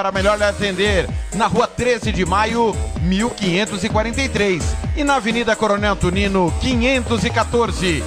Para 0.00 0.12
melhor 0.12 0.38
lhe 0.38 0.44
atender, 0.44 1.06
na 1.34 1.46
rua 1.46 1.66
13 1.66 2.10
de 2.10 2.24
maio, 2.24 2.74
1543. 3.02 4.64
E 4.96 5.04
na 5.04 5.16
Avenida 5.16 5.54
Coronel 5.54 5.94
Tunino, 5.94 6.50
514. 6.58 8.02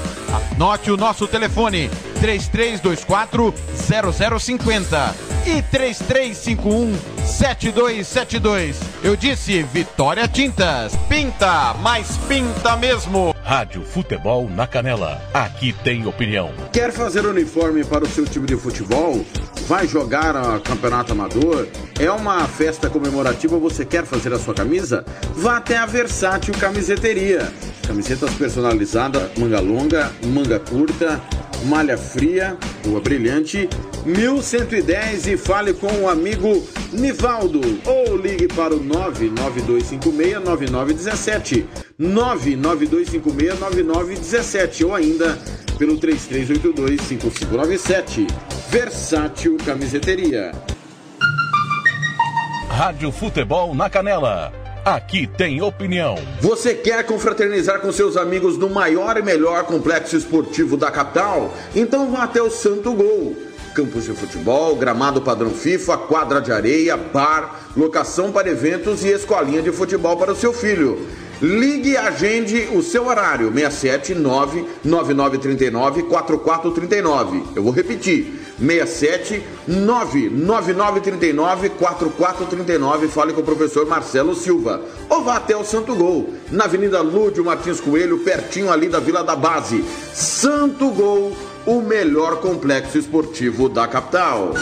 Anote 0.55 0.89
o 0.89 0.97
nosso 0.97 1.27
telefone: 1.27 1.91
3324 2.19 3.53
0050 4.39 5.15
e 5.45 5.61
3351 5.61 6.97
7272. 7.23 8.79
Eu 9.03 9.15
disse 9.15 9.61
Vitória 9.61 10.27
Tintas. 10.27 10.95
Pinta, 11.07 11.75
mas 11.75 12.17
pinta 12.27 12.75
mesmo. 12.75 13.35
Rádio 13.43 13.85
Futebol 13.85 14.49
na 14.49 14.65
Canela. 14.65 15.21
Aqui 15.31 15.73
tem 15.83 16.07
opinião. 16.07 16.51
Quer 16.71 16.91
fazer 16.91 17.23
uniforme 17.25 17.83
para 17.83 18.03
o 18.03 18.07
seu 18.07 18.25
time 18.25 18.47
de 18.47 18.57
futebol? 18.57 19.23
Vai 19.67 19.87
jogar 19.87 20.35
a 20.35 20.59
campeonato 20.59 21.13
amador? 21.13 21.67
É 21.97 22.11
uma 22.11 22.45
festa 22.47 22.89
comemorativa, 22.89 23.57
você 23.57 23.85
quer 23.85 24.03
fazer 24.03 24.33
a 24.33 24.39
sua 24.39 24.53
camisa? 24.53 25.05
Vá 25.35 25.57
até 25.57 25.77
a 25.77 25.85
Versátil 25.85 26.53
Camiseteria. 26.59 27.49
Camisetas 27.87 28.33
personalizadas, 28.35 29.31
manga 29.37 29.59
longa, 29.59 30.11
manga 30.25 30.59
curta, 30.59 31.21
malha 31.65 31.97
fria, 31.97 32.57
rua 32.85 32.99
brilhante, 32.99 33.69
1110 34.05 35.27
e 35.27 35.37
fale 35.37 35.73
com 35.73 36.01
o 36.01 36.09
amigo 36.09 36.67
Nivaldo 36.91 37.61
ou 37.85 38.17
ligue 38.17 38.47
para 38.47 38.73
o 38.73 38.83
992569917, 38.83 41.65
992569917 41.99 44.85
ou 44.85 44.95
ainda 44.95 45.37
pelo 45.77 45.99
33825597. 45.99 48.25
Versátil 48.69 49.57
Camiseteria. 49.65 50.53
Rádio 52.69 53.11
Futebol 53.11 53.75
na 53.75 53.89
Canela. 53.89 54.62
Aqui 54.85 55.25
tem 55.25 55.61
opinião. 55.61 56.15
Você 56.41 56.73
quer 56.73 57.05
confraternizar 57.05 57.79
com 57.79 57.89
seus 57.89 58.17
amigos 58.17 58.57
no 58.57 58.69
maior 58.69 59.15
e 59.15 59.21
melhor 59.21 59.63
complexo 59.63 60.17
esportivo 60.17 60.75
da 60.75 60.91
capital? 60.91 61.53
Então 61.73 62.11
vá 62.11 62.23
até 62.23 62.41
o 62.41 62.51
Santo 62.51 62.91
Gol. 62.91 63.33
Campos 63.73 64.03
de 64.03 64.11
futebol, 64.11 64.75
gramado 64.75 65.21
padrão 65.21 65.51
FIFA, 65.51 65.99
quadra 65.99 66.41
de 66.41 66.51
areia, 66.51 66.97
bar, 66.97 67.61
locação 67.77 68.29
para 68.29 68.49
eventos 68.49 69.05
e 69.05 69.07
escolinha 69.07 69.61
de 69.61 69.71
futebol 69.71 70.17
para 70.17 70.33
o 70.33 70.35
seu 70.35 70.51
filho. 70.51 71.07
Ligue 71.43 71.89
e 71.89 71.97
agende 71.97 72.69
o 72.73 72.81
seu 72.81 73.07
horário, 73.07 73.51
679 73.51 74.65
9939 74.81 76.03
4439. 76.03 77.43
Eu 77.53 77.63
vou 77.63 77.73
repetir, 77.73 78.39
67 78.57 79.43
99939 79.67 81.71
4439. 81.71 83.09
Fale 83.09 83.33
com 83.33 83.41
o 83.41 83.43
professor 83.43 83.85
Marcelo 83.85 84.33
Silva. 84.35 84.83
Ou 85.09 85.21
vá 85.21 85.35
até 85.35 85.53
o 85.53 85.65
Santo 85.65 85.93
Gol, 85.93 86.33
na 86.49 86.63
Avenida 86.63 87.01
Lúdio 87.01 87.43
Martins 87.43 87.81
Coelho, 87.81 88.19
pertinho 88.19 88.71
ali 88.71 88.87
da 88.87 89.01
Vila 89.01 89.21
da 89.21 89.35
Base. 89.35 89.83
Santo 90.13 90.91
Gol, 90.91 91.35
o 91.65 91.81
melhor 91.81 92.37
complexo 92.37 92.97
esportivo 92.97 93.67
da 93.67 93.85
capital. 93.85 94.53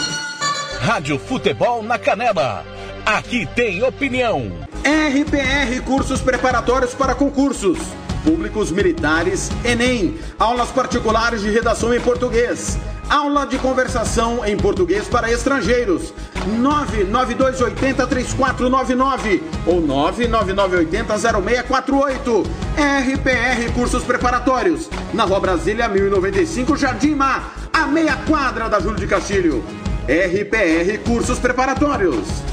Rádio 0.80 1.16
Futebol 1.16 1.80
na 1.80 1.96
Canela. 1.96 2.81
Aqui 3.04 3.48
tem 3.56 3.82
opinião. 3.82 4.52
RPR 4.84 5.82
Cursos 5.84 6.20
Preparatórios 6.20 6.94
para 6.94 7.16
Concursos. 7.16 7.76
Públicos 8.24 8.70
Militares, 8.70 9.50
Enem. 9.64 10.16
Aulas 10.38 10.70
particulares 10.70 11.42
de 11.42 11.50
redação 11.50 11.92
em 11.92 12.00
português. 12.00 12.78
Aula 13.10 13.44
de 13.44 13.58
conversação 13.58 14.46
em 14.46 14.56
português 14.56 15.08
para 15.08 15.32
estrangeiros. 15.32 16.14
992803499 16.60 19.42
ou 19.66 19.82
999800648. 19.82 22.46
RPR 22.76 23.72
Cursos 23.74 24.04
Preparatórios. 24.04 24.88
Na 25.12 25.24
Rua 25.24 25.40
Brasília 25.40 25.88
1095, 25.88 26.76
Jardim 26.76 27.16
Mar. 27.16 27.52
A 27.72 27.86
meia 27.86 28.14
quadra 28.28 28.68
da 28.68 28.78
Júlio 28.78 29.00
de 29.00 29.08
Castilho. 29.08 29.64
RPR 30.06 30.98
Cursos 31.04 31.40
Preparatórios. 31.40 32.52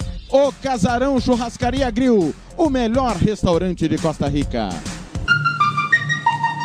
O 0.31 0.49
Casarão 0.63 1.19
Churrascaria 1.19 1.91
Grill, 1.91 2.33
o 2.55 2.69
melhor 2.69 3.17
restaurante 3.17 3.85
de 3.85 3.97
Costa 3.97 4.29
Rica. 4.29 4.69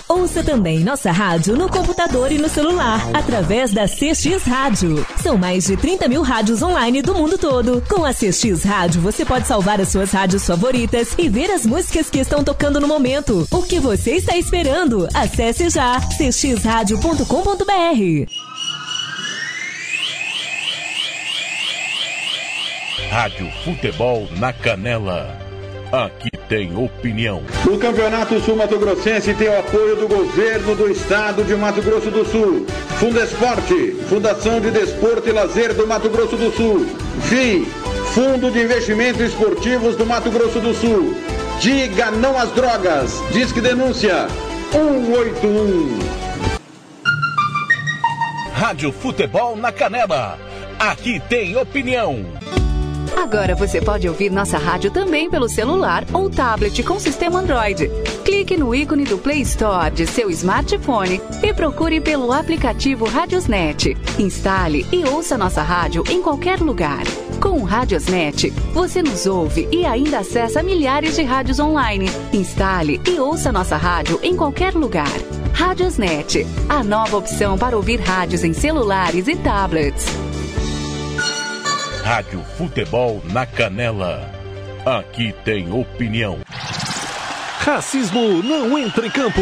Ouça 0.07 0.41
também 0.41 0.79
nossa 0.79 1.11
rádio 1.11 1.57
no 1.57 1.69
computador 1.69 2.31
e 2.31 2.37
no 2.37 2.47
celular, 2.47 3.01
através 3.13 3.73
da 3.73 3.85
CX 3.85 4.45
Rádio. 4.45 5.05
São 5.27 5.37
mais 5.37 5.65
de 5.65 5.75
30 5.75 6.07
mil 6.07 6.21
rádios 6.21 6.61
online 6.61 7.01
do 7.01 7.13
mundo 7.13 7.37
todo. 7.37 7.83
Com 7.89 8.05
a 8.05 8.13
CX 8.13 8.63
Rádio, 8.63 9.01
você 9.01 9.25
pode 9.25 9.45
salvar 9.45 9.81
as 9.81 9.89
suas 9.89 10.09
rádios 10.09 10.47
favoritas 10.47 11.15
e 11.17 11.27
ver 11.27 11.51
as 11.51 11.65
músicas 11.65 12.09
que 12.09 12.19
estão 12.19 12.45
tocando 12.45 12.79
no 12.79 12.87
momento. 12.87 13.45
O 13.51 13.61
que 13.61 13.77
você 13.77 14.11
está 14.11 14.37
esperando? 14.37 15.05
Acesse 15.13 15.69
já 15.69 15.99
cxradio.com.br. 15.99 18.31
Rádio 23.09 23.51
Futebol 23.65 24.29
na 24.39 24.53
Canela. 24.53 25.46
Aqui 25.91 26.31
tem 26.49 26.75
opinião. 26.75 27.41
O 27.65 27.77
Campeonato 27.77 28.39
Sul 28.41 28.57
Mato 28.57 28.77
Grossense 28.77 29.33
tem 29.33 29.47
o 29.47 29.59
apoio 29.59 29.95
do 29.95 30.07
governo 30.07 30.75
do 30.75 30.91
estado 30.91 31.45
de 31.45 31.55
Mato 31.55 31.81
Grosso 31.81 32.11
do 32.11 32.25
Sul. 32.25 32.65
Fundesporte, 32.99 33.91
Fundação 34.09 34.59
de 34.59 34.69
Desporto 34.69 35.29
e 35.29 35.31
Lazer 35.31 35.73
do 35.73 35.87
Mato 35.87 36.09
Grosso 36.09 36.35
do 36.35 36.51
Sul. 36.51 36.85
FII, 37.21 37.65
Fundo 38.13 38.51
de 38.51 38.59
Investimentos 38.59 39.21
Esportivos 39.21 39.95
do 39.95 40.05
Mato 40.05 40.29
Grosso 40.29 40.59
do 40.59 40.73
Sul. 40.73 41.15
Diga 41.61 42.11
não 42.11 42.37
às 42.37 42.51
drogas. 42.51 43.13
Disque 43.31 43.61
denúncia 43.61 44.27
181. 44.71 45.99
Rádio 48.53 48.91
Futebol 48.91 49.55
na 49.55 49.71
Canela. 49.71 50.37
Aqui 50.77 51.21
tem 51.29 51.55
opinião. 51.55 52.25
Agora 53.17 53.55
você 53.55 53.81
pode 53.81 54.07
ouvir 54.07 54.29
nossa 54.29 54.59
rádio 54.59 54.91
também 54.91 55.27
pelo 55.27 55.49
celular 55.49 56.05
ou 56.13 56.29
tablet 56.29 56.83
com 56.83 56.99
sistema 56.99 57.39
Android. 57.39 57.89
Clique 58.23 58.55
no 58.55 58.75
ícone 58.75 59.05
do 59.05 59.17
Play 59.17 59.41
Store 59.41 59.89
de 59.89 60.05
seu 60.05 60.29
smartphone 60.29 61.19
e 61.41 61.51
procure 61.51 61.99
pelo 61.99 62.31
aplicativo 62.31 63.05
Radiosnet. 63.05 63.97
Instale 64.19 64.85
e 64.91 65.03
ouça 65.03 65.35
nossa 65.35 65.63
rádio 65.63 66.03
em 66.07 66.21
qualquer 66.21 66.59
lugar. 66.59 67.03
Com 67.41 67.59
o 67.59 67.63
Radiosnet, 67.63 68.51
você 68.71 69.01
nos 69.01 69.25
ouve 69.25 69.67
e 69.71 69.83
ainda 69.83 70.19
acessa 70.19 70.61
milhares 70.61 71.15
de 71.15 71.23
rádios 71.23 71.59
online. 71.59 72.05
Instale 72.31 73.01
e 73.07 73.19
ouça 73.19 73.51
nossa 73.51 73.77
rádio 73.77 74.19
em 74.21 74.35
qualquer 74.35 74.75
lugar. 74.75 75.11
Radiosnet, 75.53 76.45
a 76.69 76.83
nova 76.83 77.17
opção 77.17 77.57
para 77.57 77.75
ouvir 77.75 77.99
rádios 77.99 78.43
em 78.43 78.53
celulares 78.53 79.27
e 79.27 79.35
tablets. 79.35 80.05
Rádio 82.07 82.41
Futebol 82.57 83.21
na 83.33 83.45
Canela. 83.45 84.31
Aqui 84.85 85.35
tem 85.43 85.69
opinião. 85.73 86.39
Racismo 87.59 88.41
não 88.41 88.77
entra 88.77 89.05
em 89.05 89.11
campo. 89.11 89.41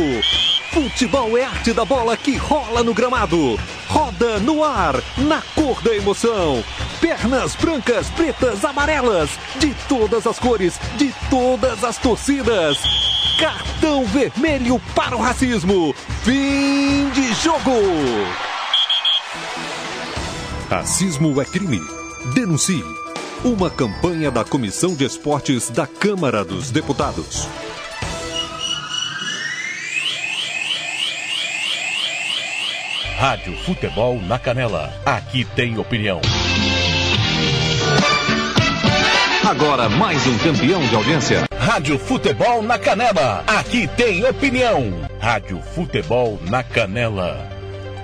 Futebol 0.72 1.38
é 1.38 1.44
arte 1.44 1.74
da 1.74 1.86
bola 1.86 2.18
que 2.18 2.36
rola 2.36 2.84
no 2.84 2.92
gramado. 2.92 3.60
Roda 3.88 4.40
no 4.40 4.64
ar, 4.64 4.96
na 5.16 5.44
cor 5.54 5.80
da 5.84 5.96
emoção. 5.96 6.64
Pernas 7.00 7.56
brancas, 7.56 8.10
pretas, 8.10 8.66
amarelas, 8.66 9.30
de 9.60 9.72
todas 9.88 10.26
as 10.26 10.40
cores, 10.40 10.80
de 10.98 11.14
todas 11.30 11.84
as 11.84 12.00
torcidas. 12.00 12.80
Cartão 13.40 14.06
vermelho 14.06 14.82
para 14.96 15.16
o 15.16 15.22
racismo. 15.22 15.94
Fim 16.24 17.12
de 17.12 17.32
jogo. 17.36 17.70
Racismo 20.68 21.40
é 21.40 21.46
crime. 21.46 22.05
Denuncie. 22.34 22.84
Uma 23.44 23.70
campanha 23.70 24.32
da 24.32 24.44
Comissão 24.44 24.96
de 24.96 25.06
Esportes 25.06 25.70
da 25.70 25.86
Câmara 25.86 26.44
dos 26.44 26.72
Deputados. 26.72 27.48
Rádio 33.18 33.56
Futebol 33.60 34.20
na 34.22 34.40
Canela. 34.40 34.92
Aqui 35.06 35.46
tem 35.56 35.78
opinião. 35.78 36.20
Agora 39.48 39.88
mais 39.88 40.26
um 40.26 40.38
campeão 40.40 40.82
de 40.88 40.96
audiência. 40.96 41.44
Rádio 41.56 42.00
Futebol 42.00 42.64
na 42.64 42.80
Canela. 42.80 43.44
Aqui 43.46 43.88
tem 43.88 44.26
opinião. 44.26 45.08
Rádio 45.20 45.62
Futebol 45.62 46.40
na 46.50 46.64
Canela. 46.64 47.55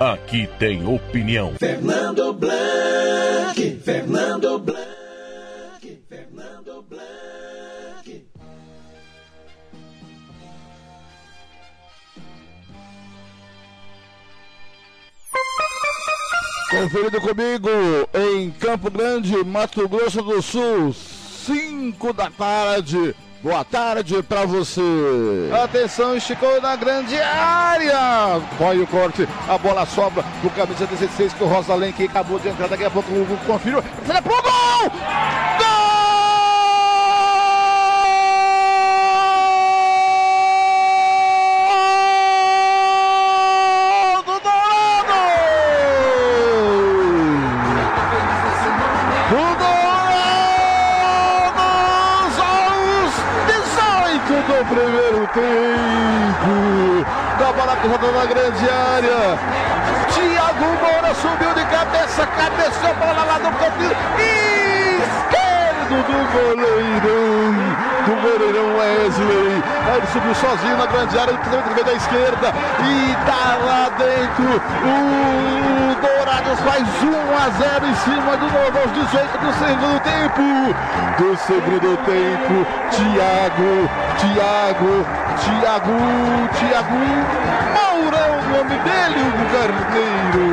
Aqui 0.02 0.48
tem 0.58 0.84
opinião. 0.84 1.54
Fernando 1.60 2.32
Blanc. 2.32 3.80
Fernando 3.84 4.58
Blanc. 4.58 6.02
Fernando 6.08 6.84
Blanc. 6.88 8.26
Conferido 16.68 17.20
comigo 17.20 17.70
em 18.12 18.50
Campo 18.50 18.90
Grande, 18.90 19.36
Mato 19.44 19.88
Grosso 19.88 20.20
do 20.20 20.42
Sul, 20.42 20.92
5 20.92 22.12
da 22.12 22.28
tarde. 22.28 23.14
Boa 23.42 23.64
tarde 23.64 24.22
para 24.22 24.46
você. 24.46 24.80
Atenção, 25.64 26.16
esticou 26.16 26.60
na 26.60 26.76
grande 26.76 27.20
área. 27.20 28.40
Põe 28.56 28.80
o 28.80 28.86
corte, 28.86 29.28
a 29.48 29.58
bola 29.58 29.84
sobra 29.84 30.22
do 30.40 30.50
camisa 30.50 30.86
16 30.86 31.32
que 31.32 31.42
o 31.42 31.48
Rosalém 31.48 31.92
que 31.92 32.04
acabou 32.04 32.38
de 32.38 32.48
entrar. 32.48 32.68
Daqui 32.68 32.84
a 32.84 32.90
pouco 32.90 33.10
o 33.10 33.38
conferiu. 33.44 33.82
Foi 33.82 34.22
pro 34.22 34.42
gol! 34.42 34.90
Gol! 35.58 35.81
Tempo. 55.28 57.06
Da 57.38 57.52
bola 57.52 57.76
cruzada 57.76 58.12
na 58.12 58.26
grande 58.26 58.68
área. 58.68 59.38
Thiago 60.12 60.66
Moura 60.80 61.14
subiu 61.14 61.54
de 61.54 61.64
cabeça, 61.66 62.26
cabeceou 62.26 62.94
para 62.94 63.24
lá 63.24 63.38
do 63.38 63.50
canto 63.58 63.82
esquerdo 65.02 65.96
do 66.06 66.18
goleirão. 66.32 67.52
Do 68.06 68.12
goleirão 68.20 68.76
Wesley. 68.78 69.62
Aí 69.86 69.96
ele 69.96 70.06
subiu 70.12 70.34
sozinho 70.34 70.76
na 70.76 70.86
grande 70.86 71.18
área, 71.18 71.30
ele 71.30 71.40
veio 71.74 71.84
da 71.84 71.92
esquerda 71.92 72.52
e 72.84 73.16
tá 73.26 73.58
lá 73.64 73.90
dentro. 73.98 74.60
O 74.84 75.82
Dourados 76.00 76.60
faz 76.60 76.82
1 77.02 77.12
a 77.36 77.50
0 77.50 77.86
em 77.86 77.94
cima 77.96 78.36
do 78.36 78.46
novo 78.46 78.78
aos 78.78 78.92
18 78.92 79.38
do 79.38 79.52
segundo 79.54 80.00
tempo. 80.00 80.42
Do 81.18 81.36
segundo 81.36 81.96
tempo, 82.04 82.66
Thiago, 82.90 83.90
Thiago, 84.22 85.04
Thiago, 85.42 85.98
Thiago 86.56 86.94
Moura 87.74 88.18
é 88.18 88.30
o 88.30 88.42
nome 88.56 88.76
dele, 88.84 89.20
o 89.28 89.42
Carneiro. 89.50 90.46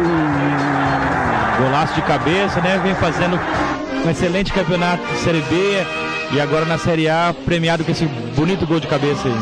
Golaço 1.59 1.93
de 1.93 2.01
cabeça, 2.01 2.61
né? 2.61 2.79
Vem 2.81 2.95
fazendo 2.95 3.39
um 4.03 4.09
excelente 4.09 4.51
campeonato 4.51 5.05
de 5.05 5.19
Série 5.19 5.41
B 5.43 5.85
e 6.31 6.41
agora 6.41 6.65
na 6.65 6.79
Série 6.79 7.07
A, 7.07 7.31
premiado 7.45 7.85
com 7.85 7.91
esse 7.91 8.05
bonito 8.35 8.65
gol 8.65 8.79
de 8.79 8.87
cabeça 8.87 9.27
aí. 9.27 9.39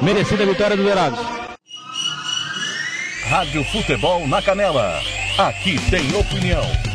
Merecida 0.00 0.44
a 0.44 0.46
vitória 0.46 0.76
do 0.76 0.84
Dourados. 0.84 1.18
Rádio 3.28 3.64
Futebol 3.64 4.28
na 4.28 4.40
Canela. 4.40 5.00
Aqui 5.36 5.80
tem 5.90 6.14
opinião. 6.14 6.93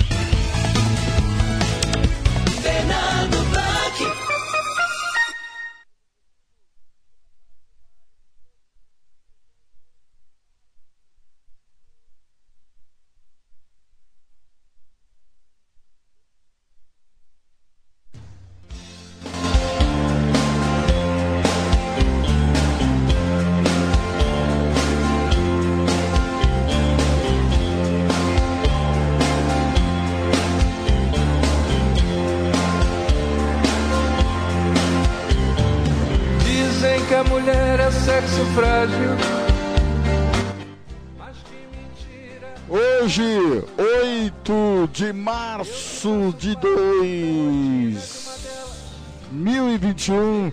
2021, 49.31 50.51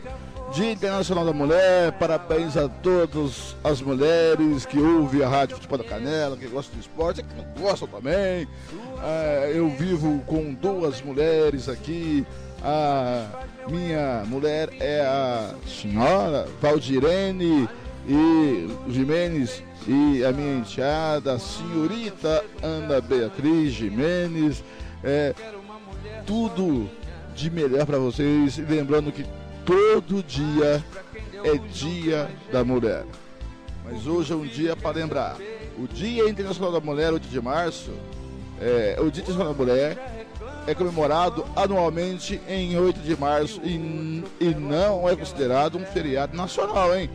Dia 0.53 0.73
Internacional 0.73 1.25
da 1.25 1.33
Mulher. 1.33 1.93
Parabéns 1.93 2.57
a 2.59 2.69
todas 2.69 3.57
as 3.65 3.81
mulheres 3.81 4.67
que 4.67 4.79
ouvem 4.79 5.23
a 5.23 5.29
Rádio 5.29 5.57
Futebol 5.57 5.79
da 5.79 5.85
Canela, 5.85 6.37
que 6.37 6.47
gostam 6.47 6.75
de 6.75 6.81
esporte, 6.81 7.23
que 7.23 7.35
não 7.35 7.45
gostam 7.59 7.89
também. 7.89 8.47
Ah, 8.99 9.49
eu 9.49 9.71
vivo 9.71 10.21
com 10.27 10.53
duas 10.53 11.01
mulheres 11.01 11.71
aqui. 11.71 12.27
A 12.63 13.27
minha 13.69 14.25
mulher 14.27 14.69
é 14.79 15.01
a 15.01 15.55
senhora 15.67 16.47
Valdirene 16.61 17.69
e 18.07 18.69
Jimenez 18.89 19.63
e 19.87 20.23
a 20.25 20.33
minha 20.33 20.59
enteada, 20.59 21.35
a 21.35 21.39
senhorita 21.39 22.45
Ana 22.63 23.01
Beatriz 23.01 23.73
Jimenez. 23.73 24.63
É, 25.03 25.35
tudo 26.27 26.91
de 27.37 27.51
melhor 27.51 27.87
para 27.87 27.99
vocês. 27.99 28.59
E 28.59 28.63
lembrando 28.63 29.13
que 29.13 29.25
todo 29.65 30.23
dia 30.23 30.83
é 31.45 31.57
dia 31.59 32.29
da 32.51 32.65
mulher. 32.65 33.05
Mas 33.85 34.07
hoje 34.07 34.33
é 34.33 34.37
um 34.37 34.47
dia 34.47 34.75
para 34.75 34.97
lembrar. 34.97 35.37
O 35.79 35.87
Dia 35.87 36.29
Internacional 36.29 36.73
da 36.73 36.81
Mulher, 36.81 37.13
8 37.13 37.29
de 37.29 37.41
março, 37.41 37.93
é, 38.61 38.97
o 38.99 39.11
Dia 39.11 39.23
Internacional 39.23 39.53
da 39.53 39.59
Mulher 39.59 40.27
é 40.67 40.75
comemorado 40.75 41.45
anualmente 41.55 42.41
em 42.49 42.77
8 42.77 42.99
de 43.01 43.17
março 43.17 43.61
e, 43.63 44.25
e 44.41 44.55
não 44.55 45.09
é 45.09 45.15
considerado 45.15 45.79
um 45.79 45.85
feriado 45.85 46.37
nacional, 46.37 46.97
hein? 46.97 47.09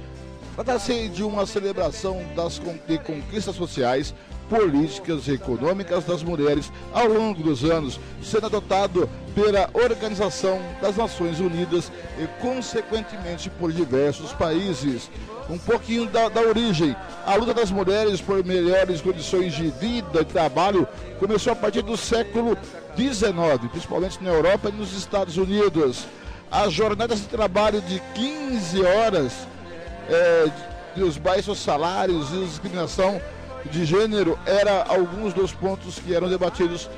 Trata-se 0.56 1.10
de 1.10 1.24
uma 1.24 1.46
celebração 1.46 2.22
das 2.36 2.62
de 2.88 2.98
conquistas 3.00 3.56
sociais, 3.56 4.14
políticas 4.52 5.30
e 5.30 5.32
econômicas 5.36 6.04
das 6.04 6.22
mulheres 6.22 6.70
ao 6.92 7.08
longo 7.08 7.42
dos 7.42 7.64
anos, 7.64 7.98
sendo 8.22 8.48
adotado 8.48 9.10
pela 9.34 9.70
Organização 9.74 10.60
das 10.82 10.98
Nações 10.98 11.40
Unidas 11.40 11.90
e, 12.20 12.28
consequentemente, 12.42 13.50
por 13.50 13.72
diversos 13.72 14.34
países. 14.34 15.10
Um 15.50 15.58
pouquinho 15.58 16.06
da, 16.06 16.28
da 16.28 16.42
origem. 16.42 16.94
A 17.26 17.36
luta 17.36 17.54
das 17.54 17.72
mulheres 17.72 18.20
por 18.20 18.44
melhores 18.44 19.00
condições 19.00 19.54
de 19.54 19.70
vida 19.70 20.20
e 20.20 20.26
trabalho 20.26 20.86
começou 21.18 21.54
a 21.54 21.56
partir 21.56 21.82
do 21.82 21.96
século 21.96 22.58
XIX, 22.98 23.72
principalmente 23.72 24.22
na 24.22 24.32
Europa 24.32 24.68
e 24.68 24.74
nos 24.74 24.92
Estados 24.92 25.38
Unidos. 25.38 26.06
As 26.52 26.74
jornadas 26.74 27.22
de 27.22 27.28
trabalho 27.28 27.80
de 27.82 28.02
15 28.14 28.84
horas 28.84 29.48
é, 30.10 30.52
de 30.94 31.04
os 31.04 31.18
baixos 31.18 31.58
salários 31.58 32.34
e 32.34 32.44
discriminação 32.44 33.22
de 33.70 33.86
gênero 33.86 34.38
era 34.46 34.84
alguns 34.84 35.34
dos 35.34 35.52
pontos 35.52 36.00
que 36.00 36.14
eram 36.14 36.30
debatidos 36.30 36.90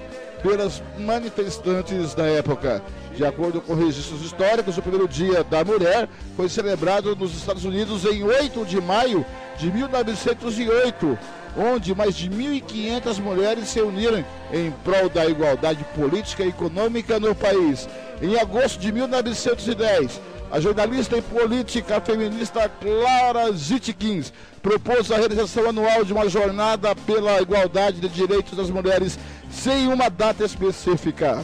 pelas 0.43 0.83
manifestantes 0.99 2.13
da 2.13 2.25
época. 2.25 2.83
De 3.15 3.25
acordo 3.25 3.61
com 3.61 3.73
registros 3.73 4.21
históricos, 4.21 4.77
o 4.77 4.81
primeiro 4.81 5.07
dia 5.07 5.43
da 5.43 5.63
mulher 5.63 6.09
foi 6.35 6.49
celebrado 6.49 7.15
nos 7.15 7.35
Estados 7.35 7.63
Unidos 7.63 8.03
em 8.05 8.23
8 8.23 8.65
de 8.65 8.81
maio 8.81 9.25
de 9.57 9.71
1908, 9.71 11.17
onde 11.55 11.95
mais 11.95 12.15
de 12.15 12.29
1.500 12.29 13.19
mulheres 13.19 13.69
se 13.69 13.79
uniram 13.81 14.25
em 14.51 14.71
prol 14.83 15.07
da 15.09 15.25
igualdade 15.25 15.85
política 15.95 16.43
e 16.43 16.49
econômica 16.49 17.19
no 17.19 17.33
país. 17.35 17.87
Em 18.21 18.37
agosto 18.37 18.79
de 18.79 18.91
1910, 18.91 20.19
a 20.53 20.59
jornalista 20.59 21.17
e 21.17 21.21
política 21.23 21.99
feminista 21.99 22.69
Clara 22.69 23.51
Zitkins 23.53 24.31
propôs 24.61 25.11
a 25.11 25.17
realização 25.17 25.67
anual 25.67 26.05
de 26.05 26.13
uma 26.13 26.29
jornada 26.29 26.95
pela 26.95 27.41
igualdade 27.41 27.99
de 27.99 28.07
direitos 28.07 28.55
das 28.55 28.69
mulheres 28.69 29.17
sem 29.49 29.87
uma 29.87 30.09
data 30.09 30.45
específica. 30.45 31.43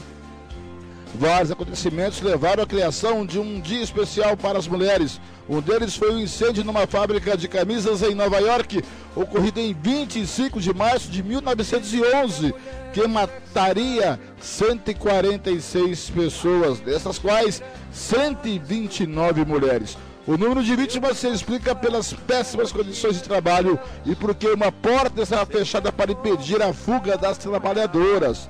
Vários 1.15 1.49
acontecimentos 1.49 2.21
levaram 2.21 2.63
à 2.63 2.67
criação 2.67 3.25
de 3.25 3.39
um 3.39 3.59
dia 3.59 3.81
especial 3.81 4.37
para 4.37 4.59
as 4.59 4.67
mulheres. 4.67 5.19
Um 5.49 5.59
deles 5.59 5.95
foi 5.95 6.11
o 6.11 6.13
um 6.13 6.19
incêndio 6.19 6.63
numa 6.63 6.85
fábrica 6.85 7.35
de 7.35 7.47
camisas 7.47 8.03
em 8.03 8.13
Nova 8.13 8.37
York, 8.39 8.83
ocorrido 9.15 9.59
em 9.59 9.73
25 9.73 10.61
de 10.61 10.71
março 10.71 11.09
de 11.09 11.23
1911, 11.23 12.53
que 12.93 13.07
mataria 13.07 14.19
146 14.39 16.11
pessoas, 16.11 16.79
dessas 16.79 17.17
quais 17.17 17.63
129 17.91 19.45
mulheres. 19.45 19.97
O 20.27 20.37
número 20.37 20.63
de 20.63 20.75
vítimas 20.75 21.17
se 21.17 21.27
explica 21.27 21.73
pelas 21.73 22.13
péssimas 22.13 22.71
condições 22.71 23.15
de 23.15 23.23
trabalho 23.23 23.79
e 24.05 24.13
porque 24.13 24.47
uma 24.47 24.71
porta 24.71 25.23
estava 25.23 25.43
fechada 25.47 25.91
para 25.91 26.11
impedir 26.11 26.61
a 26.61 26.71
fuga 26.71 27.17
das 27.17 27.39
trabalhadoras. 27.39 28.47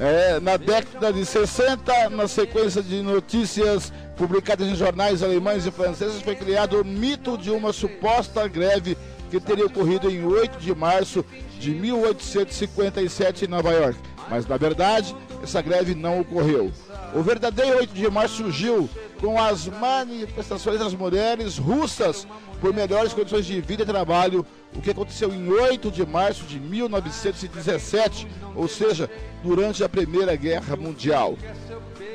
É, 0.00 0.38
na 0.38 0.56
década 0.56 1.12
de 1.12 1.26
60, 1.26 2.10
na 2.10 2.28
sequência 2.28 2.80
de 2.80 3.02
notícias 3.02 3.92
publicadas 4.16 4.68
em 4.68 4.76
jornais 4.76 5.24
alemães 5.24 5.66
e 5.66 5.72
franceses, 5.72 6.22
foi 6.22 6.36
criado 6.36 6.80
o 6.80 6.84
mito 6.84 7.36
de 7.36 7.50
uma 7.50 7.72
suposta 7.72 8.46
greve 8.46 8.96
que 9.28 9.40
teria 9.40 9.66
ocorrido 9.66 10.08
em 10.08 10.24
8 10.24 10.58
de 10.58 10.72
março 10.72 11.24
de 11.58 11.72
1857 11.72 13.44
em 13.44 13.48
Nova 13.48 13.72
York. 13.72 13.98
Mas, 14.30 14.46
na 14.46 14.56
verdade, 14.56 15.16
essa 15.42 15.60
greve 15.60 15.94
não 15.96 16.20
ocorreu. 16.20 16.70
O 17.14 17.22
verdadeiro 17.22 17.78
8 17.78 17.92
de 17.92 18.08
março 18.08 18.36
surgiu 18.36 18.88
com 19.20 19.40
as 19.40 19.66
manifestações 19.66 20.78
das 20.78 20.94
mulheres 20.94 21.58
russas 21.58 22.26
por 22.60 22.72
melhores 22.72 23.12
condições 23.12 23.46
de 23.46 23.60
vida 23.60 23.82
e 23.82 23.86
trabalho, 23.86 24.44
o 24.74 24.80
que 24.80 24.90
aconteceu 24.90 25.32
em 25.32 25.48
8 25.48 25.90
de 25.90 26.04
março 26.06 26.44
de 26.44 26.58
1917, 26.58 28.26
ou 28.54 28.68
seja, 28.68 29.10
durante 29.42 29.82
a 29.84 29.88
Primeira 29.88 30.34
Guerra 30.36 30.76
Mundial. 30.76 31.36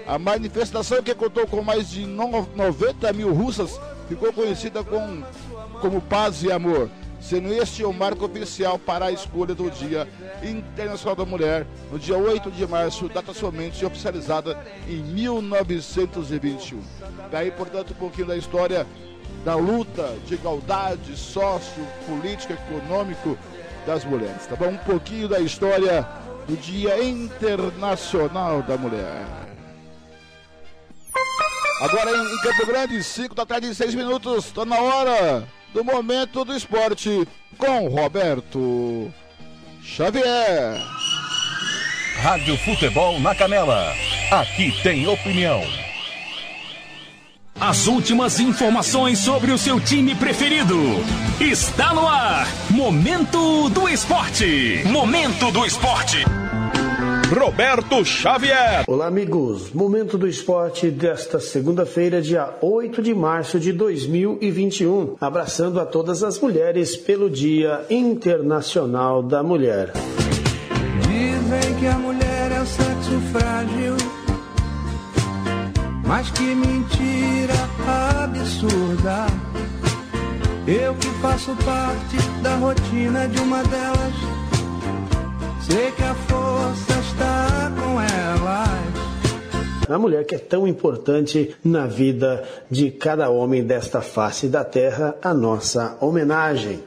A 0.06 0.20
manifestação, 0.20 1.02
que 1.02 1.16
contou 1.16 1.48
com 1.48 1.62
mais 1.62 1.90
de 1.90 2.06
90 2.06 3.14
mil 3.14 3.34
russas, 3.34 3.80
ficou 4.08 4.34
conhecida 4.34 4.84
com, 4.84 5.24
como 5.80 6.02
Paz 6.02 6.44
e 6.44 6.52
Amor, 6.52 6.90
sendo 7.24 7.54
este 7.54 7.86
o 7.86 7.94
marco 7.94 8.26
oficial 8.26 8.78
para 8.78 9.06
a 9.06 9.12
escolha 9.12 9.56
do 9.56 9.72
Dia 9.72 10.08
Internacional 10.44 11.16
da 11.16 11.26
Mulher, 11.26 11.66
no 11.90 11.98
dia 11.98 12.18
8 12.18 12.52
de 12.52 12.68
março, 12.68 13.08
data 13.08 13.34
somente 13.34 13.86
oficializada 13.86 14.62
em 14.88 14.98
1921. 14.98 16.82
Daí, 17.32 17.50
portanto, 17.50 17.92
um 17.92 17.96
pouquinho 17.96 18.28
da 18.28 18.36
história 18.36 18.86
da 19.46 19.56
luta 19.56 20.16
de 20.28 20.34
igualdade 20.34 21.16
sócio, 21.16 21.88
política, 22.06 22.54
econômico 22.54 23.38
das 23.86 24.04
mulheres, 24.04 24.46
tá 24.46 24.56
bom? 24.56 24.68
Um 24.68 24.78
pouquinho 24.78 25.30
da 25.30 25.40
história 25.40 26.06
do 26.46 26.58
Dia 26.58 27.02
Internacional 27.04 28.62
da 28.64 28.78
Mulher. 28.78 29.26
Agora 31.82 32.12
em 32.12 32.38
Campo 32.42 32.66
Grande, 32.66 33.02
5 33.02 33.34
da 33.34 33.46
tarde 33.46 33.70
e 33.70 33.76
6 33.76 33.96
minutos, 33.96 34.46
está 34.46 34.66
na 34.66 34.80
hora 34.80 35.44
do 35.74 35.84
Momento 35.84 36.46
do 36.46 36.56
Esporte 36.56 37.28
com 37.58 37.88
Roberto 37.88 39.12
Xavier. 39.84 40.80
Rádio 42.22 42.58
Futebol 42.60 43.20
na 43.20 43.34
Canela. 43.34 43.94
Aqui 44.32 44.72
tem 44.84 45.08
opinião. 45.08 45.62
As 47.60 47.88
últimas 47.88 48.40
informações 48.40 49.20
sobre 49.20 49.52
o 49.52 49.58
seu 49.58 49.80
time 49.80 50.16
preferido. 50.16 50.76
Está 51.40 51.94
no 51.94 52.08
ar. 52.08 52.48
Momento 52.70 53.70
do 53.70 53.88
Esporte. 53.90 54.84
Momento 54.86 55.52
do 55.52 55.66
Esporte. 55.66 56.24
Roberto 57.34 58.06
Xavier. 58.06 58.84
Olá, 58.88 59.08
amigos. 59.08 59.72
Momento 59.72 60.18
do 60.18 60.28
esporte 60.28 60.90
desta 60.92 61.40
segunda-feira, 61.40 62.22
dia 62.22 62.54
8 62.62 63.02
de 63.02 63.14
março 63.14 63.60
de 63.60 63.72
2021. 63.74 65.16
Abraçando 65.20 65.80
a 65.80 65.86
todas 65.86 66.24
as 66.24 66.40
mulheres 66.40 66.96
pelo 66.96 67.30
Dia 67.30 67.86
Internacional 67.90 69.24
da 69.24 69.42
Mulher. 69.42 69.92
Dizem 71.02 71.76
que 71.80 71.88
a 71.88 71.98
mulher 71.98 72.52
é 72.52 72.62
o 72.62 72.66
sexo 72.66 73.20
frágil 73.32 74.24
mas 76.06 76.30
que 76.30 76.44
mentira 76.56 77.54
absurda. 78.22 79.26
Eu 80.68 80.94
que 80.96 81.10
faço 81.22 81.56
parte 81.66 82.18
da 82.42 82.56
rotina 82.58 83.28
de 83.28 83.42
uma 83.42 83.64
delas, 83.64 84.14
sei 85.62 85.92
que 85.92 86.04
a 86.04 86.14
força 86.14 87.03
está 87.14 87.72
com 87.80 88.02
elas. 88.02 88.74
A 89.90 89.98
mulher 89.98 90.26
que 90.26 90.36
é 90.36 90.40
tão 90.40 90.68
importante 90.68 91.56
na 91.64 91.86
vida 91.86 92.44
de 92.70 92.90
cada 92.92 93.30
homem 93.30 93.64
desta 93.64 94.02
face 94.02 94.48
da 94.48 94.64
terra, 94.64 95.16
a 95.22 95.34
nossa 95.34 95.98
homenagem. 96.02 96.84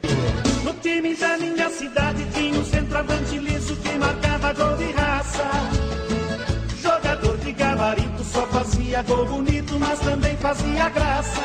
No 0.65 0.73
time 0.75 1.15
da 1.15 1.37
minha 1.39 1.69
cidade 1.71 2.27
tinha 2.33 2.59
um 2.59 2.65
centroavante 2.65 3.39
liso 3.39 3.77
que 3.77 3.99
marcava 3.99 4.53
gol 4.53 4.77
de 4.77 4.91
raça. 4.93 5.45
Jogador 6.83 7.37
de 7.39 7.53
gabarito 7.53 8.25
só 8.25 8.47
fazia 8.47 9.03
gol 9.03 9.27
bonito, 9.27 9.79
mas 9.79 10.01
também 10.01 10.37
fazia 10.37 10.89
graça. 10.89 11.41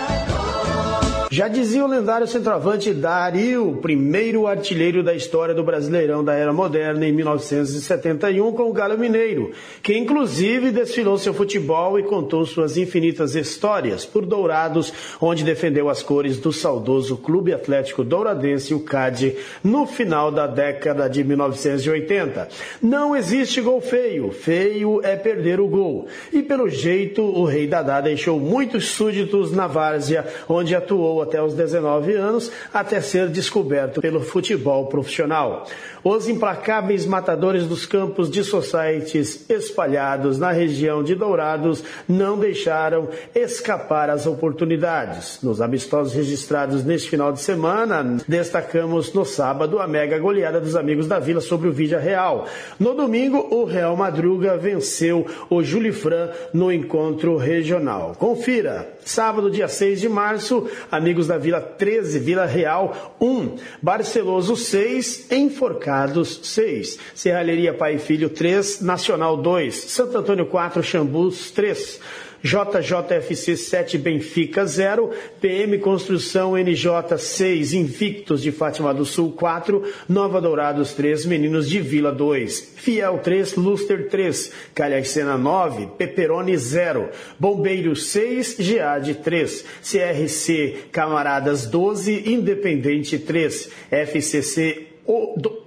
Já 1.33 1.47
dizia 1.47 1.85
o 1.85 1.87
lendário 1.87 2.27
centroavante 2.27 2.93
Dario, 2.93 3.79
primeiro 3.81 4.47
artilheiro 4.47 5.01
da 5.01 5.15
história 5.15 5.55
do 5.55 5.63
Brasileirão 5.63 6.21
da 6.21 6.33
Era 6.33 6.51
Moderna 6.51 7.07
em 7.07 7.13
1971 7.13 8.51
com 8.51 8.63
o 8.63 8.73
Galo 8.73 8.97
Mineiro, 8.97 9.53
que 9.81 9.97
inclusive 9.97 10.71
desfilou 10.71 11.17
seu 11.17 11.33
futebol 11.33 11.97
e 11.97 12.03
contou 12.03 12.45
suas 12.45 12.75
infinitas 12.75 13.33
histórias 13.33 14.05
por 14.05 14.25
Dourados, 14.25 14.93
onde 15.21 15.45
defendeu 15.45 15.87
as 15.87 16.03
cores 16.03 16.37
do 16.37 16.51
saudoso 16.51 17.15
Clube 17.15 17.53
Atlético 17.53 18.03
Douradense, 18.03 18.73
o 18.73 18.81
CAD, 18.81 19.33
no 19.63 19.87
final 19.87 20.33
da 20.33 20.45
década 20.45 21.07
de 21.07 21.23
1980. 21.23 22.49
Não 22.81 23.15
existe 23.15 23.61
gol 23.61 23.79
feio, 23.79 24.33
feio 24.33 24.99
é 25.01 25.15
perder 25.15 25.61
o 25.61 25.67
gol. 25.69 26.07
E 26.33 26.43
pelo 26.43 26.67
jeito, 26.67 27.23
o 27.23 27.45
Rei 27.45 27.67
Dadá 27.67 28.01
deixou 28.01 28.37
muitos 28.37 28.89
súditos 28.89 29.53
na 29.53 29.65
várzea, 29.65 30.27
onde 30.49 30.75
atuou 30.75 31.20
até 31.21 31.41
os 31.41 31.53
19 31.53 32.13
anos, 32.13 32.51
até 32.73 33.01
ser 33.01 33.29
descoberto 33.29 34.01
pelo 34.01 34.21
futebol 34.21 34.87
profissional. 34.87 35.65
Os 36.03 36.27
implacáveis 36.27 37.05
matadores 37.05 37.67
dos 37.67 37.85
campos 37.85 38.29
de 38.29 38.43
societies 38.43 39.47
espalhados 39.47 40.39
na 40.39 40.51
região 40.51 41.03
de 41.03 41.13
Dourados 41.13 41.83
não 42.09 42.39
deixaram 42.39 43.07
escapar 43.35 44.09
as 44.09 44.25
oportunidades. 44.25 45.39
Nos 45.43 45.61
amistosos 45.61 46.13
registrados 46.13 46.83
neste 46.83 47.07
final 47.07 47.31
de 47.31 47.39
semana, 47.39 48.17
destacamos 48.27 49.13
no 49.13 49.23
sábado 49.23 49.79
a 49.79 49.87
mega 49.87 50.17
goleada 50.17 50.59
dos 50.59 50.75
amigos 50.75 51.07
da 51.07 51.19
Vila 51.19 51.39
sobre 51.39 51.67
o 51.67 51.71
Vídea 51.71 51.99
Real. 51.99 52.47
No 52.79 52.95
domingo, 52.95 53.47
o 53.51 53.63
Real 53.63 53.95
Madruga 53.95 54.57
venceu 54.57 55.25
o 55.51 55.61
Julifran 55.61 56.29
no 56.51 56.71
encontro 56.71 57.37
regional. 57.37 58.15
Confira, 58.17 58.89
sábado, 59.05 59.51
dia 59.51 59.67
6 59.67 60.01
de 60.01 60.09
março, 60.09 60.67
amigos 60.91 61.10
da 61.27 61.37
Vila 61.37 61.61
13, 61.61 62.19
Vila 62.19 62.45
Real 62.45 63.15
1, 63.19 63.55
Barceloso 63.81 64.55
6, 64.55 65.31
Enforcados 65.31 66.39
6, 66.43 66.99
Serralheria 67.13 67.73
Pai 67.73 67.95
e 67.95 67.99
Filho 67.99 68.29
3, 68.29 68.81
Nacional 68.81 69.37
2, 69.37 69.73
Santo 69.75 70.17
Antônio 70.17 70.45
4, 70.45 70.81
Xambus 70.83 71.51
3. 71.51 71.99
JJFC 72.43 73.55
7 73.55 73.97
Benfica 73.97 74.65
0, 74.65 75.11
PM 75.39 75.77
Construção 75.77 76.57
NJ 76.57 77.17
6 77.17 77.73
Invictos 77.73 78.41
de 78.41 78.51
Fátima 78.51 78.93
do 78.93 79.05
Sul 79.05 79.31
4, 79.31 79.83
Nova 80.09 80.41
Dourados 80.41 80.93
3 80.93 81.25
Meninos 81.25 81.69
de 81.69 81.79
Vila 81.79 82.11
2, 82.11 82.73
Fiel 82.77 83.19
3 83.19 83.55
Luster 83.55 84.09
3, 84.09 84.51
Calhacena 84.73 85.37
9 85.37 85.89
Peperoni 85.97 86.57
0, 86.57 87.09
Bombeiros 87.39 88.07
6 88.07 88.57
Geade 88.59 89.15
3, 89.15 89.65
CRC 89.81 90.85
Camaradas 90.91 91.67
12 91.67 92.31
Independente 92.31 93.19
3, 93.19 93.69
FCC 93.91 94.90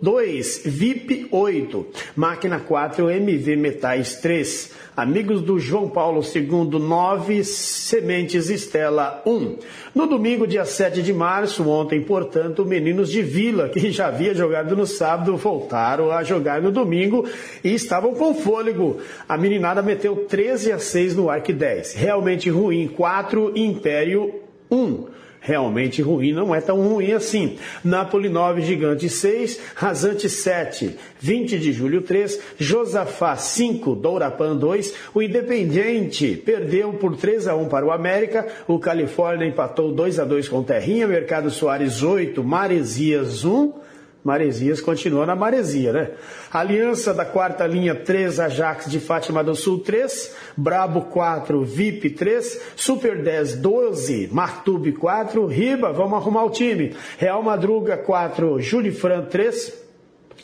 2 0.00 0.62
VIP 0.64 1.28
8, 1.30 1.86
máquina 2.14 2.60
4 2.60 3.10
MV 3.10 3.56
Metais 3.56 4.16
3. 4.16 4.84
Amigos 4.96 5.42
do 5.42 5.58
João 5.58 5.88
Paulo 5.88 6.22
II, 6.22 6.78
9, 6.78 7.42
Sementes 7.42 8.48
Estela 8.48 9.20
1. 9.26 9.56
No 9.92 10.06
domingo, 10.06 10.46
dia 10.46 10.64
7 10.64 11.02
de 11.02 11.12
março, 11.12 11.68
ontem, 11.68 12.00
portanto, 12.00 12.64
meninos 12.64 13.10
de 13.10 13.20
Vila, 13.20 13.68
que 13.68 13.90
já 13.90 14.06
havia 14.06 14.34
jogado 14.34 14.76
no 14.76 14.86
sábado, 14.86 15.36
voltaram 15.36 16.12
a 16.12 16.22
jogar 16.22 16.62
no 16.62 16.70
domingo 16.70 17.28
e 17.64 17.74
estavam 17.74 18.14
com 18.14 18.34
fôlego. 18.34 18.98
A 19.28 19.36
meninada 19.36 19.82
meteu 19.82 20.14
13 20.28 20.70
a 20.70 20.78
6 20.78 21.16
no 21.16 21.28
Arc 21.28 21.52
10. 21.52 21.94
Realmente 21.94 22.48
ruim, 22.48 22.86
4 22.86 23.52
Império 23.56 24.32
1 24.70 25.13
realmente 25.44 26.00
ruim, 26.00 26.32
não 26.32 26.54
é 26.54 26.60
tão 26.60 26.80
ruim 26.80 27.12
assim. 27.12 27.58
Napoli 27.84 28.30
9, 28.30 28.62
Gigante 28.62 29.10
6, 29.10 29.60
Rasante 29.74 30.28
7, 30.28 30.96
20 31.20 31.58
de 31.58 31.72
julho 31.72 32.00
3, 32.00 32.40
Josafá 32.58 33.36
5, 33.36 33.94
Dourapan 33.94 34.56
2, 34.56 34.94
o 35.14 35.22
Independiente 35.22 36.42
perdeu 36.44 36.94
por 36.94 37.14
3 37.14 37.46
a 37.46 37.54
1 37.54 37.68
para 37.68 37.84
o 37.84 37.92
América, 37.92 38.48
o 38.66 38.78
Califórnia 38.78 39.46
empatou 39.46 39.92
2 39.92 40.18
a 40.18 40.24
2 40.24 40.48
com 40.48 40.62
Terrinha, 40.62 41.06
Mercado 41.06 41.50
Soares 41.50 42.02
8, 42.02 42.42
Maresias 42.42 43.44
1, 43.44 43.83
Maresias 44.24 44.80
continua 44.80 45.26
na 45.26 45.36
Maresia, 45.36 45.92
né? 45.92 46.10
Aliança 46.50 47.12
da 47.12 47.26
quarta 47.26 47.66
linha 47.66 47.94
3, 47.94 48.40
Ajax 48.40 48.90
de 48.90 48.98
Fátima 48.98 49.44
do 49.44 49.54
Sul 49.54 49.80
3, 49.80 50.34
Brabo 50.56 51.02
4, 51.02 51.62
VIP 51.62 52.08
3, 52.10 52.60
Super 52.74 53.22
10 53.22 53.56
12, 53.56 54.30
Martube 54.32 54.92
4, 54.92 55.46
Riba, 55.46 55.92
vamos 55.92 56.14
arrumar 56.14 56.44
o 56.44 56.50
time. 56.50 56.96
Real 57.18 57.42
Madruga 57.42 57.98
4, 57.98 58.58
Julifran 58.60 59.26
3, 59.26 59.83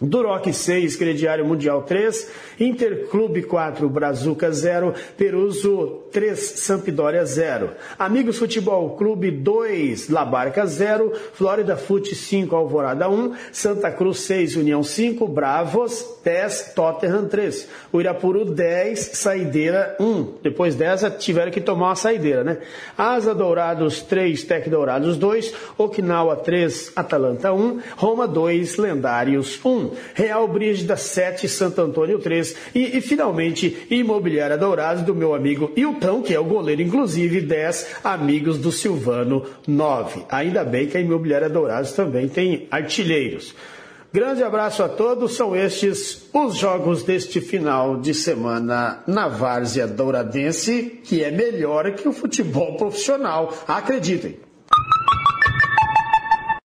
Duroc 0.00 0.52
6, 0.52 0.96
Crediário 0.96 1.44
Mundial 1.44 1.82
3, 1.82 2.30
Interclube 2.58 3.42
4, 3.42 3.88
Brazuca 3.88 4.50
0, 4.50 4.94
Peruso 5.16 6.04
3, 6.10 6.38
Sampdoria 6.38 7.24
0. 7.24 7.70
Amigos 7.98 8.38
Futebol 8.38 8.96
Clube 8.96 9.30
2, 9.30 10.08
Labarca 10.08 10.66
0, 10.66 11.12
Flórida 11.34 11.76
Fute 11.76 12.14
5, 12.14 12.56
Alvorada 12.56 13.08
1, 13.08 13.34
Santa 13.52 13.90
Cruz 13.90 14.20
6, 14.20 14.56
União 14.56 14.82
5, 14.82 15.28
Bravos 15.28 16.18
10, 16.24 16.72
Tottenham 16.74 17.28
3. 17.28 17.68
O 17.92 18.00
Irapuru 18.00 18.44
10, 18.44 18.98
Saideira 18.98 19.96
1. 20.00 20.34
Depois 20.42 20.74
dessa 20.74 21.10
tiveram 21.10 21.52
que 21.52 21.60
tomar 21.60 21.88
uma 21.88 21.94
saideira, 21.94 22.42
né? 22.42 22.58
Asa 22.96 23.34
Dourados 23.34 24.00
3, 24.02 24.42
Tec 24.44 24.68
Dourados 24.70 25.18
2, 25.18 25.52
Okinawa 25.76 26.36
3, 26.36 26.92
Atalanta 26.96 27.52
1, 27.52 27.80
Roma 27.96 28.26
2, 28.26 28.76
Lendários 28.78 29.60
1. 29.64 29.89
Real 30.14 30.46
Brígida 30.48 30.96
7, 30.96 31.48
Santo 31.48 31.80
Antônio 31.80 32.18
3 32.18 32.56
e, 32.74 32.98
e, 32.98 33.00
finalmente 33.00 33.86
Imobiliária 33.90 34.56
Dourados 34.56 35.02
do 35.02 35.14
meu 35.14 35.34
amigo 35.34 35.72
Hilton, 35.76 36.22
que 36.22 36.34
é 36.34 36.40
o 36.40 36.44
goleiro, 36.44 36.82
inclusive 36.82 37.40
10 37.40 37.96
amigos 38.04 38.58
do 38.58 38.72
Silvano 38.72 39.44
9. 39.66 40.24
Ainda 40.30 40.64
bem 40.64 40.86
que 40.86 40.96
a 40.96 41.00
Imobiliária 41.00 41.48
Dourados 41.48 41.92
também 41.92 42.28
tem 42.28 42.66
artilheiros. 42.70 43.54
Grande 44.12 44.42
abraço 44.42 44.82
a 44.82 44.88
todos, 44.88 45.36
são 45.36 45.54
estes 45.54 46.28
os 46.34 46.56
jogos 46.56 47.04
deste 47.04 47.40
final 47.40 47.96
de 48.00 48.12
semana 48.12 49.04
na 49.06 49.28
Várzea 49.28 49.86
Douradense, 49.86 51.00
que 51.04 51.22
é 51.22 51.30
melhor 51.30 51.92
que 51.92 52.08
o 52.08 52.12
futebol 52.12 52.76
profissional, 52.76 53.54
acreditem. 53.68 54.36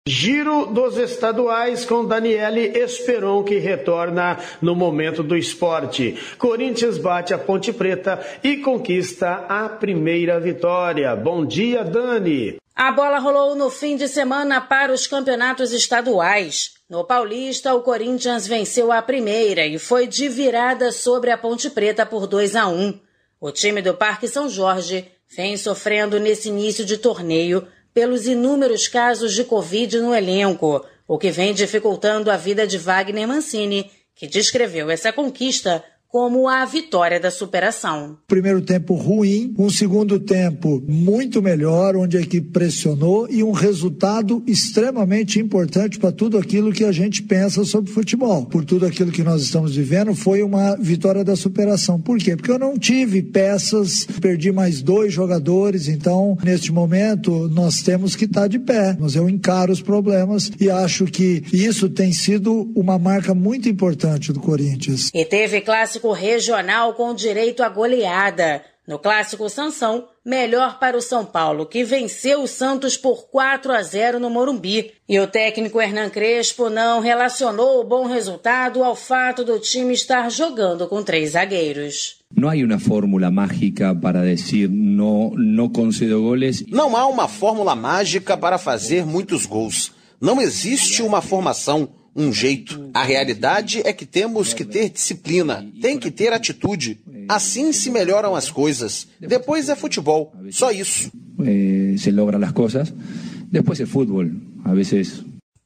Giro 0.06 0.66
dos 0.66 0.98
estaduais 0.98 1.86
com 1.86 2.04
Daniele 2.04 2.78
Esperon, 2.78 3.42
que 3.42 3.58
retorna 3.58 4.38
no 4.62 4.76
momento 4.76 5.24
do 5.24 5.38
esporte. 5.38 6.20
Corinthians 6.38 6.98
bate 6.98 7.34
a 7.34 7.38
Ponte 7.38 7.72
Preta 7.72 8.20
e 8.44 8.58
conquista 8.58 9.46
a 9.48 9.70
primeira 9.70 10.42
vitória. 10.42 11.16
Bom 11.16 11.46
dia, 11.46 11.86
Dani. 11.86 12.58
A 12.76 12.92
bola 12.92 13.18
rolou 13.18 13.56
no 13.56 13.70
fim 13.70 13.96
de 13.96 14.10
semana 14.10 14.60
para 14.60 14.92
os 14.92 15.08
campeonatos 15.08 15.72
estaduais. 15.72 16.74
No 16.90 17.06
Paulista, 17.06 17.74
o 17.74 17.82
Corinthians 17.82 18.46
venceu 18.46 18.92
a 18.92 19.02
primeira 19.02 19.66
e 19.66 19.80
foi 19.80 20.06
de 20.06 20.28
virada 20.28 20.92
sobre 20.92 21.32
a 21.32 21.38
Ponte 21.38 21.70
Preta 21.70 22.06
por 22.06 22.28
2 22.28 22.58
a 22.58 22.68
1. 22.68 23.00
O 23.40 23.52
time 23.54 23.82
do 23.82 23.94
Parque 23.94 24.28
São 24.28 24.50
Jorge 24.50 25.10
vem 25.34 25.56
sofrendo 25.56 26.20
nesse 26.20 26.50
início 26.50 26.84
de 26.84 26.98
torneio 26.98 27.66
pelos 27.94 28.26
inúmeros 28.26 28.88
casos 28.88 29.36
de 29.36 29.44
Covid 29.44 29.96
no 30.02 30.16
elenco, 30.16 30.86
o 31.08 31.18
que 31.18 31.32
vem 31.32 31.54
dificultando 31.54 32.32
a 32.32 32.38
vida 32.38 32.66
de 32.66 32.78
Wagner 32.78 33.28
Mancini, 33.28 33.92
que 34.16 34.28
descreveu 34.28 34.90
essa 34.90 35.12
conquista 35.12 35.84
como 36.14 36.48
a 36.48 36.64
vitória 36.64 37.20
da 37.20 37.32
superação. 37.32 38.20
Primeiro 38.28 38.62
tempo 38.62 38.94
ruim, 38.94 39.52
um 39.58 39.68
segundo 39.68 40.20
tempo 40.20 40.80
muito 40.88 41.42
melhor, 41.42 41.96
onde 41.96 42.16
a 42.16 42.22
equipe 42.22 42.52
pressionou 42.52 43.28
e 43.28 43.44
um 43.44 43.50
resultado 43.50 44.44
extremamente 44.46 45.40
importante 45.40 45.98
para 45.98 46.12
tudo 46.12 46.38
aquilo 46.38 46.72
que 46.72 46.84
a 46.84 46.92
gente 46.92 47.24
pensa 47.24 47.66
sobre 47.66 47.92
futebol. 47.92 48.46
Por 48.46 48.64
tudo 48.64 48.86
aquilo 48.86 49.12
que 49.12 49.24
nós 49.24 49.42
estamos 49.42 49.76
vivendo, 49.76 50.14
foi 50.14 50.44
uma 50.44 50.76
vitória 50.76 51.24
da 51.24 51.36
superação. 51.36 52.00
Por 52.00 52.20
quê? 52.20 52.36
Porque 52.36 52.52
eu 52.52 52.60
não 52.60 52.78
tive 52.78 53.24
peças, 53.24 54.06
perdi 54.22 54.52
mais 54.52 54.84
dois 54.84 55.12
jogadores, 55.12 55.88
então 55.88 56.38
neste 56.44 56.72
momento 56.72 57.50
nós 57.50 57.82
temos 57.82 58.16
que 58.16 58.26
estar 58.26 58.42
tá 58.42 58.48
de 58.48 58.60
pé. 58.60 58.96
Mas 59.00 59.16
eu 59.16 59.28
encaro 59.28 59.74
os 59.74 59.82
problemas 59.82 60.52
e 60.60 60.70
acho 60.70 61.06
que 61.06 61.44
isso 61.52 61.90
tem 61.90 62.14
sido 62.14 62.72
uma 62.76 63.00
marca 63.00 63.34
muito 63.34 63.68
importante 63.68 64.32
do 64.32 64.40
Corinthians. 64.40 65.10
E 65.12 65.26
teve 65.26 65.60
clássico 65.60 66.03
clássico 66.04 66.12
regional 66.12 66.94
com 66.94 67.14
direito 67.14 67.64
à 67.64 67.70
goleada. 67.70 68.62
No 68.86 69.00
clássico 69.00 69.50
Sansão, 69.50 70.10
melhor 70.26 70.78
para 70.78 70.98
o 70.98 71.02
São 71.02 71.26
Paulo, 71.26 71.66
que 71.66 71.86
venceu 71.86 72.44
o 72.44 72.48
Santos 72.48 72.98
por 72.98 73.30
4 73.32 73.72
a 73.72 73.82
0 73.82 74.20
no 74.20 74.30
Morumbi. 74.30 74.92
E 75.08 75.18
o 75.22 75.28
técnico 75.28 75.80
Hernan 75.80 76.10
Crespo 76.10 76.70
não 76.70 77.00
relacionou 77.00 77.80
o 77.80 77.86
bom 77.86 78.06
resultado 78.06 78.84
ao 78.84 78.94
fato 78.94 79.46
do 79.46 79.58
time 79.58 79.94
estar 79.94 80.30
jogando 80.30 80.86
com 80.90 81.02
três 81.02 81.32
zagueiros. 81.32 82.18
Não 82.36 82.50
há 82.50 82.56
uma 82.56 82.80
fórmula 82.80 83.32
mágica 83.32 83.96
para 83.96 84.26
dizer 84.26 84.70
não, 84.70 85.30
não 85.30 85.70
concedo 85.70 86.22
goles. 86.22 86.66
Não 86.68 86.98
há 86.98 87.08
uma 87.08 87.30
fórmula 87.30 87.74
mágica 87.74 88.36
para 88.36 88.58
fazer 88.58 89.06
muitos 89.06 89.46
gols. 89.46 89.94
Não 90.20 90.42
existe 90.42 91.02
uma 91.02 91.22
formação 91.22 91.88
um 92.16 92.32
jeito. 92.32 92.90
A 92.94 93.04
realidade 93.04 93.82
é 93.86 93.94
que 93.94 94.06
temos 94.06 94.54
que 94.54 94.64
ter 94.64 94.90
disciplina, 94.90 95.66
tem 95.82 95.98
que 95.98 96.12
ter 96.12 96.32
atitude. 96.34 97.00
Assim 97.28 97.72
se 97.72 97.90
melhoram 97.90 98.36
as 98.36 98.52
coisas. 98.52 99.08
Depois 99.20 99.70
é 99.70 99.76
futebol, 99.76 100.34
só 100.52 100.72
isso. 100.72 101.12
Eh, 101.46 101.96
se 101.98 102.12
logram 102.12 102.44
as 102.44 102.52
coisas. 102.52 102.94
Depois 103.52 103.80
é 103.80 103.86
futebol, 103.86 104.26
a 104.66 104.74
vezes. 104.74 105.24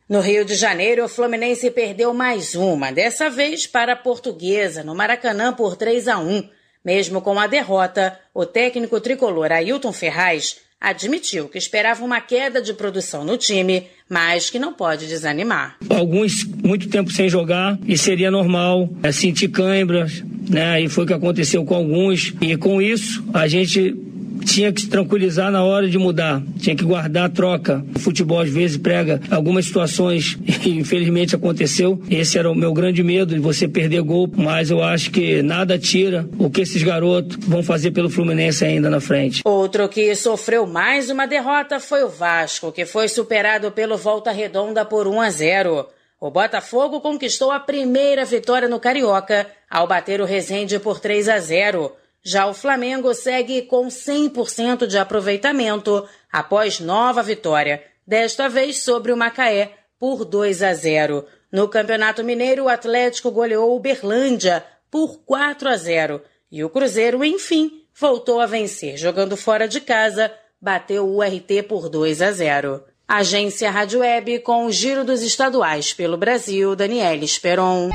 No 0.09 0.21
Rio 0.21 0.45
de 0.45 0.55
Janeiro, 0.55 1.03
o 1.03 1.09
Fluminense 1.09 1.69
perdeu 1.69 2.13
mais 2.13 2.55
uma, 2.55 2.91
dessa 2.91 3.29
vez 3.29 3.67
para 3.67 3.91
a 3.91 3.95
Portuguesa, 3.95 4.81
no 4.81 4.95
Maracanã 4.95 5.51
por 5.51 5.75
3 5.75 6.07
a 6.07 6.17
1. 6.17 6.49
Mesmo 6.83 7.21
com 7.21 7.37
a 7.37 7.47
derrota, 7.47 8.17
o 8.33 8.45
técnico 8.45 9.01
tricolor 9.01 9.51
Ailton 9.51 9.91
Ferraz 9.91 10.57
admitiu 10.79 11.49
que 11.49 11.57
esperava 11.57 12.05
uma 12.05 12.21
queda 12.21 12.61
de 12.61 12.73
produção 12.73 13.25
no 13.25 13.37
time, 13.37 13.87
mas 14.09 14.49
que 14.49 14.59
não 14.59 14.73
pode 14.73 15.07
desanimar. 15.07 15.77
Alguns 15.89 16.43
muito 16.43 16.89
tempo 16.89 17.11
sem 17.11 17.29
jogar 17.29 17.77
e 17.85 17.97
seria 17.97 18.31
normal 18.31 18.89
é, 19.03 19.11
sentir 19.11 19.49
câimbras, 19.49 20.23
né? 20.49 20.81
E 20.81 20.89
foi 20.89 21.03
o 21.03 21.07
que 21.07 21.13
aconteceu 21.13 21.63
com 21.65 21.75
alguns. 21.75 22.33
E 22.41 22.55
com 22.57 22.81
isso 22.81 23.23
a 23.33 23.47
gente 23.47 23.95
tinha 24.45 24.71
que 24.71 24.81
se 24.81 24.89
tranquilizar 24.89 25.51
na 25.51 25.63
hora 25.63 25.87
de 25.87 25.97
mudar, 25.97 26.41
tinha 26.57 26.75
que 26.75 26.83
guardar 26.83 27.25
a 27.25 27.29
troca. 27.29 27.83
O 27.95 27.99
futebol 27.99 28.39
às 28.39 28.49
vezes 28.49 28.77
prega 28.77 29.21
algumas 29.29 29.65
situações 29.65 30.37
e 30.65 30.69
infelizmente 30.71 31.35
aconteceu. 31.35 32.01
Esse 32.09 32.37
era 32.37 32.49
o 32.49 32.55
meu 32.55 32.73
grande 32.73 33.03
medo 33.03 33.33
de 33.33 33.39
você 33.39 33.67
perder 33.67 34.01
gol, 34.01 34.29
mas 34.35 34.69
eu 34.69 34.81
acho 34.83 35.11
que 35.11 35.41
nada 35.41 35.77
tira 35.77 36.27
o 36.37 36.49
que 36.49 36.61
esses 36.61 36.83
garotos 36.83 37.37
vão 37.41 37.63
fazer 37.63 37.91
pelo 37.91 38.09
Fluminense 38.09 38.65
ainda 38.65 38.89
na 38.89 38.99
frente. 38.99 39.41
Outro 39.45 39.87
que 39.89 40.15
sofreu 40.15 40.65
mais 40.65 41.09
uma 41.09 41.25
derrota 41.25 41.79
foi 41.79 42.03
o 42.03 42.09
Vasco, 42.09 42.71
que 42.71 42.85
foi 42.85 43.07
superado 43.07 43.71
pelo 43.71 43.97
Volta 43.97 44.31
Redonda 44.31 44.85
por 44.85 45.07
1 45.07 45.21
a 45.21 45.29
0. 45.29 45.87
O 46.19 46.31
Botafogo 46.31 46.99
conquistou 46.99 47.51
a 47.51 47.59
primeira 47.59 48.25
vitória 48.25 48.67
no 48.67 48.79
Carioca 48.79 49.45
ao 49.69 49.87
bater 49.87 50.19
o 50.19 50.25
Resende 50.25 50.79
por 50.79 50.99
3 50.99 51.29
a 51.29 51.39
0. 51.39 51.91
Já 52.29 52.45
o 52.45 52.53
Flamengo 52.53 53.13
segue 53.13 53.61
com 53.61 53.87
100% 53.87 54.85
de 54.85 54.97
aproveitamento 54.97 56.05
após 56.29 56.77
nova 56.77 57.23
vitória, 57.23 57.81
desta 58.05 58.49
vez 58.49 58.83
sobre 58.83 59.13
o 59.13 59.17
Macaé 59.17 59.71
por 59.97 60.25
2 60.25 60.61
a 60.61 60.73
0. 60.73 61.25
No 61.49 61.69
Campeonato 61.69 62.25
Mineiro, 62.25 62.65
o 62.65 62.67
Atlético 62.67 63.31
goleou 63.31 63.73
o 63.73 63.79
Berlândia 63.79 64.61
por 64.91 65.19
4 65.19 65.69
a 65.69 65.77
0 65.77 66.21
e 66.51 66.65
o 66.65 66.69
Cruzeiro, 66.69 67.23
enfim, 67.23 67.85
voltou 67.97 68.41
a 68.41 68.45
vencer, 68.45 68.97
jogando 68.97 69.37
fora 69.37 69.65
de 69.65 69.79
casa, 69.79 70.29
bateu 70.59 71.07
o 71.07 71.19
URT 71.19 71.63
por 71.65 71.87
2 71.87 72.21
a 72.21 72.33
0. 72.33 72.83
Agência 73.07 73.71
Rádio 73.71 74.01
Web 74.01 74.39
com 74.39 74.65
o 74.65 74.71
Giro 74.73 75.05
dos 75.05 75.21
Estaduais 75.21 75.93
pelo 75.93 76.17
Brasil, 76.17 76.75
Daniela 76.75 77.23
Esperon. 77.23 77.89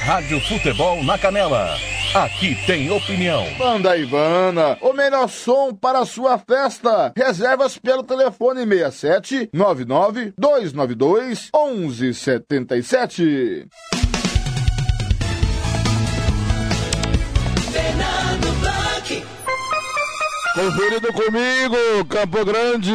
Rádio 0.00 0.40
Futebol 0.40 1.02
na 1.02 1.18
Canela. 1.18 1.76
Aqui 2.14 2.54
tem 2.66 2.90
opinião. 2.90 3.44
Banda 3.58 3.96
Ivana, 3.96 4.78
o 4.80 4.92
melhor 4.92 5.28
som 5.28 5.74
para 5.74 5.98
a 5.98 6.06
sua 6.06 6.38
festa. 6.38 7.12
Reservas 7.16 7.76
pelo 7.76 8.02
telefone 8.02 8.64
67 8.66 9.50
99 9.52 10.32
292 10.38 11.50
1177. 11.52 13.66
Conferido 20.56 21.12
comigo, 21.12 21.76
Campo 22.08 22.42
Grande, 22.42 22.90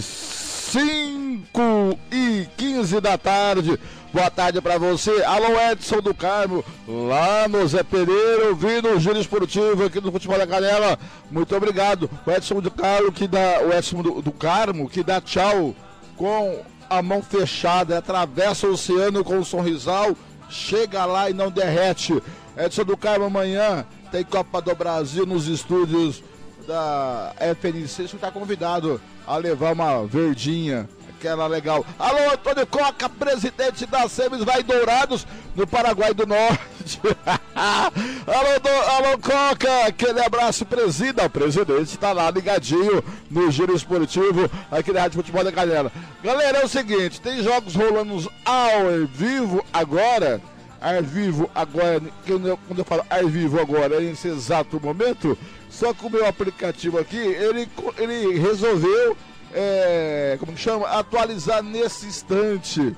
5 0.00 1.98
e 2.10 2.48
15 2.56 3.02
da 3.02 3.18
tarde. 3.18 3.78
Boa 4.10 4.30
tarde 4.30 4.62
para 4.62 4.78
você. 4.78 5.22
Alô, 5.24 5.60
Edson 5.70 6.00
do 6.00 6.14
Carmo, 6.14 6.64
lá 6.88 7.46
no 7.46 7.68
Zé 7.68 7.82
Pereira, 7.82 8.48
ouvindo 8.48 8.88
o 8.88 8.98
Giro 8.98 9.18
Esportivo 9.18 9.84
aqui 9.84 10.00
no 10.00 10.10
Futebol 10.10 10.38
da 10.38 10.46
Canela. 10.46 10.98
Muito 11.30 11.54
obrigado. 11.54 12.08
O 12.26 12.30
Edson 12.30 12.62
do 12.62 12.70
Carmo, 12.70 13.12
que 13.12 13.28
dá, 13.28 13.60
o 13.60 13.70
Edson 13.74 14.00
do, 14.00 14.22
do 14.22 14.32
Carmo, 14.32 14.88
que 14.88 15.02
dá 15.02 15.20
tchau 15.20 15.76
com 16.16 16.62
a 16.88 17.02
mão 17.02 17.22
fechada, 17.22 17.98
atravessa 17.98 18.66
o 18.66 18.72
oceano 18.72 19.22
com 19.22 19.36
um 19.36 19.44
sorrisal, 19.44 20.16
chega 20.48 21.04
lá 21.04 21.28
e 21.28 21.34
não 21.34 21.50
derrete. 21.50 22.22
Edson 22.56 22.84
do 22.84 22.96
Carmo, 22.96 23.26
amanhã 23.26 23.84
tem 24.10 24.24
Copa 24.24 24.62
do 24.62 24.74
Brasil 24.74 25.26
nos 25.26 25.46
estúdios 25.46 26.22
da 26.66 27.34
FNC. 27.38 28.08
Você 28.08 28.16
está 28.16 28.30
convidado 28.30 29.00
a 29.26 29.36
levar 29.36 29.72
uma 29.72 30.06
verdinha 30.06 30.88
aquela 31.22 31.46
legal. 31.46 31.86
Alô, 31.96 32.32
Antônio 32.32 32.66
Coca, 32.66 33.08
presidente 33.08 33.86
da 33.86 34.08
SEMES 34.08 34.42
vai 34.42 34.64
Dourados, 34.64 35.24
no 35.54 35.64
Paraguai 35.64 36.12
do 36.12 36.26
Norte. 36.26 37.00
alô, 37.54 38.60
do, 38.60 38.68
alô, 38.90 39.18
Coca, 39.18 39.86
aquele 39.86 40.20
abraço, 40.20 40.66
presida. 40.66 41.26
O 41.26 41.30
presidente 41.30 41.92
está 41.92 42.12
lá 42.12 42.28
ligadinho 42.28 43.02
no 43.30 43.48
Giro 43.52 43.74
Esportivo, 43.74 44.50
aqui 44.68 44.90
na 44.92 45.02
Rádio 45.02 45.18
Futebol 45.18 45.44
da 45.44 45.52
Galera. 45.52 45.92
Galera, 46.24 46.58
é 46.58 46.64
o 46.64 46.68
seguinte, 46.68 47.20
tem 47.20 47.40
jogos 47.40 47.76
rolando 47.76 48.30
ao 48.44 49.06
vivo 49.06 49.64
agora. 49.72 50.40
Ar 50.80 51.00
vivo 51.00 51.48
agora, 51.54 52.02
quando 52.26 52.78
eu 52.80 52.84
falo 52.84 53.04
ar 53.08 53.24
vivo 53.26 53.60
agora, 53.60 54.00
nesse 54.00 54.26
exato 54.26 54.80
momento, 54.80 55.38
só 55.82 55.92
que 55.92 56.06
o 56.06 56.10
meu 56.10 56.24
aplicativo 56.24 56.96
aqui, 56.96 57.16
ele, 57.16 57.68
ele 57.98 58.38
resolveu 58.38 59.16
é, 59.52 60.36
como 60.38 60.52
que 60.52 60.60
chama? 60.60 60.86
Atualizar 60.86 61.60
nesse 61.60 62.06
instante. 62.06 62.94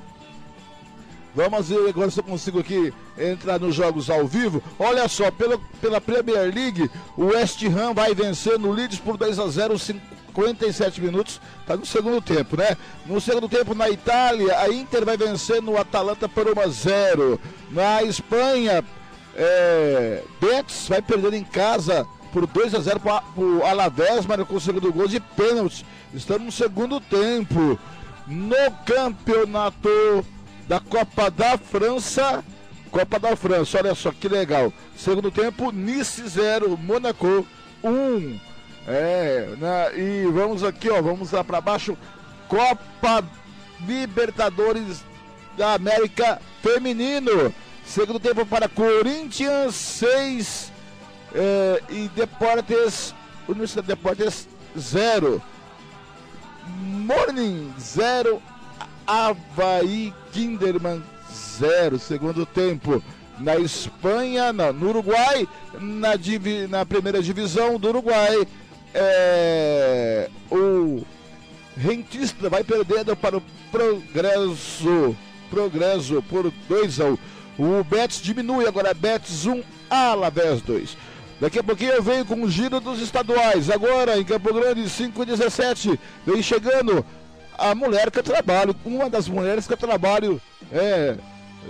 Vamos 1.34 1.70
ver 1.70 1.88
agora 1.88 2.10
se 2.10 2.20
eu 2.20 2.24
consigo 2.24 2.60
aqui 2.60 2.92
entrar 3.16 3.58
nos 3.58 3.74
jogos 3.74 4.10
ao 4.10 4.26
vivo. 4.26 4.62
Olha 4.78 5.08
só, 5.08 5.30
pela, 5.30 5.58
pela 5.80 5.98
Premier 5.98 6.54
League, 6.54 6.90
o 7.16 7.28
West 7.28 7.62
Ham 7.64 7.94
vai 7.94 8.14
vencer 8.14 8.58
no 8.58 8.70
Leeds 8.70 8.98
por 8.98 9.16
2 9.16 9.38
a 9.38 9.48
0 9.48 9.78
57 9.78 11.00
minutos. 11.00 11.40
Tá 11.66 11.78
no 11.78 11.86
segundo 11.86 12.20
tempo, 12.20 12.54
né? 12.54 12.76
No 13.06 13.18
segundo 13.18 13.48
tempo, 13.48 13.74
na 13.74 13.88
Itália, 13.88 14.58
a 14.58 14.68
Inter 14.68 15.06
vai 15.06 15.16
vencer 15.16 15.62
no 15.62 15.78
Atalanta 15.78 16.28
por 16.28 16.46
1 16.46 16.60
a 16.60 16.68
0 16.68 17.40
Na 17.70 18.02
Espanha, 18.02 18.84
é, 19.34 20.22
Betis 20.38 20.86
vai 20.86 21.00
perder 21.00 21.32
em 21.32 21.44
casa 21.44 22.06
por 22.34 22.48
2 22.48 22.74
a 22.74 22.80
0 22.80 22.98
para 22.98 23.22
o 23.36 23.64
Alavés, 23.64 24.26
marcou 24.26 24.56
o 24.56 24.60
segundo 24.60 24.92
gol 24.92 25.06
de 25.06 25.20
pênalti. 25.20 25.86
Estamos 26.12 26.46
no 26.46 26.52
segundo 26.52 27.00
tempo. 27.00 27.78
No 28.26 28.72
campeonato 28.84 30.26
da 30.66 30.80
Copa 30.80 31.30
da 31.30 31.56
França. 31.56 32.42
Copa 32.90 33.20
da 33.20 33.36
França, 33.36 33.78
olha 33.78 33.94
só 33.94 34.10
que 34.10 34.28
legal. 34.28 34.72
Segundo 34.96 35.30
tempo, 35.30 35.70
Nice 35.70 36.28
0, 36.28 36.76
Monaco 36.76 37.46
1. 37.84 37.88
Um. 37.88 38.40
É, 38.88 39.54
né? 39.56 39.96
e 39.96 40.26
vamos 40.26 40.64
aqui, 40.64 40.90
ó, 40.90 41.00
vamos 41.00 41.30
lá 41.30 41.44
para 41.44 41.60
baixo. 41.60 41.96
Copa 42.48 43.24
Libertadores 43.86 45.04
da 45.56 45.74
América 45.74 46.42
Feminino. 46.60 47.54
Segundo 47.86 48.18
tempo 48.18 48.44
para 48.44 48.68
Corinthians 48.68 49.74
6 49.76 50.73
é, 51.34 51.82
e 51.90 52.08
Deportes, 52.14 53.14
Universidade 53.48 53.88
de 53.88 53.94
Deportes 53.94 54.48
0. 54.78 55.42
Morning 56.66 57.72
0, 57.78 58.40
Havaí 59.06 60.14
Kinderman 60.32 61.02
0, 61.58 61.98
segundo 61.98 62.46
tempo. 62.46 63.02
Na 63.38 63.56
Espanha, 63.56 64.52
não, 64.52 64.72
no 64.72 64.90
Uruguai, 64.90 65.48
na, 65.80 66.14
divi, 66.14 66.68
na 66.68 66.86
primeira 66.86 67.20
divisão 67.20 67.78
do 67.80 67.88
Uruguai, 67.88 68.46
é, 68.94 70.30
o 70.50 71.04
Rentista 71.76 72.48
vai 72.48 72.62
perdendo 72.62 73.16
para 73.16 73.36
o 73.36 73.42
Progresso, 73.72 75.16
Progresso 75.50 76.22
por 76.22 76.50
2 76.68 77.00
a 77.00 77.06
1. 77.06 77.18
Um. 77.58 77.78
O 77.80 77.84
Betis 77.84 78.20
diminui, 78.20 78.66
agora 78.66 78.94
Betis 78.94 79.46
1, 79.46 79.52
um, 79.52 79.62
Alavés 79.90 80.62
2. 80.62 80.96
Daqui 81.40 81.58
a 81.58 81.64
pouquinho 81.64 81.92
eu 81.92 82.02
venho 82.02 82.24
com 82.24 82.42
o 82.42 82.50
giro 82.50 82.80
dos 82.80 83.00
estaduais. 83.00 83.68
Agora, 83.70 84.18
em 84.18 84.24
Campo 84.24 84.52
Grande, 84.54 84.88
5 84.88 85.22
e 85.22 85.26
17. 85.26 86.00
Vem 86.26 86.42
chegando 86.42 87.04
a 87.58 87.74
mulher 87.74 88.10
que 88.10 88.18
eu 88.18 88.22
trabalho. 88.22 88.74
Uma 88.84 89.10
das 89.10 89.28
mulheres 89.28 89.66
que 89.66 89.72
eu 89.72 89.76
trabalho 89.76 90.40
é 90.72 91.16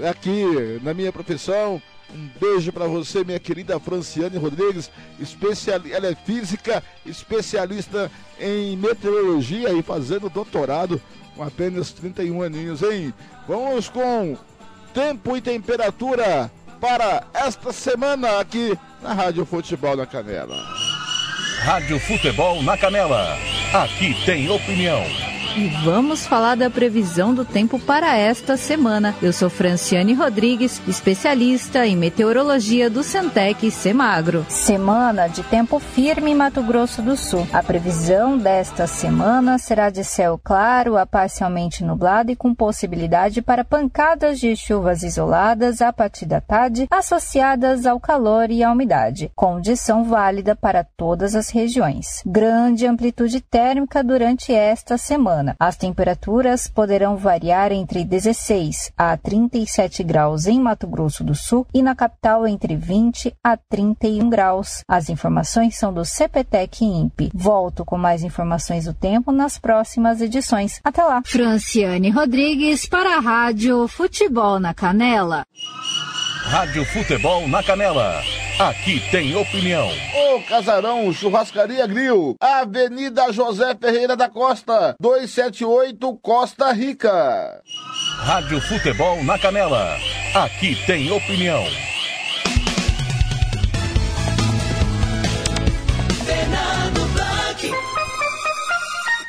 aqui 0.09 0.81
na 0.83 0.93
minha 0.93 1.13
profissão. 1.13 1.81
Um 2.15 2.29
beijo 2.39 2.71
para 2.73 2.87
você, 2.87 3.25
minha 3.25 3.41
querida 3.41 3.81
Franciane 3.81 4.37
Rodrigues, 4.37 4.91
especial... 5.19 5.81
ela 5.91 6.07
é 6.07 6.15
física, 6.15 6.83
especialista 7.05 8.11
em 8.39 8.77
meteorologia 8.77 9.73
e 9.73 9.83
fazendo 9.83 10.29
doutorado 10.29 11.01
com 11.35 11.43
apenas 11.43 11.91
31 11.93 12.43
aninhos, 12.43 12.83
hein? 12.83 13.13
Vamos 13.49 13.89
com 13.89 14.37
tempo 14.93 15.37
e 15.37 15.41
temperatura 15.41 16.51
para 16.81 17.27
esta 17.33 17.73
semana 17.73 18.39
aqui 18.39 18.79
na 19.05 19.13
Rádio 19.13 19.45
Futebol 19.45 19.95
na 19.97 20.07
Canela. 20.07 20.57
Rádio 21.61 22.01
Futebol 22.01 22.63
na 22.63 22.75
Canela. 22.79 23.37
Aqui 23.75 24.15
tem 24.25 24.49
opinião. 24.49 25.05
E 25.57 25.69
vamos 25.85 26.27
falar 26.27 26.57
da 26.57 26.69
previsão 26.69 27.33
do 27.33 27.45
tempo 27.45 27.79
para 27.79 28.17
esta 28.17 28.57
semana. 28.57 29.15
Eu 29.23 29.33
sou 29.33 29.49
Franciane 29.49 30.13
Rodrigues, 30.13 30.83
especialista 30.89 31.87
em 31.87 31.97
meteorologia 31.97 32.91
do 32.91 33.05
Centec 33.05 33.71
Semagro. 33.71 34.45
Semana 34.49 35.29
de 35.29 35.45
tempo 35.45 35.79
firme 35.79 36.33
em 36.33 36.35
Mato 36.35 36.61
Grosso 36.61 37.01
do 37.03 37.17
Sul. 37.17 37.47
A 37.53 37.63
previsão 37.63 38.37
desta 38.37 38.89
semana 38.89 39.57
será 39.57 39.91
de 39.91 40.03
céu 40.03 40.41
claro 40.43 40.97
a 40.97 41.07
parcialmente 41.07 41.85
nublado 41.85 42.33
e 42.33 42.37
com 42.37 42.53
possibilidade 42.53 43.41
para 43.41 43.65
pancadas 43.65 44.41
de 44.41 44.57
chuvas 44.57 45.05
isoladas 45.05 45.81
a 45.81 45.93
partir 45.93 46.27
da 46.27 46.41
tarde, 46.41 46.89
associadas 46.91 47.87
ao 47.87 48.01
calor 48.01 48.51
e 48.51 48.65
à 48.65 48.73
umidade. 48.73 49.31
Condição 49.37 50.03
válida 50.03 50.57
para 50.57 50.83
todas 50.83 51.37
as 51.37 51.51
regiões. 51.51 52.25
Grande 52.27 52.89
amplitude 52.89 53.41
térmica 53.41 54.03
durante 54.03 54.53
esta 54.53 54.99
semana 54.99 55.44
semana. 55.45 55.57
As 55.61 55.77
temperaturas 55.77 56.67
poderão 56.67 57.17
variar 57.17 57.71
entre 57.73 58.05
16 58.05 58.93
a 58.97 59.17
37 59.17 60.03
graus 60.03 60.47
em 60.47 60.59
Mato 60.59 60.87
Grosso 60.87 61.23
do 61.23 61.35
Sul 61.35 61.67
e 61.75 61.83
na 61.83 61.95
capital 61.95 62.47
entre 62.47 62.75
20 62.75 63.35
a 63.45 63.57
31 63.57 64.31
graus. 64.31 64.81
As 64.89 65.11
informações 65.11 65.77
são 65.77 65.93
do 65.93 66.05
CPTEC 66.05 66.85
INPE. 66.85 67.31
Volto 67.35 67.85
com 67.85 67.99
mais 67.99 68.23
informações 68.23 68.87
do 68.87 68.95
tempo 68.95 69.31
nas 69.31 69.59
próximas 69.59 70.21
edições. 70.21 70.81
Até 70.83 71.05
lá. 71.05 71.23
Franciane 71.25 72.11
Rodrigues 72.11 72.87
para 72.87 73.17
a 73.17 73.21
Rádio 73.21 73.87
Futebol 73.87 74.59
na 74.59 74.73
Canela. 74.73 75.45
Rádio 76.45 76.85
Futebol 76.85 77.49
na 77.49 77.63
Canela 77.63 78.23
Aqui 78.59 79.01
tem 79.11 79.35
opinião. 79.35 79.91
Ô 80.15 80.41
Casarão 80.43 81.13
Churrascaria 81.13 81.85
Grill, 81.89 82.37
Avenida 82.41 83.33
José 83.33 83.75
Ferreira 83.75 84.17
da 84.17 84.29
Costa, 84.29 84.95
278 85.01 86.17
Costa 86.23 86.71
Rica. 86.71 87.61
Rádio 88.19 88.61
Futebol 88.61 89.25
na 89.25 89.37
Canela. 89.41 89.97
Aqui 90.35 90.77
tem 90.87 91.11
opinião. 91.11 91.65
Fernando. 96.25 97.04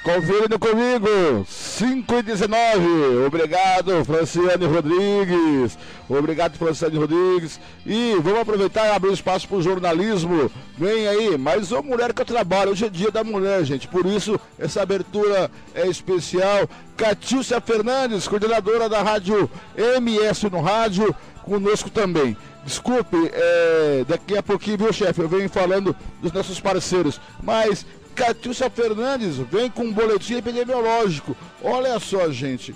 Conferindo 0.05 0.59
comigo, 0.59 1.43
5 1.49 2.13
e 2.13 2.21
19. 2.21 3.25
Obrigado, 3.25 4.05
Franciane 4.05 4.67
Rodrigues. 4.67 5.79
Obrigado, 6.07 6.59
Franciane 6.59 6.95
Rodrigues. 6.95 7.59
E 7.83 8.15
vamos 8.21 8.41
aproveitar 8.41 8.85
e 8.85 8.91
abrir 8.91 9.13
espaço 9.13 9.47
para 9.47 9.57
o 9.57 9.63
jornalismo. 9.63 10.51
Vem 10.77 11.07
aí, 11.07 11.35
mais 11.39 11.71
uma 11.71 11.81
mulher 11.81 12.13
que 12.13 12.21
eu 12.21 12.25
trabalho. 12.25 12.69
Hoje 12.69 12.85
é 12.85 12.89
dia 12.89 13.09
da 13.09 13.23
mulher, 13.23 13.63
gente. 13.63 13.87
Por 13.87 14.05
isso, 14.05 14.39
essa 14.59 14.83
abertura 14.83 15.49
é 15.73 15.87
especial. 15.87 16.69
Catiúcia 16.95 17.59
Fernandes, 17.59 18.27
coordenadora 18.27 18.87
da 18.87 19.01
rádio 19.01 19.49
MS 19.75 20.47
no 20.51 20.61
Rádio, 20.61 21.15
conosco 21.41 21.89
também. 21.89 22.37
Desculpe, 22.63 23.17
é, 23.33 24.05
daqui 24.07 24.37
a 24.37 24.43
pouquinho, 24.43 24.77
viu, 24.77 24.93
chefe? 24.93 25.19
Eu 25.19 25.29
venho 25.29 25.49
falando 25.49 25.95
dos 26.21 26.31
nossos 26.31 26.59
parceiros. 26.59 27.19
Mas 27.41 27.85
Catiúcia 28.15 28.69
Fernandes 28.69 29.35
vem 29.35 29.69
com 29.69 29.83
um 29.83 29.91
boletim 29.91 30.35
epidemiológico. 30.35 31.35
Olha 31.61 31.99
só, 31.99 32.31
gente. 32.31 32.73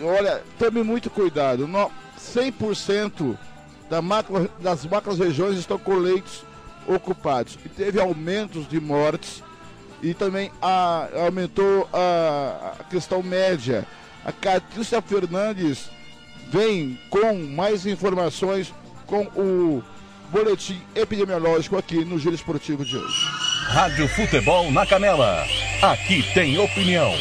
Olha, 0.00 0.42
tome 0.58 0.82
muito 0.84 1.10
cuidado. 1.10 1.66
No, 1.66 1.90
100% 2.18 3.36
da 3.90 4.00
macro, 4.00 4.48
das 4.60 4.86
macro 4.86 5.12
regiões 5.14 5.58
estão 5.58 5.76
com 5.76 5.94
leitos 5.94 6.44
ocupados. 6.86 7.58
E 7.64 7.68
teve 7.68 8.00
aumentos 8.00 8.68
de 8.68 8.80
mortes 8.80 9.42
e 10.00 10.14
também 10.14 10.52
a, 10.62 11.08
aumentou 11.26 11.88
a, 11.92 12.74
a 12.78 12.84
questão 12.84 13.22
média. 13.22 13.84
A 14.24 14.30
Catiúcia 14.30 15.02
Fernandes 15.02 15.90
vem 16.48 16.98
com 17.10 17.34
mais 17.34 17.86
informações 17.86 18.72
com 19.06 19.24
o 19.36 19.82
boletim 20.30 20.80
epidemiológico 20.94 21.76
aqui 21.76 22.04
no 22.04 22.18
Giro 22.18 22.36
Esportivo 22.36 22.84
de 22.84 22.96
hoje. 22.96 23.49
Rádio 23.70 24.08
Futebol 24.08 24.72
na 24.72 24.84
Canela. 24.84 25.46
Aqui 25.80 26.24
tem 26.34 26.58
opinião. 26.58 27.14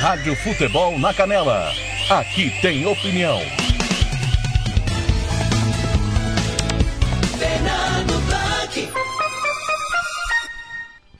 Rádio 0.00 0.34
Futebol 0.36 0.98
na 0.98 1.14
Canela. 1.14 1.72
Aqui 2.10 2.50
tem 2.60 2.86
opinião. 2.86 3.61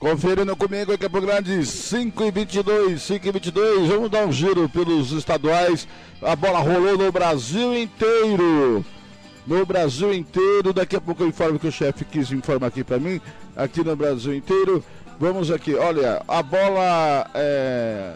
Conferindo 0.03 0.53
comigo 0.57 0.91
aqui 0.91 1.05
Campo 1.05 1.21
Grande, 1.21 1.65
5 1.65 2.23
e 2.25 2.31
22, 2.31 3.01
5 3.01 3.25
e 3.25 3.31
22. 3.31 3.87
Vamos 3.87 4.09
dar 4.11 4.25
um 4.25 4.33
giro 4.33 4.67
pelos 4.67 5.13
estaduais. 5.13 5.87
A 6.21 6.35
bola 6.35 6.59
rolou 6.59 6.97
no 6.97 7.09
Brasil 7.09 7.73
inteiro. 7.73 8.83
No 9.47 9.65
Brasil 9.65 10.13
inteiro. 10.13 10.73
Daqui 10.73 10.97
a 10.97 10.99
pouco 10.99 11.23
eu 11.23 11.27
informo 11.29 11.57
que 11.57 11.67
o 11.67 11.71
chefe 11.71 12.03
quis 12.03 12.33
informar 12.33 12.67
aqui 12.67 12.83
para 12.83 12.99
mim. 12.99 13.21
Aqui 13.55 13.81
no 13.81 13.95
Brasil 13.95 14.35
inteiro. 14.35 14.83
Vamos 15.17 15.49
aqui, 15.49 15.73
olha, 15.73 16.21
a 16.27 16.43
bola. 16.43 17.25
É... 17.33 18.13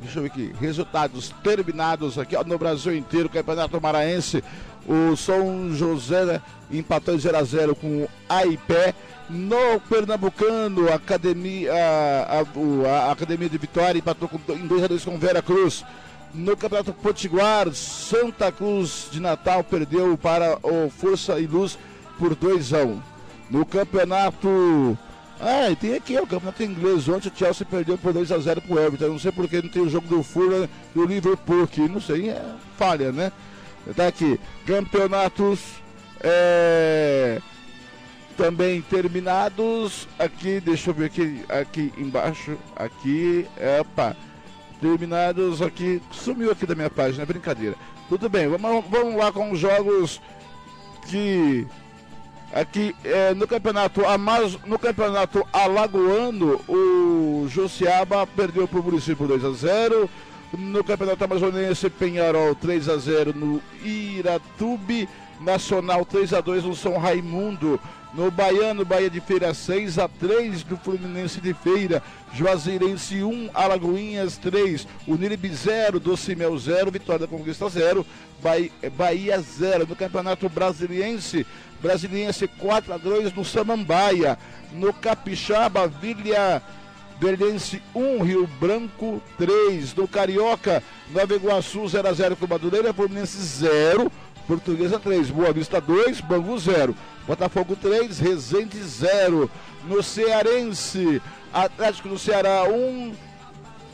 Deixa 0.00 0.20
eu 0.20 0.22
ver 0.22 0.28
aqui. 0.28 0.54
Resultados 0.60 1.34
terminados 1.42 2.16
aqui 2.16 2.36
ó, 2.36 2.44
no 2.44 2.56
Brasil 2.56 2.94
inteiro. 2.94 3.28
Campeonato 3.28 3.80
Maranhense. 3.80 4.40
O 4.86 5.16
São 5.16 5.74
José 5.74 6.40
empatou 6.70 7.18
0 7.18 7.36
a 7.36 7.42
0 7.42 7.74
com 7.74 8.04
o 8.04 8.08
Aipé. 8.28 8.94
No 9.28 9.80
Pernambucano, 9.88 10.92
Academia, 10.92 11.72
a, 11.72 12.40
a, 12.40 13.08
a 13.08 13.12
Academia 13.12 13.48
de 13.48 13.58
Vitória 13.58 13.98
empatou 13.98 14.28
com, 14.28 14.38
em 14.52 14.66
2 14.66 14.84
a 14.84 14.86
2 14.86 15.04
com 15.04 15.18
Vera 15.18 15.42
Cruz. 15.42 15.84
No 16.32 16.56
Campeonato 16.56 16.92
Potiguar, 16.92 17.72
Santa 17.72 18.52
Cruz 18.52 19.08
de 19.10 19.20
Natal 19.20 19.64
perdeu 19.64 20.16
para 20.16 20.58
o 20.62 20.90
Força 20.90 21.40
e 21.40 21.46
Luz 21.46 21.78
por 22.18 22.34
2 22.34 22.72
a 22.72 22.84
1. 22.84 23.02
No 23.50 23.66
Campeonato 23.66 24.96
ah, 25.40 25.70
e 25.70 25.76
tem 25.76 25.94
aqui 25.94 26.16
o 26.16 26.26
campeonato 26.26 26.62
inglês. 26.62 27.08
Ontem 27.08 27.28
o 27.28 27.32
Chelsea 27.36 27.66
perdeu 27.66 27.98
por 27.98 28.12
2 28.12 28.32
a 28.32 28.38
0 28.38 28.60
pro 28.62 28.78
Everton. 28.78 29.08
Não 29.08 29.18
sei 29.18 29.32
porque 29.32 29.60
não 29.60 29.68
tem 29.68 29.82
o 29.82 29.88
jogo 29.88 30.08
do 30.08 30.22
Fulham 30.22 30.68
e 30.94 30.98
o 30.98 31.04
Liverpool 31.04 31.64
aqui. 31.64 31.86
Não 31.86 32.00
sei, 32.00 32.30
é 32.30 32.42
falha, 32.78 33.12
né? 33.12 33.30
Tá 33.94 34.06
aqui. 34.06 34.40
Campeonatos 34.64 35.60
é, 36.20 37.40
também 38.36 38.82
terminados. 38.82 40.06
Aqui, 40.18 40.60
deixa 40.60 40.90
eu 40.90 40.94
ver 40.94 41.06
aqui, 41.06 41.44
aqui 41.48 41.92
embaixo. 41.96 42.56
Aqui, 42.74 43.46
epa. 43.56 44.16
Terminados 44.80 45.62
aqui. 45.62 46.02
Sumiu 46.10 46.50
aqui 46.50 46.66
da 46.66 46.74
minha 46.74 46.90
página, 46.90 47.22
é 47.22 47.26
brincadeira. 47.26 47.76
Tudo 48.08 48.28
bem, 48.28 48.46
vamos, 48.48 48.84
vamos 48.88 49.16
lá 49.16 49.32
com 49.32 49.50
os 49.50 49.58
jogos 49.58 50.20
que 51.08 51.66
Aqui 52.52 52.94
é, 53.04 53.34
no 53.34 53.46
campeonato 53.46 54.04
Amaz... 54.06 54.56
no 54.64 54.78
campeonato 54.78 55.46
alagoano, 55.52 56.60
o 56.68 57.46
Josiaba 57.48 58.26
perdeu 58.26 58.68
para 58.68 58.80
o 58.80 58.82
município 58.82 59.26
2 59.26 59.44
a 59.44 59.50
0. 59.50 60.10
No 60.56 60.84
campeonato 60.84 61.24
amazonense, 61.24 61.90
Penharol 61.90 62.54
3 62.54 62.88
a 62.88 62.96
0 62.96 63.34
no 63.34 63.60
Iratube. 63.84 65.08
Nacional 65.40 66.04
3 66.04 66.32
a 66.32 66.40
2 66.40 66.64
no 66.64 66.74
São 66.74 66.96
Raimundo. 66.96 67.78
No 68.16 68.30
Baiano, 68.30 68.82
Bahia 68.82 69.10
de 69.10 69.20
Feira 69.20 69.52
6 69.52 69.98
a 69.98 70.08
3 70.08 70.64
no 70.64 70.78
Fluminense 70.78 71.38
de 71.38 71.52
Feira. 71.52 72.02
Juazeirense 72.32 73.22
1, 73.22 73.50
Alagoinhas 73.52 74.38
3, 74.38 74.88
Unirib 75.06 75.46
0, 75.54 76.00
Docimel 76.00 76.58
0, 76.58 76.90
Vitória 76.90 77.26
da 77.26 77.26
Conquista 77.26 77.68
0, 77.68 78.06
Bahia 78.96 79.38
0. 79.38 79.86
No 79.86 79.94
Campeonato 79.94 80.48
Brasiliense, 80.48 81.46
Brasiliense 81.82 82.48
4 82.48 82.94
a 82.94 82.96
2 82.96 83.34
no 83.34 83.44
Samambaia. 83.44 84.38
No 84.72 84.94
Capixaba, 84.94 85.86
Vila 85.86 86.62
Verdense 87.20 87.82
1, 87.94 88.22
Rio 88.22 88.46
Branco 88.58 89.22
3. 89.36 89.94
No 89.94 90.08
Carioca, 90.08 90.82
Nova 91.10 91.34
Iguaçu 91.34 91.86
0 91.86 92.08
a 92.08 92.12
0 92.14 92.36
com 92.36 92.46
Madureira, 92.46 92.94
Fluminense 92.94 93.38
0. 93.38 94.10
Portuguesa 94.46 94.98
3, 94.98 95.30
Boa 95.30 95.52
Vista 95.52 95.80
2, 95.80 96.20
Bangu 96.20 96.58
0. 96.58 96.94
Botafogo 97.26 97.74
3, 97.76 98.18
Resende 98.18 98.80
0. 98.82 99.50
No 99.84 100.02
Cearense, 100.02 101.20
Atlético 101.52 102.08
do 102.08 102.18
Ceará 102.18 102.64
1, 102.64 103.14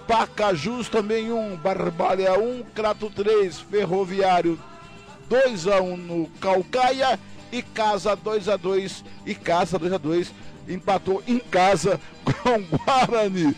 Pacajus 0.06 0.88
também 0.88 1.32
1, 1.32 1.56
Barbalha 1.56 2.38
1, 2.38 2.64
Crato 2.74 3.10
3, 3.10 3.60
Ferroviário 3.60 4.58
2 5.28 5.66
a 5.68 5.80
1 5.80 5.96
no 5.96 6.26
Calcaia 6.40 7.18
e 7.50 7.62
Casa 7.62 8.14
2 8.14 8.48
a 8.48 8.56
2 8.56 9.04
e 9.24 9.34
Casa 9.34 9.78
2 9.78 9.92
a 9.92 9.98
2 9.98 10.32
empatou 10.68 11.22
em 11.26 11.38
casa 11.38 12.00
com 12.24 12.62
Guarani. 12.62 13.54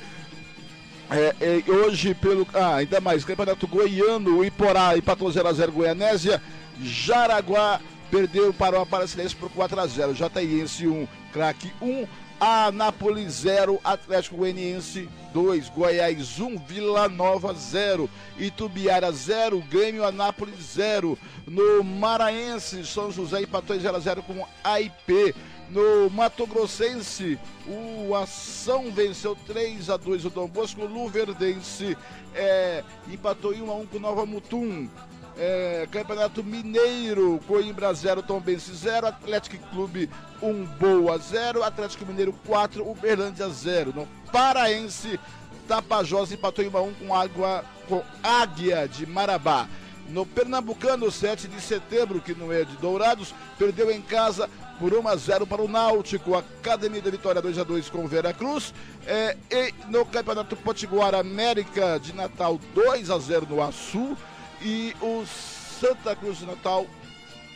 É, 1.10 1.34
é, 1.40 1.70
hoje 1.70 2.14
pelo 2.14 2.46
ah, 2.54 2.76
ainda 2.76 3.00
mais 3.00 3.24
Campeonato 3.24 3.66
Goiano, 3.66 4.38
o 4.38 4.44
Iporá 4.44 4.96
empatou 4.96 5.30
0 5.30 5.48
a 5.48 5.52
0 5.52 5.72
Goianésia 5.72 6.40
Jaraguá 6.80 7.80
perdeu 8.10 8.52
para 8.52 8.78
o 8.78 8.82
Aparecidense 8.82 9.34
por 9.34 9.50
4 9.50 9.80
a 9.80 9.86
0. 9.86 10.14
Jataiense 10.14 10.86
1, 10.86 11.08
craque 11.32 11.72
1, 11.80 12.06
Anápolis 12.38 13.32
0, 13.32 13.80
Atlético 13.82 14.36
Goianiense 14.36 15.08
2, 15.32 15.68
Goiás 15.70 16.38
1, 16.38 16.58
Vila 16.58 17.08
Nova 17.08 17.54
0, 17.54 18.08
Itubiara 18.38 19.10
0, 19.10 19.60
Grêmio 19.70 20.04
Anápolis 20.04 20.74
0. 20.74 21.18
No 21.46 21.82
Maranhense, 21.82 22.84
São 22.84 23.10
José 23.10 23.42
empatou 23.42 23.78
0 23.78 23.96
a 23.96 24.00
0 24.00 24.22
com 24.22 24.46
AIP. 24.62 25.34
No 25.70 26.10
Mato 26.10 26.46
Grossense, 26.46 27.38
o 27.66 28.14
Ação 28.14 28.92
venceu 28.92 29.36
3 29.46 29.88
a 29.88 29.96
2 29.96 30.26
o 30.26 30.30
Dom 30.30 30.46
Bosco. 30.46 30.84
Luverdense 30.84 31.96
é, 32.34 32.84
empatou 33.10 33.52
1 33.52 33.70
a 33.70 33.74
1 33.76 33.86
com 33.86 33.98
Nova 33.98 34.26
Mutum. 34.26 34.88
É, 35.36 35.88
Campeonato 35.90 36.44
Mineiro, 36.44 37.40
Coimbra 37.46 37.92
0, 37.92 38.22
Tombense 38.22 38.72
0, 38.72 39.08
Atlético 39.08 39.56
Clube 39.70 40.08
1, 40.40 40.64
Boa 40.78 41.18
0, 41.18 41.64
Atlético 41.64 42.06
Mineiro 42.06 42.32
4, 42.46 42.88
Uberlândia 42.88 43.48
0. 43.48 43.92
No 43.94 44.08
Paraense, 44.30 45.18
Tapajós 45.66 46.30
empatou 46.30 46.64
em 46.64 46.68
1 46.68 46.76
a 46.76 46.82
1 46.82 46.94
com, 46.94 47.14
água, 47.14 47.64
com 47.88 48.02
Águia 48.22 48.86
de 48.86 49.06
Marabá. 49.06 49.68
No 50.08 50.24
Pernambucano, 50.24 51.10
7 51.10 51.48
de 51.48 51.60
setembro, 51.60 52.20
que 52.20 52.34
não 52.34 52.52
é 52.52 52.62
de 52.62 52.76
Dourados, 52.76 53.34
perdeu 53.58 53.90
em 53.90 54.02
casa 54.02 54.48
por 54.78 54.92
1 54.92 55.08
a 55.08 55.16
0 55.16 55.46
para 55.46 55.62
o 55.62 55.68
Náutico. 55.68 56.36
Academia 56.36 57.00
da 57.00 57.10
Vitória 57.10 57.40
2 57.40 57.58
a 57.58 57.64
2 57.64 57.88
com 57.88 58.06
Vera 58.06 58.32
Cruz. 58.32 58.74
É, 59.06 59.36
e 59.50 59.74
no 59.88 60.04
Campeonato 60.04 60.56
Potiguar 60.56 61.14
América 61.14 61.98
de 61.98 62.14
Natal 62.14 62.60
2 62.74 63.10
a 63.10 63.18
0 63.18 63.46
no 63.48 63.62
Açu 63.62 64.16
e 64.64 64.96
o 65.00 65.24
Santa 65.26 66.16
Cruz 66.16 66.38
de 66.38 66.46
Natal 66.46 66.86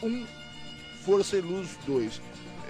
1, 0.02 0.26
Força 1.04 1.36
e 1.36 1.40
Luz 1.40 1.70
2. 1.86 2.20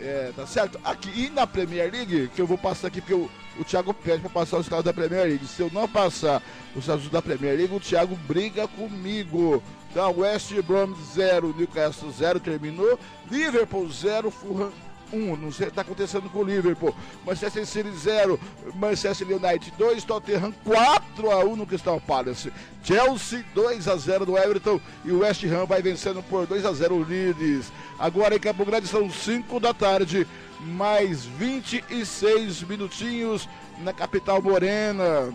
É, 0.00 0.32
tá 0.34 0.46
certo? 0.46 0.78
Aqui 0.84 1.10
e 1.10 1.28
na 1.28 1.44
Premier 1.44 1.90
League, 1.90 2.30
que 2.34 2.40
eu 2.40 2.46
vou 2.46 2.56
passar 2.56 2.86
aqui 2.86 3.00
porque 3.00 3.14
o, 3.14 3.28
o 3.58 3.64
Thiago 3.64 3.92
pede 3.92 4.20
para 4.20 4.30
passar 4.30 4.58
os 4.58 4.68
casos 4.68 4.84
da 4.84 4.92
Premier 4.92 5.24
League. 5.24 5.44
Se 5.44 5.60
eu 5.60 5.68
não 5.72 5.88
passar 5.88 6.40
os 6.76 6.86
casos 6.86 7.10
da 7.10 7.20
Premier 7.20 7.56
League, 7.56 7.74
o 7.74 7.80
Thiago 7.80 8.14
briga 8.28 8.68
comigo. 8.68 9.60
Então, 9.90 10.18
West 10.18 10.52
Brom 10.62 10.94
0, 11.14 11.52
Newcastle 11.56 12.12
0 12.12 12.38
terminou, 12.38 12.98
Liverpool 13.28 13.90
0, 13.90 14.30
Fulham 14.30 14.72
1. 15.12 15.36
Não 15.36 15.52
sei 15.52 15.66
o 15.66 15.70
que 15.70 15.72
está 15.72 15.82
acontecendo 15.82 16.28
com 16.30 16.40
o 16.40 16.44
Liverpool. 16.44 16.94
Manchester 17.26 17.66
City 17.66 17.90
0, 17.90 18.38
Manchester 18.74 19.26
United 19.28 19.72
2, 19.76 20.04
Tottenham 20.04 20.52
4 20.64 21.30
a 21.30 21.44
1 21.44 21.56
no 21.56 21.66
Crystal 21.66 22.00
Palace. 22.00 22.52
Chelsea 22.82 23.44
2 23.54 23.88
a 23.88 23.96
0 23.96 24.26
do 24.26 24.38
Everton 24.38 24.80
e 25.04 25.10
o 25.10 25.20
West 25.20 25.44
Ham 25.44 25.66
vai 25.66 25.82
vencendo 25.82 26.22
por 26.22 26.46
2 26.46 26.64
a 26.64 26.72
0 26.72 26.94
o 26.94 27.04
Leeds. 27.04 27.72
Agora 27.98 28.36
em 28.36 28.40
Campo 28.40 28.64
Grande 28.64 28.86
são 28.86 29.10
5 29.10 29.60
da 29.60 29.74
tarde, 29.74 30.26
mais 30.60 31.24
26 31.24 32.62
minutinhos 32.62 33.48
na 33.80 33.92
capital 33.92 34.40
morena. 34.42 35.32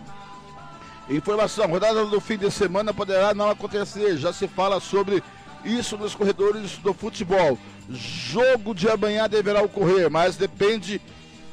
Informação: 1.09 1.67
rodada 1.67 2.05
do 2.05 2.21
fim 2.21 2.37
de 2.37 2.49
semana 2.49 2.93
poderá 2.93 3.33
não 3.33 3.49
acontecer. 3.49 4.17
Já 4.17 4.31
se 4.31 4.47
fala 4.47 4.79
sobre 4.79 5.21
isso 5.63 5.97
nos 5.97 6.15
corredores 6.15 6.77
do 6.77 6.93
futebol. 6.93 7.57
Jogo 7.89 8.73
de 8.73 8.89
amanhã 8.89 9.27
deverá 9.27 9.61
ocorrer, 9.61 10.09
mas 10.09 10.35
depende 10.35 11.01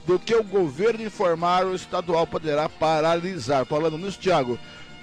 do 0.06 0.18
que 0.18 0.34
o 0.34 0.44
governo 0.44 1.04
informar, 1.04 1.66
o 1.66 1.74
estadual 1.74 2.26
poderá 2.26 2.68
paralisar. 2.68 3.66
Falando 3.66 3.98
nisso, 3.98 4.18
Thiago, 4.18 4.58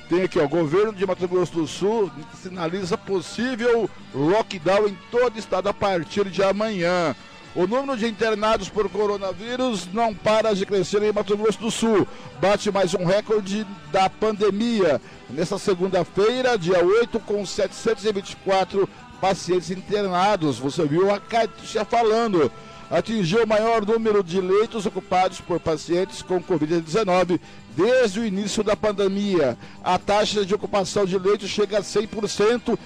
tem 0.09 0.23
aqui, 0.23 0.39
o 0.39 0.47
governo 0.47 0.93
de 0.93 1.05
Mato 1.05 1.27
Grosso 1.27 1.53
do 1.53 1.67
Sul 1.67 2.09
sinaliza 2.41 2.97
possível 2.97 3.89
lockdown 4.13 4.87
em 4.87 4.97
todo 5.11 5.35
o 5.35 5.39
estado 5.39 5.67
a 5.67 5.73
partir 5.73 6.29
de 6.29 6.41
amanhã. 6.41 7.13
O 7.53 7.65
número 7.65 7.97
de 7.97 8.07
internados 8.07 8.69
por 8.69 8.87
coronavírus 8.89 9.87
não 9.91 10.13
para 10.13 10.53
de 10.53 10.65
crescer 10.65 11.01
em 11.01 11.11
Mato 11.11 11.35
Grosso 11.35 11.59
do 11.59 11.71
Sul. 11.71 12.07
Bate 12.39 12.71
mais 12.71 12.93
um 12.93 13.03
recorde 13.03 13.65
da 13.91 14.09
pandemia. 14.09 15.01
Nessa 15.29 15.57
segunda-feira, 15.57 16.57
dia 16.57 16.85
8, 16.85 17.19
com 17.21 17.45
724 17.45 18.87
pacientes 19.21 19.71
internados. 19.71 20.59
Você 20.59 20.85
viu 20.85 21.13
a 21.13 21.19
Caixa 21.19 21.85
falando. 21.85 22.51
Atingiu 22.89 23.43
o 23.43 23.47
maior 23.47 23.85
número 23.85 24.23
de 24.23 24.39
leitos 24.39 24.85
ocupados 24.85 25.41
por 25.41 25.59
pacientes 25.59 26.21
com 26.21 26.41
Covid-19 26.41 27.37
desde 27.75 28.21
o 28.21 28.25
início 28.25 28.63
da 28.63 28.77
pandemia. 28.77 29.57
A 29.83 29.99
taxa 29.99 30.45
de 30.45 30.55
ocupação 30.55 31.05
de 31.05 31.19
leitos 31.19 31.49
chega 31.49 31.79
a 31.79 31.81
100% 31.81 32.77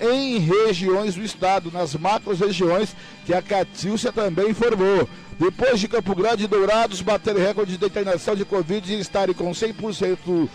em 0.00 0.38
regiões 0.38 1.14
do 1.14 1.24
estado, 1.24 1.72
nas 1.72 1.94
macros 1.94 2.40
regiões 2.40 2.94
que 3.26 3.34
a 3.34 3.42
Catilcia 3.42 4.12
também 4.12 4.50
informou. 4.50 5.08
Depois 5.38 5.80
de 5.80 5.88
Campo 5.88 6.14
Grande 6.14 6.44
e 6.44 6.48
Dourados 6.48 7.00
bater 7.00 7.36
recorde 7.36 7.76
de 7.76 7.84
internação 7.84 8.36
de 8.36 8.44
Covid 8.44 8.92
e 8.92 9.00
estarem 9.00 9.34
com 9.34 9.50
100% 9.50 10.48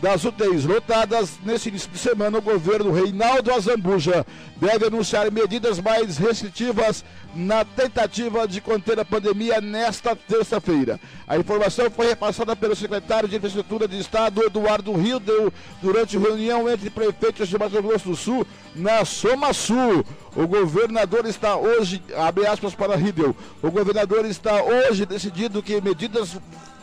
das 0.00 0.24
UTIs 0.24 0.64
lotadas, 0.64 1.38
nesse 1.44 1.68
início 1.68 1.90
de 1.90 1.98
semana, 1.98 2.38
o 2.38 2.42
governo 2.42 2.90
Reinaldo 2.90 3.52
Azambuja 3.52 4.24
deve 4.56 4.86
anunciar 4.86 5.30
medidas 5.30 5.78
mais 5.78 6.16
restritivas 6.16 7.04
na 7.34 7.64
tentativa 7.64 8.48
de 8.48 8.60
conter 8.60 8.98
a 8.98 9.04
pandemia 9.04 9.60
nesta 9.60 10.16
terça-feira. 10.16 10.98
A 11.28 11.36
informação 11.36 11.90
foi 11.90 12.08
repassada 12.08 12.56
pelo 12.56 12.74
secretário 12.74 13.28
de 13.28 13.36
Infraestrutura 13.36 13.86
de 13.86 13.98
Estado, 13.98 14.42
Eduardo 14.42 14.92
Hildel, 14.92 15.52
durante 15.82 16.16
reunião 16.16 16.68
entre 16.68 16.88
prefeitos 16.88 17.48
de 17.48 17.58
Mato 17.58 17.82
Grosso 17.82 18.08
do 18.08 18.16
Sul 18.16 18.46
na 18.74 19.04
Soma 19.04 19.52
Sul. 19.52 20.04
O 20.34 20.46
governador 20.46 21.26
está 21.26 21.56
hoje, 21.56 22.02
abre 22.16 22.46
aspas 22.46 22.74
para 22.74 22.96
Hildel, 22.96 23.36
o 23.62 23.70
governador 23.70 24.24
está 24.24 24.62
hoje 24.62 25.04
decidido 25.04 25.62
que 25.62 25.80
medidas 25.80 26.38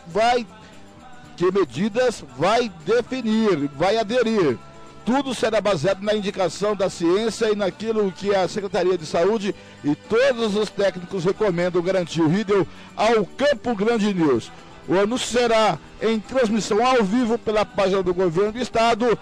vai 0.08 0.46
que 1.38 1.52
medidas 1.52 2.24
vai 2.36 2.70
definir, 2.84 3.70
vai 3.78 3.98
aderir. 3.98 4.58
Tudo 5.06 5.34
será 5.34 5.62
baseado 5.62 6.02
na 6.02 6.14
indicação 6.14 6.76
da 6.76 6.90
ciência 6.90 7.50
e 7.50 7.56
naquilo 7.56 8.12
que 8.12 8.36
a 8.36 8.48
Secretaria 8.48 8.98
de 8.98 9.06
Saúde 9.06 9.56
e 9.84 9.96
todos 9.96 10.56
os 10.56 10.70
técnicos 10.70 11.24
recomendam, 11.24 11.82
garantir 11.82 12.22
o 12.22 12.28
Riddle 12.28 12.68
ao 12.96 13.26
Campo 13.26 13.74
Grande 13.76 14.14
News. 14.14 14.52
O 14.88 15.00
anúncio 15.00 15.28
será 15.28 15.78
em 16.02 16.20
transmissão 16.20 16.86
ao 16.86 17.04
vivo 17.04 17.38
pela 17.38 17.64
página 17.64 18.02
do 18.02 18.14
Governo 18.14 18.54
do 18.54 18.60
Estado 18.60 19.18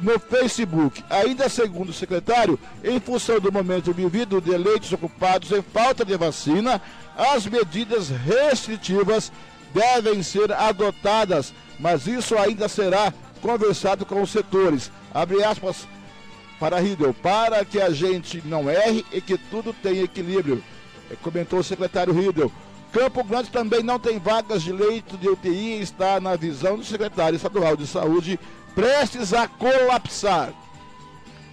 no 0.00 0.18
Facebook. 0.18 1.02
Ainda 1.10 1.48
segundo 1.48 1.90
o 1.90 1.94
secretário, 1.94 2.58
em 2.84 3.00
função 3.00 3.40
do 3.40 3.52
momento 3.52 3.92
vivido 3.92 4.40
de 4.40 4.56
leitos 4.56 4.92
ocupados 4.92 5.50
em 5.50 5.60
falta 5.60 6.04
de 6.04 6.16
vacina, 6.16 6.80
as 7.16 7.46
medidas 7.46 8.10
restritivas 8.10 9.32
devem 9.76 10.22
ser 10.22 10.50
adotadas, 10.52 11.52
mas 11.78 12.06
isso 12.06 12.36
ainda 12.38 12.66
será 12.66 13.12
conversado 13.42 14.06
com 14.06 14.22
os 14.22 14.30
setores. 14.30 14.90
Abre 15.12 15.44
aspas 15.44 15.86
para 16.58 16.80
Riddle, 16.80 17.12
para 17.12 17.62
que 17.62 17.78
a 17.78 17.90
gente 17.90 18.42
não 18.46 18.70
erre 18.70 19.04
e 19.12 19.20
que 19.20 19.36
tudo 19.36 19.74
tenha 19.74 20.02
equilíbrio. 20.02 20.62
eh, 21.10 21.16
comentou 21.22 21.58
o 21.58 21.64
secretário 21.64 22.14
Riedel. 22.14 22.50
Campo 22.90 23.22
Grande 23.22 23.50
também 23.50 23.82
não 23.82 23.98
tem 23.98 24.18
vagas 24.18 24.62
de 24.62 24.72
leito 24.72 25.18
de 25.18 25.28
UTI 25.28 25.78
e 25.78 25.82
está 25.82 26.18
na 26.18 26.34
visão 26.34 26.78
do 26.78 26.84
secretário 26.84 27.36
estadual 27.36 27.76
de 27.76 27.86
saúde 27.86 28.40
prestes 28.74 29.34
a 29.34 29.46
colapsar. 29.46 30.52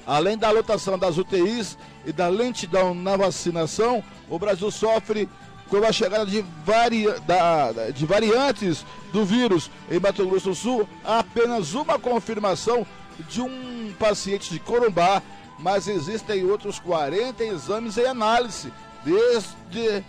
Além 0.08 0.38
da 0.38 0.50
lotação 0.50 0.98
das 0.98 1.18
UTIs 1.18 1.78
e 2.06 2.14
da 2.14 2.30
lentidão 2.30 2.94
na 2.94 3.18
vacinação, 3.18 4.04
o 4.30 4.40
Brasil 4.40 4.72
sofre 4.72 5.28
com 5.80 5.88
a 5.88 5.92
chegada 5.92 6.26
de, 6.26 6.46
vari... 6.64 7.06
da... 7.26 7.90
de 7.90 8.06
variantes 8.06 8.86
do 9.12 9.26
vírus. 9.26 9.72
Em 9.90 10.00
Mato 10.00 10.28
Grosso 10.28 10.50
do 10.50 10.56
Sul, 10.56 10.90
há 11.04 11.20
apenas 11.20 11.74
uma 11.74 11.98
confirmação 11.98 12.86
de 13.28 13.42
um 13.42 13.92
paciente 13.98 14.52
de 14.52 14.60
Corumbá, 14.60 15.22
mas 15.58 15.88
existem 15.88 16.46
outros 16.46 16.80
40 16.80 17.44
exames 17.44 17.98
em 17.98 18.06
análise. 18.06 18.72
Desde 19.04 20.04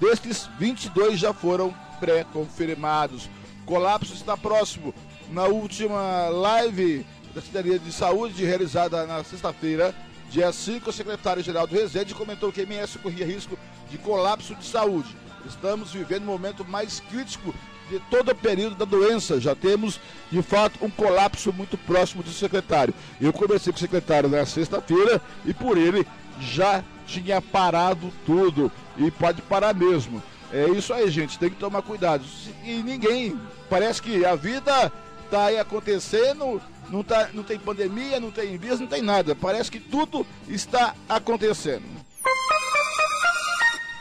destes, 0.00 0.48
22 0.58 1.18
já 1.18 1.32
foram 1.32 1.72
pré-confirmados. 2.00 3.28
Colapso 3.64 4.14
está 4.14 4.36
próximo. 4.36 4.92
Na 5.30 5.44
última 5.44 6.28
live 6.28 7.06
da 7.32 7.40
Secretaria 7.40 7.78
de 7.78 7.92
Saúde, 7.92 8.44
realizada 8.44 9.06
na 9.06 9.22
sexta-feira, 9.22 9.94
dia 10.30 10.52
5, 10.52 10.90
o 10.90 10.92
secretário-geral 10.92 11.66
do 11.66 11.74
Resende 11.74 12.14
comentou 12.14 12.52
que 12.52 12.60
a 12.60 12.64
MS 12.64 12.98
corria 12.98 13.26
risco 13.26 13.58
de 13.90 13.98
colapso 13.98 14.54
de 14.54 14.64
saúde. 14.64 15.16
Estamos 15.46 15.92
vivendo 15.92 16.22
um 16.22 16.26
momento 16.26 16.64
mais 16.64 17.00
crítico 17.00 17.54
de 17.88 17.98
todo 18.10 18.32
o 18.32 18.34
período 18.34 18.74
da 18.74 18.84
doença. 18.84 19.40
Já 19.40 19.54
temos, 19.54 19.98
de 20.30 20.42
fato, 20.42 20.84
um 20.84 20.90
colapso 20.90 21.52
muito 21.52 21.78
próximo 21.78 22.22
do 22.22 22.30
secretário. 22.30 22.92
Eu 23.20 23.32
conversei 23.32 23.72
com 23.72 23.78
o 23.78 23.80
secretário 23.80 24.28
na 24.28 24.44
sexta-feira 24.44 25.20
e 25.46 25.54
por 25.54 25.78
ele 25.78 26.06
já 26.40 26.84
tinha 27.06 27.40
parado 27.40 28.12
tudo. 28.26 28.70
E 28.98 29.10
pode 29.10 29.40
parar 29.42 29.74
mesmo. 29.74 30.22
É 30.52 30.68
isso 30.68 30.92
aí, 30.92 31.10
gente. 31.10 31.38
Tem 31.38 31.50
que 31.50 31.56
tomar 31.56 31.82
cuidado. 31.82 32.24
E 32.64 32.82
ninguém. 32.82 33.38
Parece 33.70 34.02
que 34.02 34.24
a 34.24 34.34
vida 34.34 34.92
tá 35.30 35.46
aí 35.46 35.58
acontecendo. 35.58 36.60
Não, 36.90 37.02
tá, 37.02 37.28
não 37.34 37.42
tem 37.42 37.58
pandemia, 37.58 38.18
não 38.18 38.30
tem 38.30 38.56
vírus, 38.56 38.80
não 38.80 38.86
tem 38.86 39.02
nada. 39.02 39.34
Parece 39.34 39.70
que 39.70 39.78
tudo 39.78 40.26
está 40.48 40.94
acontecendo. 41.08 41.84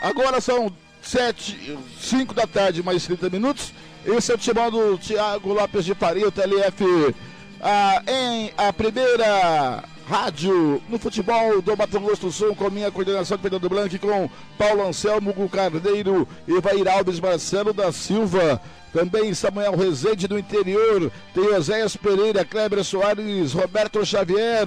Agora 0.01 0.39
são 0.39 0.71
7, 1.01 1.77
5 1.99 2.33
da 2.33 2.47
tarde, 2.47 2.83
mais 2.83 3.05
30 3.05 3.29
minutos. 3.29 3.73
Esse 4.05 4.31
é 4.31 4.35
o 4.35 4.38
timão 4.38 4.71
do 4.71 4.97
Thiago 4.97 5.53
Lopes 5.53 5.83
de 5.83 5.93
Faria, 5.93 6.27
o 6.27 6.31
TLF, 6.31 7.13
ah, 7.61 8.01
em 8.07 8.53
a 8.57 8.71
primeira 8.71 9.83
rádio 10.08 10.82
no 10.88 10.97
futebol 10.97 11.62
do 11.62 11.76
Mato 11.76 11.99
Grosso 11.99 12.22
do 12.22 12.32
Sul, 12.32 12.55
com 12.55 12.70
minha 12.70 12.89
coordenação 12.89 13.36
de 13.36 13.43
Fernando 13.43 13.68
Blanc, 13.68 13.99
com 13.99 14.30
Paulo 14.58 14.88
Anselmo, 14.88 15.32
Hugo 15.32 15.49
Carneiro, 15.49 16.26
Evair 16.47 16.88
Alves, 16.88 17.20
Marcelo 17.20 17.74
da 17.74 17.91
Silva. 17.91 18.62
Também 18.93 19.34
Samuel 19.34 19.76
Rezende 19.76 20.30
do 20.30 20.39
interior, 20.39 21.12
tem 21.34 21.53
Oséias 21.53 21.97
Pereira, 21.97 22.45
Kleber 22.45 22.82
Soares, 22.86 23.51
Roberto 23.51 24.03
Xavier, 24.03 24.66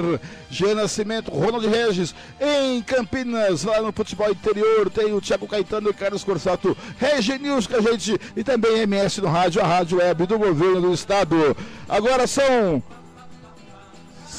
Jean 0.50 0.74
Nascimento, 0.74 1.30
Ronald 1.30 1.66
Regis. 1.66 2.14
Em 2.38 2.82
Campinas, 2.82 3.64
lá 3.64 3.80
no 3.80 3.90
futebol 3.92 4.30
interior, 4.30 4.90
tem 4.90 5.14
o 5.14 5.22
Thiago 5.22 5.48
Caetano 5.48 5.88
e 5.88 5.94
Carlos 5.94 6.22
Corsato. 6.22 6.76
Regi 6.98 7.38
News 7.38 7.66
com 7.66 7.76
a 7.76 7.80
gente 7.80 8.20
e 8.36 8.44
também 8.44 8.82
MS 8.82 9.22
no 9.22 9.28
rádio, 9.28 9.62
a 9.62 9.66
rádio 9.66 9.98
web 9.98 10.26
do 10.26 10.38
governo 10.38 10.82
do 10.82 10.92
estado. 10.92 11.56
Agora 11.88 12.26
são 12.26 12.82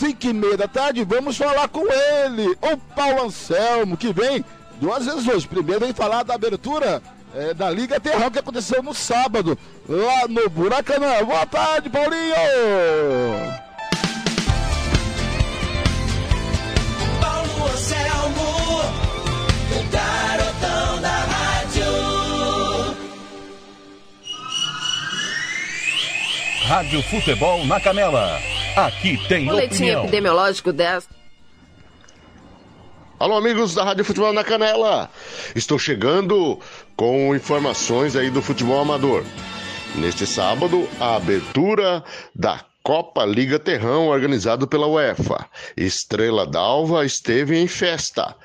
5 0.02 0.26
e 0.26 0.34
meia 0.34 0.58
da 0.58 0.68
tarde, 0.68 1.04
vamos 1.04 1.38
falar 1.38 1.68
com 1.68 1.86
ele, 1.88 2.58
o 2.60 2.76
Paulo 2.96 3.26
Anselmo, 3.26 3.96
que 3.96 4.12
vem 4.12 4.44
duas 4.80 5.06
vezes 5.06 5.28
hoje. 5.28 5.48
Primeiro 5.48 5.82
vem 5.82 5.94
falar 5.94 6.24
da 6.24 6.34
abertura 6.34 7.04
é, 7.36 7.54
da 7.54 7.70
Liga 7.70 8.00
Terrão 8.00 8.32
que 8.32 8.40
aconteceu 8.40 8.82
no 8.82 8.96
sábado, 8.96 9.56
lá 9.88 10.28
no 10.28 10.50
Buracanã. 10.50 11.24
Boa 11.24 11.46
tarde, 11.46 11.88
Paulinho! 11.92 12.34
Paulo 17.22 17.72
Anselmo, 17.72 18.82
o 19.70 19.84
garotão 19.92 21.00
da 21.00 21.18
rádio. 21.30 21.86
Rádio 26.66 27.04
Futebol 27.04 27.68
na 27.68 27.80
Canela. 27.80 28.61
Aqui 28.76 29.18
tem 29.28 29.46
Boletim 29.46 29.76
opinião. 29.76 30.04
epidemiológico 30.04 30.72
desta. 30.72 31.14
Alô, 33.20 33.36
amigos 33.36 33.76
da 33.76 33.84
Rádio 33.84 34.06
Futebol 34.06 34.32
na 34.32 34.44
Canela. 34.44 35.10
Estou 35.56 35.78
chegando 35.78 36.60
com 36.96 37.36
informações 37.36 38.16
aí 38.16 38.30
do 38.30 38.42
futebol 38.42 38.80
amador. 38.80 39.24
Neste 39.96 40.26
sábado, 40.26 40.88
a 41.00 41.18
abertura 41.18 42.04
da 42.34 42.64
Copa 42.82 43.26
Liga 43.26 43.60
Terrão, 43.60 44.08
organizado 44.08 44.66
pela 44.68 44.88
UEFA. 44.88 45.46
Estrela 45.76 46.48
d'Alva 46.48 47.06
esteve 47.06 47.58
em 47.58 47.68
festa. 47.68 48.36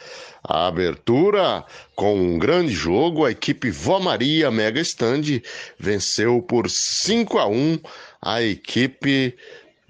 A 0.43 0.67
abertura 0.67 1.65
com 1.95 2.15
um 2.15 2.39
grande 2.39 2.73
jogo, 2.73 3.25
a 3.25 3.31
equipe 3.31 3.71
Vó 3.71 3.99
Maria 3.99 4.51
Mega 4.51 4.81
Stand 4.81 5.41
venceu 5.79 6.43
por 6.43 6.69
5 6.69 7.39
a 7.39 7.47
1 7.47 7.79
a 8.23 8.43
equipe 8.43 9.37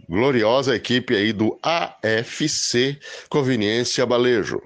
gloriosa 0.08 0.74
equipe 0.74 1.14
aí 1.14 1.32
do 1.32 1.58
AFC 1.62 2.98
Conveniência 3.28 4.06
Balejo. 4.06 4.60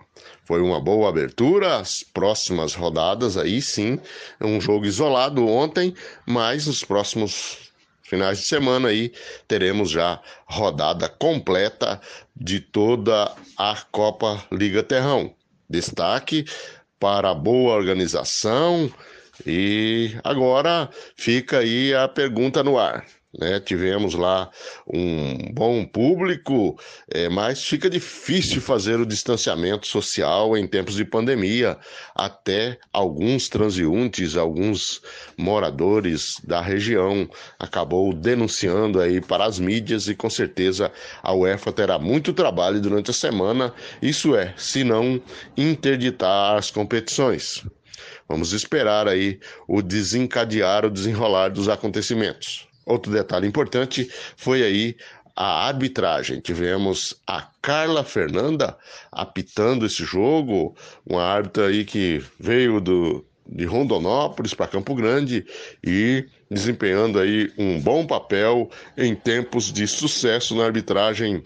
Foi 0.45 0.61
uma 0.61 0.81
boa 0.81 1.09
abertura, 1.09 1.77
as 1.77 2.03
próximas 2.03 2.75
rodadas 2.75 3.37
aí 3.37 3.63
sim, 3.63 3.99
um 4.41 4.61
jogo 4.61 4.85
isolado 4.85 5.47
ontem, 5.47 5.95
mas 6.27 6.67
nos 6.67 6.83
próximos 6.85 7.71
finais 8.03 8.41
de 8.41 8.47
semana 8.47 8.89
aí 8.89 9.13
teremos 9.47 9.91
já 9.91 10.21
rodada 10.47 11.09
completa 11.09 12.01
de 12.35 12.61
toda 12.61 13.33
a 13.57 13.77
Copa 13.93 14.45
Liga 14.51 14.83
Terrão. 14.83 15.33
Destaque 15.69 16.45
para 16.99 17.31
a 17.31 17.35
boa 17.35 17.77
organização 17.77 18.93
e 19.47 20.11
agora 20.25 20.91
fica 21.17 21.59
aí 21.59 21.95
a 21.95 22.09
pergunta 22.09 22.63
no 22.65 22.77
ar. 22.77 23.07
Né? 23.39 23.61
Tivemos 23.61 24.15
lá 24.15 24.51
um 24.93 25.53
bom 25.53 25.85
público, 25.85 26.79
é, 27.09 27.29
mas 27.29 27.63
fica 27.65 27.89
difícil 27.89 28.61
fazer 28.61 28.99
o 28.99 29.07
distanciamento 29.07 29.87
social 29.87 30.57
em 30.57 30.67
tempos 30.67 30.97
de 30.97 31.05
pandemia. 31.05 31.79
Até 32.15 32.79
alguns 32.93 33.49
transeuntes, 33.49 34.37
alguns 34.37 35.01
moradores 35.37 36.37
da 36.43 36.61
região 36.61 37.29
acabou 37.59 38.13
denunciando 38.13 39.01
aí 39.01 39.21
para 39.21 39.45
as 39.45 39.61
mídias 39.61 40.09
e 40.09 40.15
com 40.15 40.29
certeza 40.29 40.91
a 41.23 41.33
UEFA 41.33 41.73
terá 41.73 41.99
muito 41.99 42.33
trabalho 42.33 42.81
durante 42.81 43.11
a 43.11 43.15
semana. 43.15 43.73
Isso 44.03 44.35
é, 44.35 44.53
se 44.57 44.83
não 44.83 45.23
interditar 45.57 46.57
as 46.57 46.71
competições. 46.71 47.65
Vamos 48.29 48.53
esperar 48.53 49.07
aí 49.09 49.39
o 49.69 49.83
desencadear, 49.83 50.85
o 50.85 50.91
desenrolar 50.91 51.49
dos 51.49 51.69
acontecimentos. 51.69 52.70
Outro 52.91 53.13
detalhe 53.13 53.47
importante 53.47 54.11
foi 54.37 54.65
aí 54.65 54.97
a 55.37 55.69
arbitragem. 55.69 56.41
Tivemos 56.41 57.15
a 57.25 57.49
Carla 57.63 58.03
Fernanda 58.03 58.77
apitando 59.13 59.87
esse 59.87 60.05
jogo, 60.05 60.77
uma 61.07 61.23
árbitra 61.23 61.69
aí 61.69 61.85
que 61.85 62.21
veio 62.39 62.81
do, 62.81 63.25
de 63.47 63.65
Rondonópolis 63.65 64.55
para 64.55 64.67
Campo 64.67 64.93
Grande 64.95 65.47
e 65.87 66.27
desempenhando 66.51 67.21
aí 67.21 67.53
um 67.57 67.81
bom 67.81 68.05
papel 68.05 68.69
em 68.97 69.15
tempos 69.15 69.73
de 69.73 69.87
sucesso 69.87 70.57
na 70.57 70.65
arbitragem. 70.65 71.45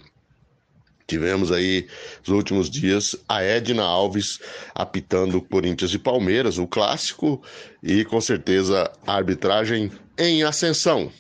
Tivemos 1.07 1.53
aí 1.53 1.87
nos 2.21 2.31
últimos 2.31 2.71
dias 2.71 3.15
a 3.29 3.43
Edna 3.43 3.83
Alves 3.83 4.41
apitando 4.75 5.43
Corinthians 5.43 5.93
e 5.93 5.99
Palmeiras, 5.99 6.57
o 6.57 6.67
clássico, 6.67 7.43
e 7.83 8.03
com 8.07 8.19
certeza 8.23 8.91
a 9.07 9.15
arbitragem 9.15 9.93
em 10.17 10.43
ascensão. 10.43 11.13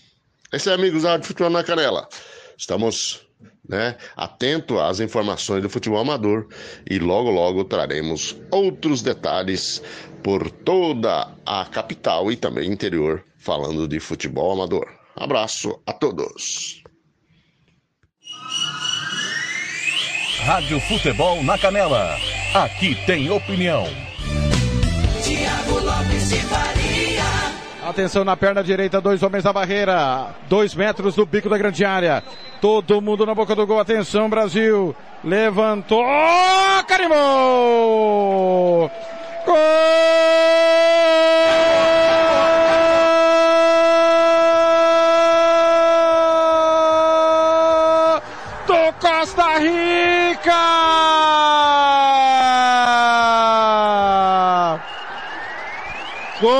Esse 0.54 0.70
é 0.70 0.72
amigos 0.74 1.02
da 1.02 1.10
Rádio 1.10 1.26
Futebol 1.26 1.50
na 1.50 1.64
Canela. 1.64 2.08
Estamos 2.56 3.26
né, 3.68 3.96
atento 4.16 4.78
às 4.78 5.00
informações 5.00 5.60
do 5.60 5.68
futebol 5.68 5.98
amador 5.98 6.46
e 6.88 6.96
logo 7.00 7.28
logo 7.28 7.64
traremos 7.64 8.36
outros 8.52 9.02
detalhes 9.02 9.82
por 10.22 10.48
toda 10.48 11.28
a 11.44 11.64
capital 11.64 12.30
e 12.30 12.36
também 12.36 12.70
interior 12.70 13.24
falando 13.36 13.88
de 13.88 13.98
futebol 13.98 14.52
amador. 14.52 14.86
Abraço 15.16 15.76
a 15.84 15.92
todos. 15.92 16.84
Rádio 20.44 20.78
Futebol 20.82 21.42
na 21.42 21.58
Canela. 21.58 22.16
Aqui 22.54 22.94
tem 23.06 23.28
opinião. 23.28 23.86
Tiago 25.24 25.80
Lopes 25.80 26.28
de 26.28 26.36
Faria. 26.42 26.73
Atenção 27.84 28.24
na 28.24 28.34
perna 28.34 28.64
direita, 28.64 28.98
dois 28.98 29.22
homens 29.22 29.44
na 29.44 29.52
barreira. 29.52 30.34
Dois 30.48 30.74
metros 30.74 31.14
do 31.14 31.26
bico 31.26 31.50
da 31.50 31.58
grande 31.58 31.84
área. 31.84 32.24
Todo 32.58 33.02
mundo 33.02 33.26
na 33.26 33.34
boca 33.34 33.54
do 33.54 33.66
gol. 33.66 33.78
Atenção, 33.78 34.30
Brasil. 34.30 34.96
Levantou. 35.22 36.02
Carimbou! 36.88 38.90
Gol! 39.44 40.33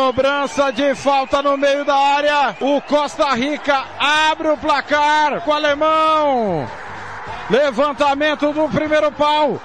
Cobrança 0.05 0.71
de 0.71 0.95
falta 0.95 1.41
no 1.41 1.57
meio 1.57 1.83
da 1.83 1.97
área. 1.97 2.55
O 2.61 2.79
Costa 2.83 3.33
Rica 3.35 3.85
abre 3.99 4.49
o 4.49 4.57
placar 4.59 5.41
com 5.41 5.51
o 5.51 5.55
alemão. 5.55 6.69
Levantamento 7.49 8.53
do 8.53 8.69
primeiro 8.69 9.11
pau. 9.11 9.59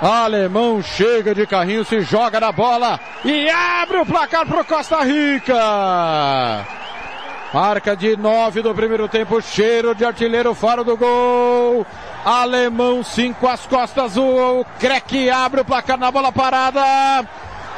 Alemão 0.00 0.80
chega 0.80 1.34
de 1.34 1.48
carrinho, 1.48 1.84
se 1.84 2.00
joga 2.02 2.38
na 2.38 2.52
bola 2.52 3.00
e 3.24 3.50
abre 3.50 3.96
o 3.98 4.06
placar 4.06 4.46
para 4.46 4.60
o 4.60 4.64
Costa 4.64 5.02
Rica. 5.02 6.64
Marca 7.52 7.96
de 7.96 8.16
nove 8.16 8.62
do 8.62 8.72
primeiro 8.72 9.08
tempo, 9.08 9.42
cheiro 9.42 9.96
de 9.96 10.04
artilheiro 10.04 10.54
fora 10.54 10.84
do 10.84 10.96
gol. 10.96 11.84
Alemão 12.24 13.02
cinco 13.02 13.48
às 13.48 13.66
costas, 13.66 14.16
o 14.16 14.64
Crack 14.78 15.28
abre 15.28 15.62
o 15.62 15.64
placar 15.64 15.98
na 15.98 16.12
bola 16.12 16.30
parada. 16.30 17.26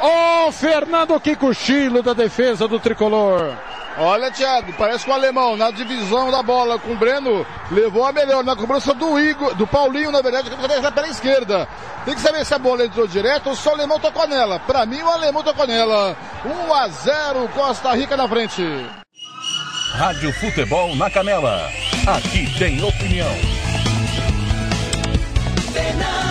O 0.01 0.51
Fernando 0.51 1.19
que 1.19 1.35
cochilo 1.35 2.01
da 2.01 2.13
defesa 2.13 2.67
do 2.67 2.79
tricolor. 2.79 3.53
Olha, 3.97 4.31
Thiago, 4.31 4.71
parece 4.77 5.03
que 5.03 5.11
o 5.11 5.13
alemão 5.13 5.57
na 5.57 5.71
divisão 5.71 6.31
da 6.31 6.41
bola 6.41 6.79
com 6.79 6.93
o 6.93 6.95
Breno 6.95 7.45
levou 7.69 8.05
a 8.05 8.13
melhor 8.13 8.43
na 8.45 8.55
cobrança 8.55 8.93
do 8.93 9.19
Igor, 9.19 9.53
do 9.55 9.67
Paulinho, 9.67 10.09
na 10.09 10.21
verdade, 10.21 10.49
que 10.49 10.55
foi 10.55 10.91
pela 10.91 11.07
esquerda. 11.07 11.67
Tem 12.05 12.15
que 12.15 12.21
saber 12.21 12.45
se 12.45 12.53
a 12.53 12.59
bola 12.59 12.85
entrou 12.85 13.05
direto 13.05 13.47
ou 13.47 13.55
se 13.55 13.67
o 13.67 13.71
alemão 13.71 13.99
tocou 13.99 14.25
nela. 14.25 14.57
Pra 14.59 14.85
mim, 14.85 15.01
o 15.01 15.09
alemão 15.09 15.43
tocou 15.43 15.67
nela. 15.67 16.15
1 16.45 16.73
a 16.73 16.87
0 16.87 17.49
Costa 17.49 17.93
Rica 17.93 18.15
na 18.15 18.27
frente. 18.27 18.63
Rádio 19.91 20.31
Futebol 20.33 20.95
na 20.95 21.09
Canela. 21.09 21.69
Aqui 22.07 22.47
tem 22.57 22.81
opinião. 22.81 23.35
Fernando 25.73 26.28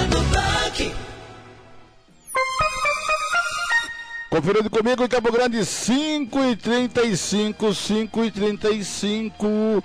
Conferindo 4.30 4.68
comigo 4.68 5.02
em 5.02 5.08
Campo 5.08 5.32
Grande, 5.32 5.64
5 5.64 6.44
e 6.44 6.56
35, 6.56 7.72
5 7.72 8.24
e 8.24 8.30
35. 8.30 9.82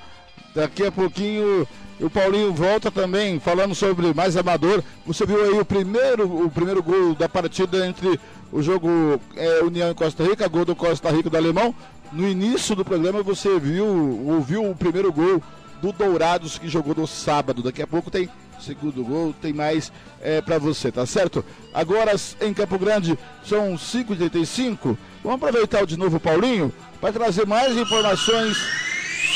Daqui 0.53 0.85
a 0.85 0.91
pouquinho 0.91 1.65
o 1.97 2.09
Paulinho 2.09 2.53
volta 2.53 2.91
também 2.91 3.39
falando 3.39 3.73
sobre 3.73 4.13
mais 4.13 4.35
amador. 4.35 4.83
Você 5.05 5.25
viu 5.25 5.41
aí 5.41 5.57
o 5.57 5.63
primeiro, 5.63 6.45
o 6.45 6.51
primeiro 6.51 6.83
gol 6.83 7.15
da 7.15 7.29
partida 7.29 7.87
entre 7.87 8.19
o 8.51 8.61
jogo 8.61 8.89
é, 9.37 9.63
União 9.63 9.89
e 9.89 9.95
Costa 9.95 10.25
Rica, 10.25 10.45
gol 10.49 10.65
do 10.65 10.75
Costa 10.75 11.09
Rica 11.09 11.29
do 11.29 11.37
Alemão. 11.37 11.73
No 12.11 12.27
início 12.27 12.75
do 12.75 12.83
programa 12.83 13.23
você 13.23 13.57
viu, 13.57 13.85
ouviu 14.27 14.69
o 14.69 14.75
primeiro 14.75 15.11
gol 15.13 15.41
do 15.81 15.93
Dourados 15.93 16.57
que 16.57 16.67
jogou 16.67 16.93
no 16.93 17.07
sábado. 17.07 17.63
Daqui 17.63 17.81
a 17.81 17.87
pouco 17.87 18.11
tem 18.11 18.29
segundo 18.63 19.03
gol, 19.03 19.33
tem 19.41 19.53
mais 19.53 19.91
é, 20.21 20.41
para 20.41 20.57
você, 20.57 20.91
tá 20.91 21.05
certo? 21.05 21.43
Agora 21.73 22.13
em 22.41 22.53
Campo 22.53 22.79
Grande 22.79 23.17
são 23.43 23.75
5h35. 23.75 24.97
Vamos 25.23 25.37
aproveitar 25.37 25.85
de 25.85 25.97
novo 25.97 26.17
o 26.17 26.19
Paulinho 26.19 26.73
para 26.99 27.13
trazer 27.13 27.45
mais 27.45 27.75
informações 27.77 28.57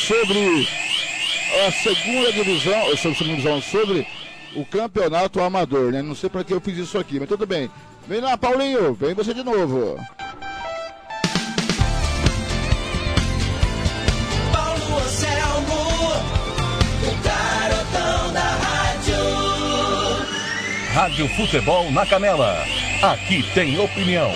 sobre 0.08 0.68
a 1.68 1.72
segunda 1.72 2.32
divisão, 2.34 2.82
sobre, 2.98 3.18
segunda 3.18 3.36
divisão, 3.36 3.62
sobre 3.62 4.08
o 4.56 4.66
campeonato 4.66 5.42
amador, 5.42 5.92
né? 5.92 6.02
Não 6.02 6.16
sei 6.16 6.30
para 6.30 6.44
que 6.44 6.54
eu 6.54 6.62
fiz 6.62 6.78
isso 6.78 6.98
aqui, 6.98 7.20
mas 7.20 7.30
tudo 7.30 7.46
bem. 7.46 7.70
Vem 8.08 8.22
lá, 8.22 8.38
Paulinho, 8.38 8.94
vem 8.94 9.14
você 9.14 9.34
de 9.34 9.44
novo. 9.44 9.98
Rádio 20.98 21.30
Futebol 21.30 21.92
na 21.92 22.08
Canela. 22.08 22.56
Aqui 23.04 23.44
tem 23.54 23.80
opinião. 23.80 24.32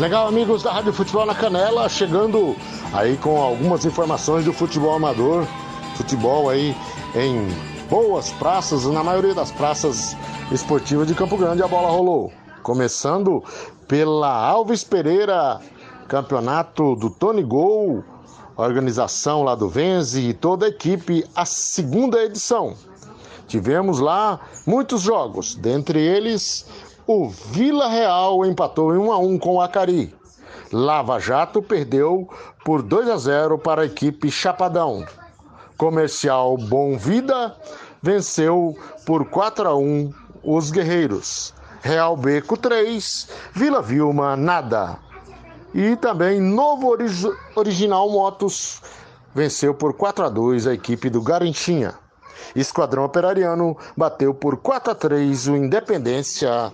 Legal, 0.00 0.26
amigos 0.26 0.64
da 0.64 0.72
Rádio 0.72 0.92
Futebol 0.92 1.24
na 1.24 1.32
Canela, 1.32 1.88
chegando 1.88 2.56
aí 2.92 3.16
com 3.18 3.40
algumas 3.40 3.84
informações 3.84 4.44
do 4.44 4.52
futebol 4.52 4.96
amador. 4.96 5.46
Futebol 5.94 6.50
aí 6.50 6.76
em 7.14 7.46
boas 7.88 8.32
praças, 8.32 8.84
na 8.86 9.04
maioria 9.04 9.32
das 9.32 9.52
praças 9.52 10.16
esportivas 10.50 11.06
de 11.06 11.14
Campo 11.14 11.36
Grande 11.36 11.62
a 11.62 11.68
bola 11.68 11.88
rolou. 11.88 12.32
Começando 12.64 13.44
pela 13.86 14.28
Alves 14.28 14.82
Pereira, 14.82 15.60
campeonato 16.08 16.96
do 16.96 17.10
Tony 17.10 17.44
Gol, 17.44 18.02
organização 18.56 19.44
lá 19.44 19.54
do 19.54 19.68
Venze 19.68 20.30
e 20.30 20.34
toda 20.34 20.66
a 20.66 20.68
equipe, 20.68 21.24
a 21.32 21.44
segunda 21.44 22.20
edição. 22.24 22.74
Tivemos 23.50 23.98
lá 23.98 24.38
muitos 24.64 25.02
jogos, 25.02 25.56
dentre 25.56 25.98
eles 25.98 26.64
o 27.04 27.28
Vila 27.28 27.88
Real 27.88 28.46
empatou 28.46 28.94
em 28.94 28.98
1 28.98 29.10
a 29.10 29.18
1 29.18 29.38
com 29.40 29.54
o 29.54 29.60
Acari. 29.60 30.14
Lava 30.72 31.18
Jato 31.18 31.60
perdeu 31.60 32.28
por 32.64 32.80
2 32.80 33.08
a 33.08 33.16
0 33.16 33.58
para 33.58 33.82
a 33.82 33.86
equipe 33.86 34.30
Chapadão. 34.30 35.04
Comercial 35.76 36.56
Bom 36.56 36.96
Vida 36.96 37.56
venceu 38.00 38.78
por 39.04 39.28
4 39.28 39.68
a 39.68 39.74
1 39.76 40.12
os 40.44 40.70
Guerreiros. 40.70 41.52
Real 41.82 42.16
Beco 42.16 42.56
3, 42.56 43.28
Vila 43.52 43.82
Vilma 43.82 44.36
nada. 44.36 44.96
E 45.74 45.96
também 45.96 46.40
Novo 46.40 46.86
Orig- 46.86 47.36
Original 47.56 48.08
Motos 48.08 48.80
venceu 49.34 49.74
por 49.74 49.92
4 49.94 50.26
a 50.26 50.28
2 50.28 50.68
a 50.68 50.72
equipe 50.72 51.10
do 51.10 51.20
Garantinha. 51.20 51.98
Esquadrão 52.54 53.04
Operariano 53.04 53.76
bateu 53.96 54.34
por 54.34 54.56
4 54.58 54.92
a 54.92 54.94
3 54.94 55.48
o 55.48 55.56
Independência 55.56 56.72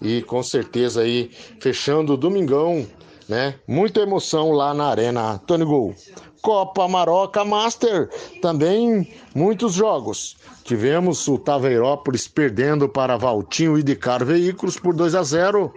e 0.00 0.22
com 0.22 0.42
certeza 0.42 1.02
aí 1.02 1.30
fechando 1.60 2.14
o 2.14 2.16
domingão, 2.16 2.86
né? 3.28 3.54
Muita 3.66 4.00
emoção 4.00 4.52
lá 4.52 4.74
na 4.74 4.86
Arena 4.88 5.40
Tony 5.46 5.64
Gol. 5.64 5.94
Copa 6.42 6.86
Maroca 6.86 7.42
Master, 7.42 8.10
também 8.42 9.10
muitos 9.34 9.72
jogos. 9.72 10.36
Tivemos 10.62 11.26
o 11.26 11.38
Taveirópolis 11.38 12.28
perdendo 12.28 12.86
para 12.86 13.16
Valtinho 13.16 13.78
e 13.78 13.82
Dicar 13.82 14.22
Veículos 14.22 14.78
por 14.78 14.94
2 14.94 15.14
a 15.14 15.22
0. 15.22 15.72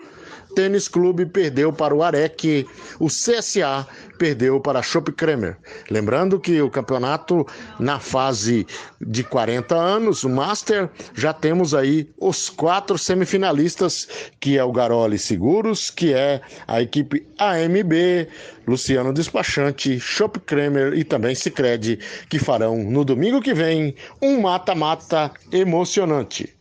Tênis 0.57 0.87
Clube 0.87 1.27
perdeu 1.27 1.71
para 1.71 1.93
o 1.93 2.01
Arec, 2.01 2.65
o 2.99 3.09
CSA 3.09 3.87
perdeu 4.17 4.59
para 4.59 4.79
a 4.79 4.81
Chopp 4.81 5.11
Kremer. 5.11 5.55
Lembrando 5.87 6.39
que 6.39 6.59
o 6.59 6.67
campeonato 6.67 7.45
na 7.79 7.99
fase 7.99 8.65
de 8.99 9.23
40 9.23 9.75
anos, 9.75 10.23
o 10.23 10.29
Master, 10.29 10.89
já 11.13 11.31
temos 11.31 11.75
aí 11.75 12.09
os 12.19 12.49
quatro 12.49 12.97
semifinalistas, 12.97 14.07
que 14.39 14.57
é 14.57 14.63
o 14.63 14.71
Garoli 14.71 15.19
Seguros, 15.19 15.91
que 15.91 16.11
é 16.11 16.41
a 16.67 16.81
equipe 16.81 17.27
AMB, 17.37 18.27
Luciano 18.67 19.13
Despachante, 19.13 19.99
Chopp 19.99 20.39
Kremer 20.39 20.95
e 20.95 21.03
também 21.03 21.35
Sicredi, 21.35 21.99
que 22.27 22.39
farão 22.39 22.77
no 22.83 23.05
domingo 23.05 23.43
que 23.43 23.53
vem 23.53 23.93
um 24.19 24.41
mata-mata 24.41 25.31
emocionante. 25.51 26.56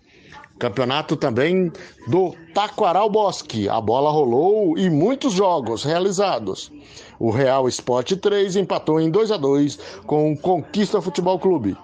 Campeonato 0.59 1.17
também 1.17 1.71
do 2.09 2.35
Taquaral 2.55 3.11
Bosque. 3.11 3.69
A 3.69 3.81
bola 3.81 4.11
rolou 4.11 4.77
e 4.79 4.89
muitos 4.89 5.35
jogos 5.35 5.85
realizados. 5.85 6.73
O 7.19 7.31
Real 7.31 7.69
Sport 7.69 8.13
3 8.17 8.57
empatou 8.57 8.99
em 8.99 9.11
2 9.11 9.33
a 9.33 9.37
2 9.37 9.79
com 10.07 10.33
o 10.33 10.37
Conquista 10.37 11.01
Futebol 11.01 11.39
Clube. 11.39 11.77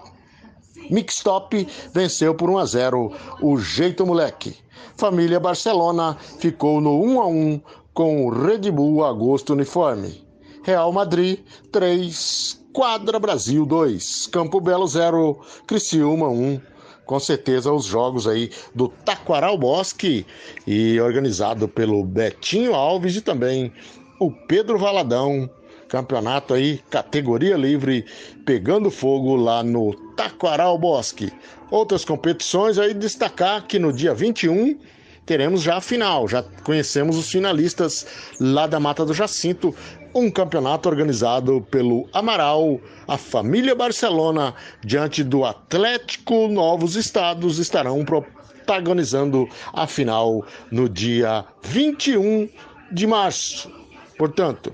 Mixtop 0.91 1.69
venceu 1.93 2.35
por 2.35 2.49
1 2.49 2.59
a 2.59 2.65
0 2.65 3.13
o 3.43 3.59
Jeito 3.59 4.07
Moleque. 4.07 4.57
Família 4.97 5.39
Barcelona 5.39 6.17
ficou 6.39 6.81
no 6.81 6.99
1 7.03 7.21
a 7.21 7.27
1 7.27 7.61
com 7.93 8.27
o 8.27 8.31
Red 8.31 8.71
Bull 8.71 9.05
Agosto 9.05 9.53
Uniforme. 9.53 10.25
Real 10.63 10.91
Madrid 10.93 11.41
3, 11.71 12.59
Quadra 12.73 13.19
Brasil 13.19 13.67
2, 13.67 14.29
Campo 14.29 14.61
Belo 14.61 14.87
0, 14.87 15.39
Criciúma 15.67 16.29
1 16.29 16.72
com 17.07 17.19
certeza 17.19 17.73
os 17.73 17.85
jogos 17.85 18.27
aí 18.27 18.51
do 18.75 18.89
Taquaral 18.89 19.57
Bosque 19.59 20.27
e 20.67 21.01
organizado 21.01 21.69
pelo 21.69 22.05
Betinho 22.05 22.75
Alves 22.75 23.17
e 23.17 23.21
também 23.21 23.73
o 24.19 24.31
Pedro 24.31 24.79
Valadão. 24.79 25.51
Campeonato 25.89 26.55
aí, 26.55 26.81
categoria 26.89 27.55
livre, 27.55 28.07
pegando 28.47 28.91
fogo 28.91 29.37
lá 29.37 29.63
no 29.63 29.95
Taquaral 30.17 30.79
Bosque. 30.79 31.31
Outras 31.71 32.03
competições 32.03 32.79
aí, 32.79 32.95
destacar 32.95 33.67
que 33.67 33.79
no 33.79 33.93
dia 33.93 34.15
21 34.15 34.79
teremos 35.27 35.61
já 35.61 35.77
a 35.77 35.81
final. 35.81 36.27
Já 36.27 36.43
conhecemos 36.65 37.19
os 37.19 37.31
finalistas 37.31 38.07
lá 38.41 38.67
da 38.67 38.81
Mata 38.81 39.05
do 39.05 39.13
Jacinto. 39.13 39.75
Um 40.15 40.31
campeonato 40.31 40.91
organizado 40.91 41.67
pelo 41.71 42.07
Amaral, 42.13 42.79
a 43.09 43.17
família 43.17 43.75
Barcelona, 43.75 44.55
diante 44.85 45.25
do 45.25 45.43
Atlético 45.43 46.49
Novos 46.49 46.97
Estados, 46.97 47.59
estarão 47.59 48.05
protagonizando 48.05 49.49
a 49.73 49.87
final 49.87 50.45
no 50.71 50.87
dia 50.87 51.47
21 51.63 52.47
de 52.93 53.07
março. 53.07 53.73
Portanto, 54.19 54.71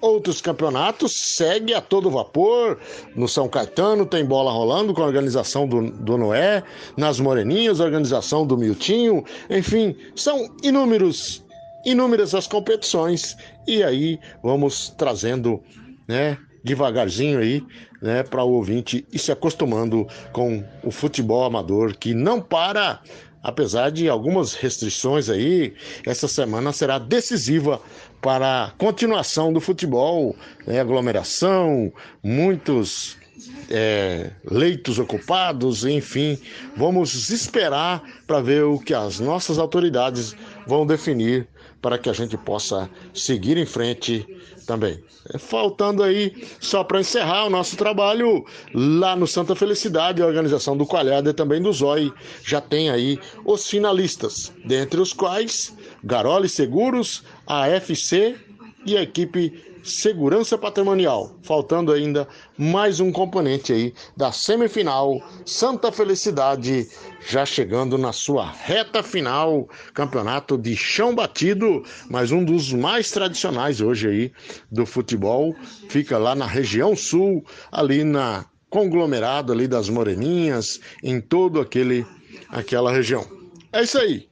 outros 0.00 0.40
campeonatos 0.40 1.12
segue 1.16 1.74
a 1.74 1.80
todo 1.80 2.08
vapor. 2.08 2.78
No 3.16 3.26
São 3.26 3.48
Caetano 3.48 4.06
tem 4.06 4.24
bola 4.24 4.52
rolando 4.52 4.94
com 4.94 5.02
a 5.02 5.06
organização 5.06 5.66
do, 5.66 5.90
do 5.90 6.16
Noé, 6.16 6.62
nas 6.96 7.18
Moreninhas, 7.18 7.80
organização 7.80 8.46
do 8.46 8.56
Miltinho, 8.56 9.24
enfim, 9.50 9.96
são 10.14 10.48
inúmeros 10.62 11.44
inúmeras 11.86 12.34
as 12.34 12.46
competições. 12.46 13.36
E 13.66 13.82
aí 13.82 14.18
vamos 14.42 14.92
trazendo, 14.98 15.62
né, 16.06 16.36
devagarzinho 16.64 17.38
aí, 17.38 17.62
né, 18.02 18.24
para 18.24 18.42
o 18.42 18.52
ouvinte 18.52 19.06
ir 19.12 19.18
se 19.18 19.30
acostumando 19.30 20.06
com 20.32 20.64
o 20.82 20.90
futebol 20.90 21.44
amador 21.44 21.96
que 21.96 22.12
não 22.12 22.40
para, 22.40 23.00
apesar 23.42 23.90
de 23.90 24.08
algumas 24.08 24.52
restrições 24.54 25.30
aí, 25.30 25.74
essa 26.04 26.26
semana 26.26 26.72
será 26.72 26.98
decisiva 26.98 27.80
para 28.20 28.64
a 28.64 28.70
continuação 28.72 29.52
do 29.52 29.60
futebol, 29.60 30.34
né, 30.66 30.80
aglomeração, 30.80 31.92
muitos 32.22 33.16
é, 33.70 34.30
leitos 34.50 34.98
ocupados, 34.98 35.84
enfim, 35.84 36.38
vamos 36.76 37.30
esperar 37.30 38.02
para 38.26 38.40
ver 38.40 38.64
o 38.64 38.78
que 38.78 38.94
as 38.94 39.20
nossas 39.20 39.58
autoridades 39.58 40.34
vão 40.66 40.86
definir 40.86 41.46
para 41.80 41.98
que 41.98 42.08
a 42.08 42.12
gente 42.12 42.36
possa 42.36 42.90
seguir 43.14 43.56
em 43.56 43.66
frente 43.66 44.26
também. 44.66 45.02
Faltando 45.38 46.02
aí, 46.02 46.46
só 46.60 46.82
para 46.82 47.00
encerrar 47.00 47.46
o 47.46 47.50
nosso 47.50 47.76
trabalho, 47.76 48.44
lá 48.74 49.14
no 49.14 49.26
Santa 49.26 49.54
Felicidade, 49.54 50.22
a 50.22 50.26
organização 50.26 50.76
do 50.76 50.86
Coalhada 50.86 51.30
e 51.30 51.34
também 51.34 51.62
do 51.62 51.72
Zói 51.72 52.12
já 52.42 52.60
tem 52.60 52.90
aí 52.90 53.18
os 53.44 53.68
finalistas, 53.68 54.52
dentre 54.64 55.00
os 55.00 55.12
quais 55.12 55.76
Garoli 56.02 56.48
Seguros, 56.48 57.22
a 57.46 57.68
FC 57.68 58.36
e 58.84 58.96
a 58.96 59.02
equipe 59.02 59.76
Segurança 59.86 60.58
Patrimonial. 60.58 61.36
Faltando 61.42 61.92
ainda 61.92 62.26
mais 62.58 62.98
um 62.98 63.12
componente 63.12 63.72
aí 63.72 63.94
da 64.16 64.32
semifinal 64.32 65.20
Santa 65.44 65.92
Felicidade, 65.92 66.88
já 67.28 67.44
chegando 67.44 67.98
na 67.98 68.12
sua 68.12 68.50
reta 68.50 69.02
final, 69.02 69.68
campeonato 69.92 70.56
de 70.56 70.76
chão 70.76 71.14
batido, 71.14 71.82
mas 72.08 72.30
um 72.30 72.44
dos 72.44 72.72
mais 72.72 73.10
tradicionais 73.10 73.80
hoje 73.80 74.08
aí 74.08 74.32
do 74.70 74.86
futebol, 74.86 75.54
fica 75.88 76.18
lá 76.18 76.34
na 76.34 76.46
região 76.46 76.94
sul, 76.94 77.44
ali 77.72 78.04
na 78.04 78.46
conglomerado 78.70 79.52
ali 79.52 79.66
das 79.66 79.88
Moreninhas, 79.88 80.80
em 81.02 81.20
todo 81.20 81.60
aquele 81.60 82.06
aquela 82.48 82.92
região. 82.92 83.26
É 83.72 83.82
isso 83.82 83.98
aí. 83.98 84.28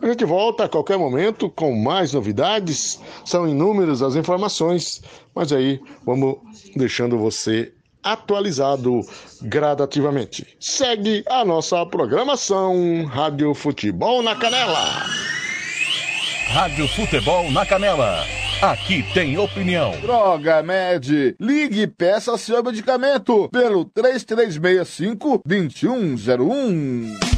A 0.00 0.06
gente 0.06 0.24
volta 0.24 0.64
a 0.64 0.68
qualquer 0.68 0.96
momento 0.96 1.50
com 1.50 1.74
mais 1.74 2.12
novidades. 2.12 3.00
São 3.24 3.48
inúmeras 3.48 4.00
as 4.00 4.14
informações, 4.14 5.02
mas 5.34 5.52
aí 5.52 5.80
vamos 6.06 6.36
deixando 6.76 7.18
você 7.18 7.72
atualizado 8.02 9.00
gradativamente. 9.42 10.46
Segue 10.60 11.24
a 11.28 11.44
nossa 11.44 11.84
programação 11.86 13.04
Rádio 13.06 13.54
Futebol 13.54 14.22
na 14.22 14.36
Canela. 14.36 15.04
Rádio 16.48 16.88
Futebol 16.88 17.50
na 17.50 17.66
Canela. 17.66 18.24
Aqui 18.60 19.04
tem 19.14 19.38
opinião. 19.38 19.92
Droga 20.00 20.62
Med. 20.62 21.36
Ligue 21.38 21.82
e 21.82 21.86
peça 21.86 22.36
seu 22.36 22.62
medicamento 22.62 23.48
pelo 23.50 23.84
3365 23.84 25.42
2101. 25.46 27.37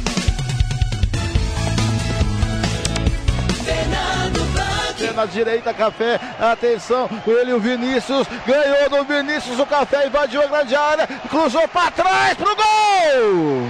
Na 5.13 5.25
direita, 5.25 5.73
café. 5.73 6.19
Atenção, 6.39 7.09
ele, 7.25 7.53
o 7.53 7.59
Vinícius. 7.59 8.27
Ganhou 8.45 8.89
do 8.89 9.03
Vinícius 9.03 9.59
o 9.59 9.65
café, 9.65 10.07
invadiu 10.07 10.41
a 10.41 10.47
grande 10.47 10.75
área. 10.75 11.07
Cruzou 11.29 11.67
para 11.67 11.91
trás 11.91 12.35
pro 12.35 12.55
gol! 12.55 13.67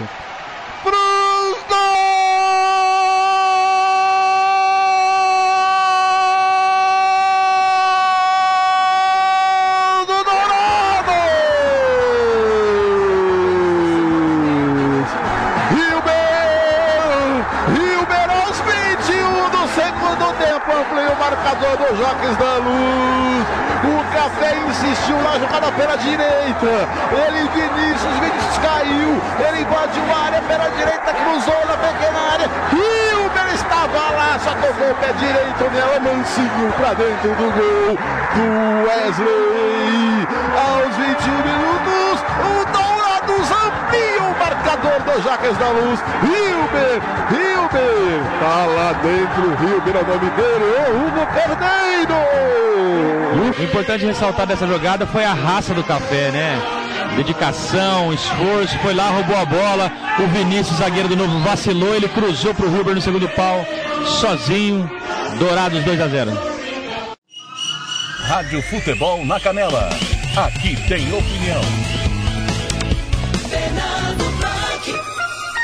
Pros 0.83 1.57
gols 1.69 3.00
tempo 20.81 20.95
amplia 20.95 21.11
o 21.11 21.19
marcador 21.19 21.77
do 21.77 21.95
Joques 21.95 22.37
da 22.37 22.55
Luz. 22.57 23.45
O 23.83 24.13
Café 24.13 24.57
insistiu 24.67 25.17
na 25.21 25.39
jogada 25.39 25.71
pela 25.71 25.95
direita. 25.97 26.87
Ele, 27.11 27.49
Vinícius, 27.49 28.19
Vinícius 28.19 28.57
caiu. 28.61 29.21
Ele 29.47 29.61
invadiu 29.61 30.03
a 30.13 30.25
área 30.25 30.41
pela 30.41 30.69
direita, 30.69 31.13
cruzou 31.13 31.65
na 31.67 31.77
pequena 31.77 32.19
área. 32.33 32.49
Hilber 32.71 33.53
estava 33.53 34.11
lá, 34.11 34.39
só 34.43 34.51
tocou 34.55 34.91
o 34.91 34.95
pé 34.95 35.13
direito 35.13 35.69
nela, 35.71 35.99
mansinho 35.99 36.73
pra 36.77 36.93
dentro 36.93 37.29
do 37.29 37.51
gol 37.53 37.97
do 38.35 38.87
Wesley. 38.87 40.27
Aos 40.57 40.95
21 40.95 41.33
minutos, 41.33 42.23
o 42.39 42.70
o 44.71 44.77
marcador 44.77 45.01
do 45.01 45.21
Jaques 45.23 45.57
da 45.57 45.69
Luz. 45.69 45.99
Hilber, 46.23 47.01
Hilber, 47.31 48.23
tá 48.39 48.65
lá 48.65 48.93
dentro, 48.93 49.43
Hilber 49.63 49.95
é 49.95 49.99
o 49.99 50.07
nome 50.07 50.29
dele, 50.31 50.65
o 50.89 51.07
Hugo 51.07 51.25
Carneiro. 51.33 52.15
O 53.59 53.63
importante 53.63 54.05
ressaltar 54.05 54.45
dessa 54.45 54.67
jogada 54.67 55.05
foi 55.05 55.25
a 55.25 55.33
raça 55.33 55.73
do 55.73 55.83
café, 55.83 56.31
né? 56.31 56.61
Dedicação, 57.15 58.13
esforço, 58.13 58.77
foi 58.79 58.93
lá, 58.93 59.09
roubou 59.09 59.37
a 59.37 59.45
bola. 59.45 59.91
O 60.19 60.27
Vinícius, 60.27 60.77
zagueiro 60.77 61.09
do 61.09 61.17
novo, 61.17 61.39
vacilou, 61.39 61.93
ele 61.93 62.07
cruzou 62.07 62.53
pro 62.53 62.67
Huber 62.67 62.95
no 62.95 63.01
segundo 63.01 63.27
pau, 63.29 63.65
sozinho. 64.05 64.89
Dourados 65.37 65.83
2 65.83 66.01
a 66.01 66.07
0 66.07 66.31
Rádio 68.27 68.61
Futebol 68.63 69.25
na 69.25 69.39
Canela. 69.39 69.89
Aqui 70.37 70.75
tem 70.87 71.11
opinião. 71.13 71.61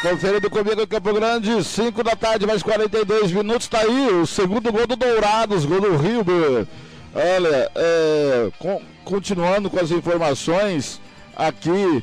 Conferindo 0.09 0.49
comigo 0.49 0.81
em 0.81 0.87
Campo 0.87 1.13
Grande, 1.13 1.61
5 1.63 2.01
da 2.01 2.15
tarde, 2.15 2.45
mais 2.47 2.63
42 2.63 3.31
minutos, 3.31 3.67
tá 3.67 3.79
aí 3.79 4.07
o 4.13 4.25
segundo 4.25 4.71
gol 4.71 4.87
do 4.87 4.95
Dourados, 4.95 5.65
gol 5.65 5.81
do 5.81 5.87
Hilber. 5.95 6.65
Olha, 7.13 7.69
é, 7.75 8.49
con- 8.57 8.81
continuando 9.03 9.69
com 9.69 9.77
as 9.79 9.91
informações 9.91 11.01
aqui, 11.35 12.01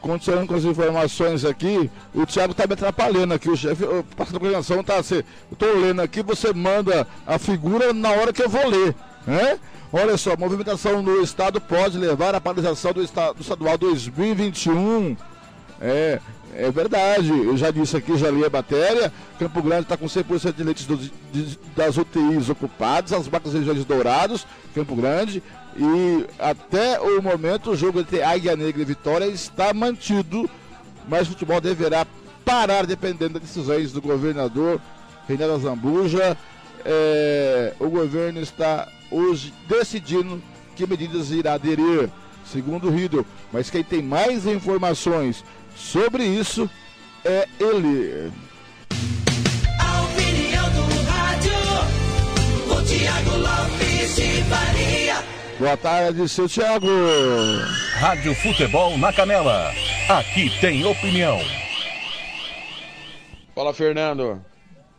continuando 0.00 0.48
com 0.48 0.54
as 0.56 0.64
informações 0.64 1.44
aqui, 1.44 1.88
o 2.12 2.26
Thiago 2.26 2.54
tá 2.54 2.66
me 2.66 2.72
atrapalhando 2.72 3.34
aqui, 3.34 3.48
o 3.48 3.56
chefe, 3.56 3.84
o 3.84 4.02
passando 4.16 4.36
a 4.36 4.40
coordenação 4.40 4.82
tá 4.82 4.96
assim, 4.96 5.22
tô 5.56 5.66
lendo 5.74 6.02
aqui, 6.02 6.22
você 6.24 6.52
manda 6.52 7.06
a 7.24 7.38
figura 7.38 7.92
na 7.92 8.10
hora 8.10 8.32
que 8.32 8.42
eu 8.42 8.48
vou 8.48 8.66
ler, 8.66 8.96
né? 9.26 9.60
Olha 9.92 10.16
só, 10.16 10.36
movimentação 10.36 11.02
no 11.02 11.22
estado 11.22 11.60
pode 11.60 11.98
levar 11.98 12.34
à 12.34 12.40
paralisação 12.40 12.92
do, 12.92 13.00
esta- 13.04 13.32
do 13.32 13.42
estadual 13.42 13.78
2021. 13.78 15.16
É, 15.80 16.18
é 16.56 16.70
verdade, 16.70 17.30
eu 17.30 17.56
já 17.56 17.70
disse 17.70 17.96
aqui, 17.96 18.16
já 18.16 18.30
li 18.30 18.44
a 18.44 18.50
matéria. 18.50 19.12
Campo 19.38 19.60
Grande 19.60 19.82
está 19.82 19.96
com 19.96 20.06
100% 20.06 20.54
de 20.54 20.62
leitos 20.62 20.86
das 21.74 21.96
UTIs 21.96 22.48
ocupados, 22.48 23.12
as 23.12 23.26
vacas 23.26 23.54
regiões 23.54 23.84
dourados, 23.84 24.46
Campo 24.74 24.94
Grande. 24.94 25.42
E 25.76 26.26
até 26.38 27.00
o 27.00 27.20
momento 27.20 27.70
o 27.70 27.76
jogo 27.76 28.00
entre 28.00 28.22
Águia 28.22 28.56
Negra 28.56 28.82
e 28.82 28.84
Vitória 28.84 29.26
está 29.26 29.74
mantido, 29.74 30.48
mas 31.08 31.26
o 31.26 31.32
futebol 31.32 31.60
deverá 31.60 32.06
parar 32.44 32.86
dependendo 32.86 33.40
das 33.40 33.42
decisões 33.42 33.90
do 33.90 34.00
governador 34.00 34.80
Reinaldo 35.26 35.64
Zambuja. 35.64 36.36
É, 36.84 37.72
o 37.80 37.88
governo 37.88 38.40
está 38.40 38.86
hoje 39.10 39.52
decidindo 39.66 40.40
que 40.76 40.86
medidas 40.86 41.30
irá 41.30 41.54
aderir, 41.54 42.08
segundo 42.44 42.88
o 42.88 42.90
Riddle. 42.90 43.26
Mas 43.52 43.70
quem 43.70 43.82
tem 43.82 44.02
mais 44.02 44.46
informações 44.46 45.44
sobre 45.76 46.24
isso 46.24 46.68
é 47.24 47.48
ele. 47.58 48.32
A 49.80 50.02
opinião 50.02 50.70
do 50.70 51.02
rádio, 51.10 51.52
com 52.68 52.84
Tiago 52.84 53.36
Lopes 53.36 54.16
de 54.16 54.42
Faria. 54.44 55.24
Boa 55.58 55.76
tarde, 55.76 56.28
seu 56.28 56.48
Thiago. 56.48 56.86
Rádio 57.94 58.34
Futebol 58.34 58.98
na 58.98 59.12
Canela. 59.12 59.72
Aqui 60.08 60.50
tem 60.60 60.84
opinião. 60.84 61.40
Fala, 63.54 63.72
Fernando. 63.72 64.44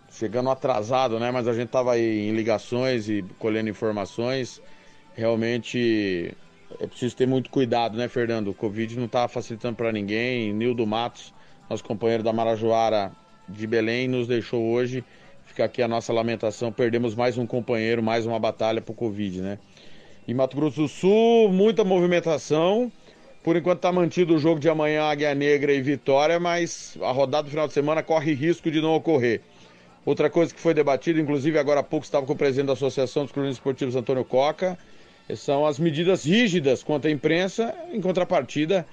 Chegando 0.09 0.49
atrasado, 0.49 1.19
né? 1.19 1.29
Mas 1.29 1.47
a 1.47 1.53
gente 1.53 1.67
tava 1.67 1.93
aí 1.93 2.29
em 2.29 2.31
ligações 2.31 3.09
e 3.09 3.21
colhendo 3.37 3.69
informações. 3.69 4.61
Realmente 5.13 6.33
é 6.79 6.87
preciso 6.87 7.15
ter 7.15 7.27
muito 7.27 7.49
cuidado, 7.49 7.97
né, 7.97 8.07
Fernando? 8.07 8.49
O 8.49 8.53
Covid 8.53 8.99
não 8.99 9.07
tá 9.07 9.27
facilitando 9.27 9.75
para 9.75 9.91
ninguém. 9.91 10.53
Nildo 10.53 10.85
Matos, 10.85 11.33
nosso 11.69 11.83
companheiro 11.83 12.23
da 12.23 12.33
Marajoara 12.33 13.11
de 13.47 13.67
Belém, 13.67 14.07
nos 14.07 14.27
deixou 14.27 14.63
hoje. 14.63 15.03
Fica 15.45 15.65
aqui 15.65 15.81
a 15.81 15.87
nossa 15.87 16.11
lamentação. 16.11 16.71
Perdemos 16.71 17.15
mais 17.15 17.37
um 17.37 17.45
companheiro, 17.45 18.01
mais 18.01 18.25
uma 18.25 18.39
batalha 18.39 18.81
pro 18.81 18.93
Covid, 18.93 19.41
né? 19.41 19.59
Em 20.27 20.33
Mato 20.33 20.55
Grosso 20.55 20.81
do 20.81 20.87
Sul, 20.87 21.49
muita 21.49 21.83
movimentação. 21.83 22.91
Por 23.43 23.55
enquanto 23.55 23.77
está 23.77 23.91
mantido 23.91 24.33
o 24.35 24.39
jogo 24.39 24.59
de 24.59 24.67
amanhã, 24.67 25.03
Águia 25.03 25.35
Negra 25.35 25.71
e 25.71 25.81
Vitória, 25.81 26.39
mas 26.39 26.97
a 27.01 27.11
rodada 27.11 27.43
do 27.43 27.51
final 27.51 27.67
de 27.67 27.73
semana 27.73 28.01
corre 28.01 28.33
risco 28.33 28.71
de 28.71 28.81
não 28.81 28.95
ocorrer. 28.95 29.41
Outra 30.03 30.29
coisa 30.29 30.53
que 30.53 30.59
foi 30.59 30.73
debatida, 30.73 31.19
inclusive 31.19 31.57
agora 31.57 31.79
há 31.81 31.83
pouco 31.83 32.05
estava 32.05 32.25
com 32.25 32.33
o 32.33 32.35
presidente 32.35 32.67
da 32.67 32.73
Associação 32.73 33.23
dos 33.23 33.31
Clubes 33.31 33.53
Esportivos, 33.53 33.95
Antônio 33.95 34.25
Coca, 34.25 34.77
são 35.33 35.65
as 35.65 35.79
medidas 35.79 36.25
rígidas 36.25 36.83
contra 36.83 37.09
a 37.09 37.13
imprensa. 37.13 37.73
Em 37.91 38.01
contrapartida, 38.01 38.85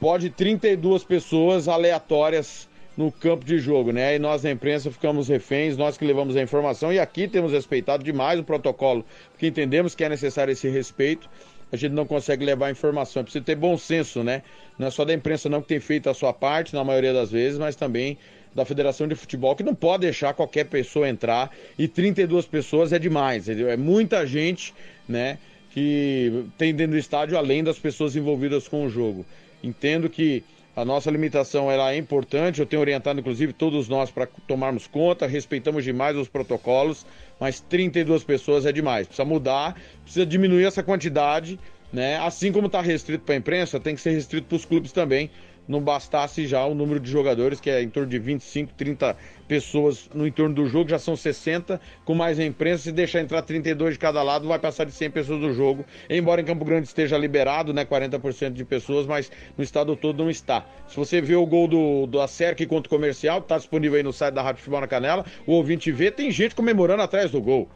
pode 0.00 0.30
32 0.30 1.04
pessoas 1.04 1.68
aleatórias 1.68 2.68
no 2.96 3.12
campo 3.12 3.44
de 3.44 3.58
jogo, 3.58 3.92
né? 3.92 4.16
E 4.16 4.18
nós 4.18 4.42
na 4.42 4.50
imprensa 4.50 4.90
ficamos 4.90 5.28
reféns, 5.28 5.76
nós 5.76 5.96
que 5.96 6.04
levamos 6.04 6.36
a 6.36 6.42
informação 6.42 6.92
e 6.92 6.98
aqui 6.98 7.28
temos 7.28 7.52
respeitado 7.52 8.02
demais 8.02 8.40
o 8.40 8.44
protocolo, 8.44 9.04
porque 9.30 9.46
entendemos 9.46 9.94
que 9.94 10.02
é 10.02 10.08
necessário 10.08 10.50
esse 10.50 10.68
respeito. 10.68 11.28
A 11.70 11.76
gente 11.76 11.92
não 11.92 12.06
consegue 12.06 12.44
levar 12.44 12.66
a 12.66 12.70
informação, 12.70 13.22
precisa 13.22 13.44
ter 13.44 13.54
bom 13.54 13.76
senso, 13.76 14.24
né? 14.24 14.42
Não 14.78 14.88
é 14.88 14.90
só 14.90 15.04
da 15.04 15.12
imprensa 15.12 15.48
não 15.48 15.60
que 15.60 15.68
tem 15.68 15.78
feito 15.78 16.08
a 16.08 16.14
sua 16.14 16.32
parte 16.32 16.74
na 16.74 16.82
maioria 16.82 17.12
das 17.12 17.30
vezes, 17.30 17.58
mas 17.58 17.76
também 17.76 18.18
da 18.54 18.64
Federação 18.64 19.06
de 19.06 19.14
Futebol, 19.14 19.54
que 19.54 19.62
não 19.62 19.74
pode 19.74 20.00
deixar 20.00 20.34
qualquer 20.34 20.64
pessoa 20.64 21.08
entrar 21.08 21.50
e 21.78 21.86
32 21.86 22.46
pessoas 22.46 22.92
é 22.92 22.98
demais, 22.98 23.48
é 23.48 23.76
muita 23.76 24.26
gente, 24.26 24.74
né, 25.08 25.38
que 25.70 26.46
tem 26.56 26.74
dentro 26.74 26.92
do 26.92 26.98
estádio 26.98 27.36
além 27.36 27.62
das 27.62 27.78
pessoas 27.78 28.16
envolvidas 28.16 28.66
com 28.68 28.86
o 28.86 28.90
jogo. 28.90 29.24
Entendo 29.62 30.08
que 30.08 30.42
a 30.74 30.84
nossa 30.84 31.10
limitação 31.10 31.70
ela 31.70 31.92
é 31.92 31.96
importante, 31.96 32.60
eu 32.60 32.66
tenho 32.66 32.80
orientado 32.80 33.18
inclusive 33.18 33.52
todos 33.52 33.88
nós 33.88 34.10
para 34.10 34.28
tomarmos 34.46 34.86
conta, 34.86 35.26
respeitamos 35.26 35.82
demais 35.82 36.16
os 36.16 36.28
protocolos, 36.28 37.04
mas 37.40 37.60
32 37.60 38.22
pessoas 38.22 38.64
é 38.64 38.70
demais. 38.70 39.06
Precisa 39.06 39.24
mudar, 39.24 39.76
precisa 40.04 40.24
diminuir 40.24 40.64
essa 40.64 40.82
quantidade, 40.82 41.58
né? 41.92 42.16
Assim 42.18 42.52
como 42.52 42.68
está 42.68 42.80
restrito 42.80 43.24
para 43.24 43.34
a 43.34 43.38
imprensa, 43.38 43.80
tem 43.80 43.94
que 43.94 44.00
ser 44.00 44.10
restrito 44.10 44.46
para 44.46 44.56
os 44.56 44.64
clubes 44.64 44.92
também. 44.92 45.30
Não 45.68 45.82
bastasse 45.82 46.46
já 46.46 46.64
o 46.64 46.74
número 46.74 46.98
de 46.98 47.10
jogadores, 47.10 47.60
que 47.60 47.68
é 47.68 47.82
em 47.82 47.90
torno 47.90 48.08
de 48.08 48.18
25, 48.18 48.72
30 48.72 49.14
pessoas 49.46 50.08
no 50.14 50.26
entorno 50.26 50.54
do 50.54 50.66
jogo, 50.66 50.88
já 50.88 50.98
são 50.98 51.14
60, 51.14 51.78
com 52.06 52.14
mais 52.14 52.38
a 52.38 52.44
imprensa, 52.44 52.84
se 52.84 52.92
deixar 52.92 53.20
entrar 53.20 53.42
32 53.42 53.94
de 53.94 53.98
cada 53.98 54.22
lado, 54.22 54.48
vai 54.48 54.58
passar 54.58 54.84
de 54.84 54.92
100 54.92 55.10
pessoas 55.10 55.40
do 55.40 55.52
jogo. 55.52 55.84
Embora 56.08 56.40
em 56.40 56.44
Campo 56.44 56.64
Grande 56.64 56.88
esteja 56.88 57.18
liberado, 57.18 57.74
né, 57.74 57.84
40% 57.84 58.52
de 58.52 58.64
pessoas, 58.64 59.06
mas 59.06 59.30
no 59.58 59.62
estado 59.62 59.94
todo 59.94 60.24
não 60.24 60.30
está. 60.30 60.64
Se 60.86 60.96
você 60.96 61.20
vê 61.20 61.36
o 61.36 61.44
gol 61.44 61.68
do, 61.68 62.06
do 62.06 62.20
Acerque 62.20 62.64
contra 62.64 62.86
o 62.86 62.90
Comercial, 62.90 63.40
está 63.40 63.58
disponível 63.58 63.98
aí 63.98 64.02
no 64.02 64.12
site 64.12 64.34
da 64.34 64.42
Rádio 64.42 64.60
Futebol 64.60 64.80
na 64.80 64.86
Canela, 64.86 65.26
o 65.46 65.52
ouvinte 65.52 65.92
vê, 65.92 66.10
tem 66.10 66.30
gente 66.30 66.54
comemorando 66.54 67.02
atrás 67.02 67.30
do 67.30 67.42
gol. 67.42 67.68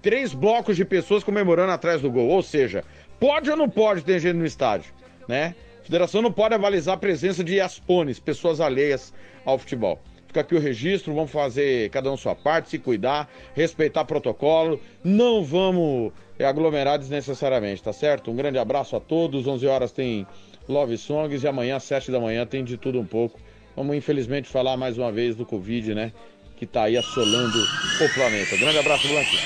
Três 0.00 0.32
blocos 0.32 0.74
de 0.74 0.86
pessoas 0.86 1.22
comemorando 1.22 1.72
atrás 1.72 2.00
do 2.00 2.10
gol, 2.10 2.28
ou 2.28 2.42
seja, 2.42 2.82
pode 3.18 3.50
ou 3.50 3.56
não 3.56 3.68
pode 3.68 4.02
ter 4.02 4.18
gente 4.18 4.36
no 4.36 4.46
estádio, 4.46 4.92
né? 5.28 5.54
A 5.80 5.84
federação 5.84 6.22
não 6.22 6.30
pode 6.30 6.54
avalizar 6.54 6.94
a 6.94 6.98
presença 6.98 7.42
de 7.42 7.60
aspones, 7.60 8.18
pessoas 8.18 8.60
alheias 8.60 9.12
ao 9.44 9.58
futebol. 9.58 10.00
Fica 10.26 10.42
aqui 10.42 10.54
o 10.54 10.60
registro, 10.60 11.12
vamos 11.12 11.32
fazer 11.32 11.90
cada 11.90 12.10
um 12.12 12.16
sua 12.16 12.36
parte, 12.36 12.68
se 12.68 12.78
cuidar, 12.78 13.28
respeitar 13.52 14.04
protocolo, 14.04 14.80
não 15.02 15.42
vamos 15.42 16.12
é, 16.38 16.44
aglomerar 16.44 16.98
desnecessariamente, 16.98 17.82
tá 17.82 17.92
certo? 17.92 18.30
Um 18.30 18.36
grande 18.36 18.56
abraço 18.56 18.94
a 18.94 19.00
todos, 19.00 19.46
11 19.46 19.66
horas 19.66 19.90
tem 19.90 20.24
Love 20.68 20.96
Songs 20.96 21.42
e 21.42 21.48
amanhã 21.48 21.76
às 21.76 21.82
7 21.82 22.12
da 22.12 22.20
manhã 22.20 22.46
tem 22.46 22.62
de 22.62 22.76
tudo 22.76 23.00
um 23.00 23.04
pouco. 23.04 23.40
Vamos 23.74 23.96
infelizmente 23.96 24.48
falar 24.48 24.76
mais 24.76 24.96
uma 24.96 25.10
vez 25.10 25.34
do 25.34 25.44
Covid, 25.44 25.94
né? 25.94 26.12
Que 26.56 26.66
tá 26.66 26.84
aí 26.84 26.96
assolando 26.96 27.58
o 27.58 28.14
planeta. 28.14 28.56
Grande 28.56 28.78
abraço, 28.78 29.08
Blanquinho. 29.08 29.42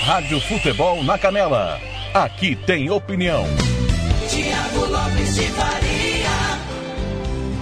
Rádio 0.00 0.40
Futebol 0.40 1.02
na 1.02 1.16
Canela. 1.16 1.80
Aqui 2.12 2.56
tem 2.56 2.90
opinião. 2.90 3.46
Tiago 4.32 4.86
Lopes 4.90 5.34
de 5.34 5.42
Faria. 5.48 6.30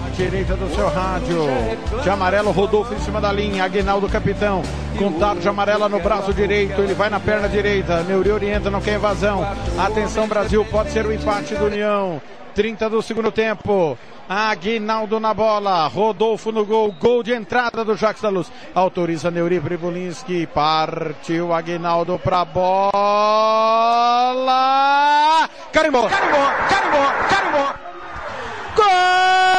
À 0.05 0.09
direita 0.15 0.55
do 0.55 0.73
seu 0.73 0.87
rádio. 0.87 1.43
De 2.01 2.09
amarelo, 2.09 2.49
Rodolfo 2.51 2.93
em 2.93 2.99
cima 3.01 3.19
da 3.19 3.29
linha. 3.29 3.65
Aguinaldo 3.65 4.07
capitão. 4.07 4.61
Com 4.97 5.11
tarde 5.19 5.49
amarela 5.49 5.89
no 5.89 5.99
braço 5.99 6.33
direito. 6.33 6.79
Ele 6.79 6.93
vai 6.93 7.09
na 7.09 7.19
perna 7.19 7.49
direita. 7.49 8.01
Neuri 8.03 8.31
orienta, 8.31 8.69
não 8.69 8.79
quer 8.79 8.93
evasão. 8.93 9.45
Atenção, 9.77 10.29
Brasil. 10.29 10.63
Pode 10.63 10.91
ser 10.91 11.05
o 11.05 11.11
empate 11.11 11.53
do 11.55 11.65
União. 11.65 12.21
30 12.55 12.89
do 12.89 13.01
segundo 13.01 13.33
tempo. 13.33 13.97
Aguinaldo 14.33 15.19
na 15.19 15.33
bola. 15.33 15.85
Rodolfo 15.87 16.53
no 16.53 16.65
gol. 16.65 16.93
Gol 16.93 17.21
de 17.21 17.33
entrada 17.33 17.83
do 17.83 17.97
Jacques 17.97 18.21
da 18.21 18.29
Luz. 18.29 18.49
Autoriza 18.73 19.29
Neuri 19.29 19.59
Pribulinski. 19.59 20.47
Partiu 20.47 21.53
Aguinaldo 21.53 22.17
pra 22.17 22.45
bola. 22.45 22.93
Carimbou, 25.73 26.07
carimbou, 26.07 26.47
carimbou, 26.69 27.11
carimbou. 27.29 27.73
Gol 28.77 29.50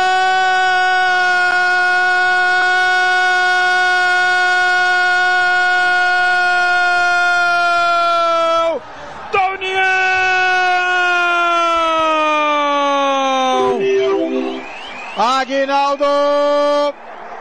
Aguinaldo! 15.93 16.95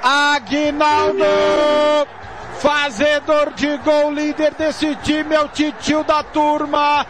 Aguinaldo! 0.04 1.26
Fazedor 2.60 3.54
de 3.54 3.78
gol, 3.78 4.14
líder 4.14 4.54
desse 4.54 4.96
time, 4.98 5.34
é 5.36 5.42
o 5.42 5.48
titio 5.48 6.04
da 6.04 6.22
turma. 6.22 7.06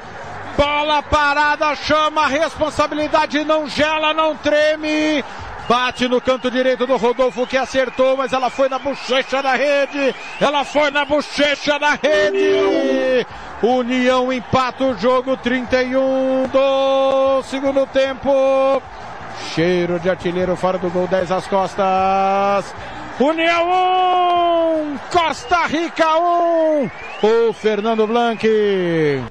Bola 0.56 1.02
parada, 1.02 1.76
chama, 1.76 2.24
a 2.24 2.28
responsabilidade 2.28 3.44
não 3.44 3.68
gela, 3.68 4.14
não 4.14 4.36
treme. 4.38 5.24
Bate 5.68 6.08
no 6.08 6.22
canto 6.22 6.52
direito 6.52 6.86
do 6.86 6.98
Rodolfo 6.98 7.48
que 7.48 7.58
acertou, 7.58 8.18
mas 8.18 8.34
ela 8.34 8.50
foi 8.50 8.70
na 8.70 8.78
bochecha 8.78 9.42
da 9.42 9.56
rede. 9.56 10.16
Ela 10.40 10.64
foi 10.64 10.92
na 10.92 11.06
bochecha 11.06 11.80
da 11.80 11.92
rede. 11.92 13.26
União 13.62 14.32
empata 14.32 14.84
o 14.84 14.98
jogo 14.98 15.38
31 15.38 16.48
do 16.52 17.44
segundo 17.44 17.86
tempo. 17.88 18.82
Cheiro 19.54 20.00
de 20.00 20.10
artilheiro 20.10 20.56
fora 20.56 20.78
do 20.78 20.90
gol, 20.90 21.08
10 21.08 21.32
às 21.32 21.48
costas. 21.48 22.74
União 23.20 24.94
1, 24.96 24.98
Costa 25.12 25.68
Rica 25.68 26.18
1. 26.18 26.90
O 27.22 27.54
Fernando 27.54 28.08
Blanc. 28.08 28.44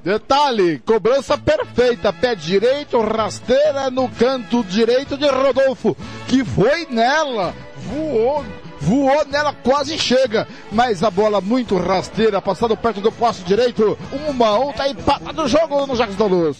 Detalhe, 0.01 0.79
cobrança 0.85 1.37
perfeita, 1.37 2.13
pé 2.13 2.33
direito, 2.33 3.01
rasteira 3.01 3.89
no 3.89 4.07
canto 4.07 4.63
direito 4.63 5.17
de 5.17 5.27
Rodolfo, 5.27 5.97
que 6.27 6.45
foi 6.45 6.87
nela, 6.89 7.53
voou, 7.75 8.45
voou 8.79 9.25
nela, 9.25 9.53
quase 9.61 9.97
chega, 9.99 10.47
mas 10.71 11.03
a 11.03 11.11
bola 11.11 11.41
muito 11.41 11.75
rasteira, 11.75 12.41
passando 12.41 12.77
perto 12.77 13.01
do 13.01 13.11
poste 13.11 13.43
direito, 13.43 13.97
uma 14.29 14.47
a 14.47 14.59
um, 14.59 14.71
tá 14.71 14.87
empatado 14.87 15.43
o 15.43 15.47
jogo 15.49 15.85
no 15.85 15.97
Jacques 15.97 16.15
da 16.15 16.25
Luz. 16.25 16.59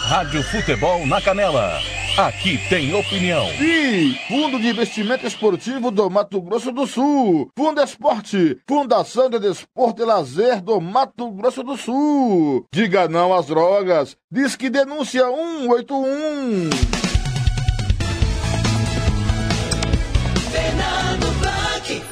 Rádio 0.00 0.42
Futebol 0.42 1.06
na 1.06 1.22
Canela. 1.22 1.80
Aqui 2.16 2.58
tem 2.68 2.92
opinião. 2.92 3.48
E 3.60 4.14
Fundo 4.28 4.58
de 4.58 4.68
Investimento 4.68 5.26
Esportivo 5.26 5.90
do 5.90 6.10
Mato 6.10 6.40
Grosso 6.42 6.72
do 6.72 6.86
Sul. 6.86 7.50
Fundo 7.56 7.80
Esporte. 7.80 8.58
Fundação 8.68 9.30
de 9.30 9.38
Desporto 9.38 10.02
e 10.02 10.04
Lazer 10.04 10.60
do 10.60 10.80
Mato 10.80 11.30
Grosso 11.30 11.62
do 11.62 11.76
Sul. 11.76 12.66
Diga 12.72 13.08
não 13.08 13.32
às 13.32 13.46
drogas. 13.46 14.16
Diz 14.30 14.56
que 14.56 14.68
denúncia 14.68 15.22
181. 15.24 16.70
Fernando 20.50 21.26
Blanc. 21.38 22.02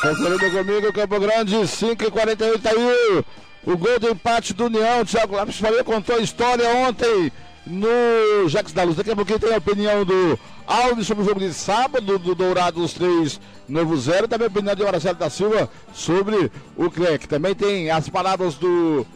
Conferindo 0.00 0.50
comigo, 0.58 0.92
Campo 0.92 1.20
Grande, 1.20 1.66
5 1.66 2.04
e 2.04 2.10
48 2.10 2.68
aí. 2.68 3.24
O 3.64 3.76
gol 3.76 3.98
do 3.98 4.10
empate 4.10 4.54
do 4.54 4.66
União. 4.66 5.04
Thiago 5.04 5.36
Lopes 5.36 5.58
Faria 5.58 5.84
contou 5.84 6.16
a 6.16 6.20
história 6.20 6.68
ontem 6.68 7.30
no 7.66 8.48
Jacques 8.48 8.72
da 8.72 8.82
Luz. 8.82 8.96
Daqui 8.96 9.10
a 9.10 9.16
pouquinho 9.16 9.38
tem 9.38 9.54
a 9.54 9.58
opinião 9.58 10.04
do 10.04 10.38
Alves 10.66 11.06
sobre 11.06 11.22
o 11.22 11.26
jogo 11.26 11.40
de 11.40 11.52
sábado 11.52 12.18
do 12.18 12.34
Dourados 12.34 12.92
3, 12.94 13.40
Novo 13.68 13.96
Zero. 13.96 14.28
Também 14.28 14.46
a 14.46 14.50
opinião 14.50 14.74
de 14.74 14.84
Marcelo 14.84 15.16
da 15.16 15.30
Silva 15.30 15.70
sobre 15.92 16.50
o 16.76 16.90
CLEC. 16.90 17.26
Também 17.26 17.54
tem 17.54 17.90
as 17.90 18.08
palavras 18.08 18.54
do 18.54 19.06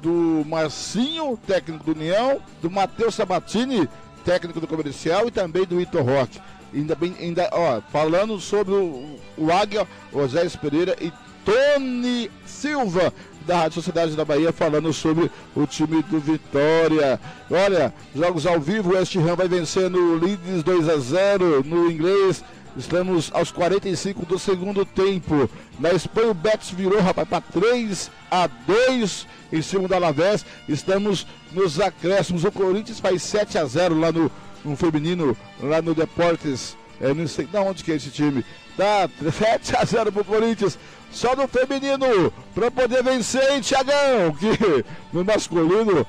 do 0.00 0.44
Marcinho, 0.46 1.36
técnico 1.46 1.84
do 1.84 1.92
União, 1.92 2.40
do 2.62 2.70
Matheus 2.70 3.16
Sabatini, 3.16 3.88
técnico 4.24 4.60
do 4.60 4.66
comercial, 4.66 5.26
e 5.26 5.30
também 5.30 5.64
do 5.64 5.80
Ito 5.80 6.00
Roque. 6.00 6.40
Ainda 6.72 6.94
bem, 6.94 7.16
ainda, 7.18 7.48
ó, 7.52 7.80
falando 7.90 8.38
sobre 8.38 8.74
o, 8.74 9.18
o 9.36 9.50
Águia, 9.50 9.88
Osés 10.12 10.54
Pereira 10.54 10.96
e 11.00 11.12
Tony 11.44 12.30
Silva, 12.44 13.12
da 13.48 13.56
Rádio 13.56 13.76
Sociedade 13.76 14.14
da 14.14 14.26
Bahia, 14.26 14.52
falando 14.52 14.92
sobre 14.92 15.30
o 15.56 15.66
time 15.66 16.02
do 16.02 16.20
Vitória. 16.20 17.18
Olha, 17.50 17.94
jogos 18.14 18.46
ao 18.46 18.60
vivo, 18.60 18.90
o 18.90 18.92
West 18.92 19.16
Ham 19.16 19.34
vai 19.34 19.48
vencendo 19.48 19.96
o 19.98 20.18
Leeds 20.18 20.62
2 20.62 20.86
a 20.86 20.98
0 20.98 21.64
no 21.64 21.90
inglês. 21.90 22.44
Estamos 22.76 23.30
aos 23.32 23.50
45 23.50 24.26
do 24.26 24.38
segundo 24.38 24.84
tempo. 24.84 25.48
Na 25.80 25.92
Espanha 25.92 26.28
o 26.30 26.34
Betis 26.34 26.70
virou, 26.70 27.00
rapaz, 27.00 27.26
para 27.26 27.40
3 27.40 28.10
a 28.30 28.46
2 28.46 29.26
em 29.50 29.62
cima 29.62 29.88
do 29.88 29.94
Alavés. 29.94 30.44
Estamos 30.68 31.26
nos 31.50 31.80
acréscimos. 31.80 32.44
O 32.44 32.52
Corinthians 32.52 33.00
faz 33.00 33.22
7 33.22 33.56
a 33.56 33.64
0 33.64 33.98
lá 33.98 34.12
no, 34.12 34.30
no 34.62 34.76
feminino, 34.76 35.34
lá 35.58 35.80
no 35.80 35.94
Deportes 35.94 36.76
É, 37.00 37.14
não 37.14 37.26
sei 37.26 37.46
de 37.46 37.56
onde 37.56 37.82
que 37.82 37.92
é 37.92 37.96
esse 37.96 38.10
time. 38.10 38.44
Tá 38.76 39.08
7 39.32 39.74
a 39.74 39.84
0 39.86 40.12
pro 40.12 40.22
Corinthians. 40.22 40.78
Só 41.10 41.34
no 41.34 41.48
feminino 41.48 42.32
para 42.54 42.70
poder 42.70 43.02
vencer, 43.02 43.50
hein, 43.52 43.60
Tiagão? 43.60 44.32
Que 44.38 44.84
no 45.12 45.24
masculino 45.24 46.06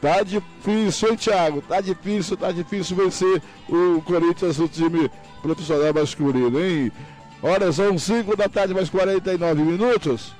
tá 0.00 0.22
difícil, 0.22 1.10
hein, 1.10 1.16
Thiago? 1.16 1.62
Tá 1.62 1.80
difícil, 1.80 2.36
tá 2.36 2.50
difícil 2.50 2.96
vencer 2.96 3.42
o 3.68 4.02
Corinthians, 4.02 4.58
o 4.58 4.68
time 4.68 5.10
profissional 5.42 5.94
masculino, 5.94 6.60
hein? 6.60 6.90
Olha, 7.42 7.72
são 7.72 7.98
5 7.98 8.36
da 8.36 8.48
tarde, 8.48 8.74
mais 8.74 8.90
49 8.90 9.62
minutos. 9.62 10.34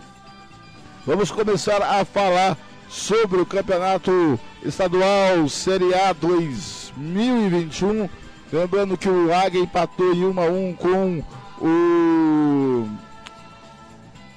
Vamos 1.06 1.30
começar 1.30 1.82
a 1.82 2.04
falar 2.04 2.58
sobre 2.90 3.40
o 3.40 3.46
campeonato 3.46 4.38
estadual 4.62 5.48
Série 5.48 5.94
A 5.94 6.12
2021. 6.12 8.08
Lembrando 8.52 8.98
que 8.98 9.08
o 9.08 9.32
Águia 9.32 9.60
empatou 9.60 10.12
em 10.12 10.26
1 10.26 10.40
a 10.40 10.44
1 10.44 10.74
com 10.74 11.22
o, 11.60 12.86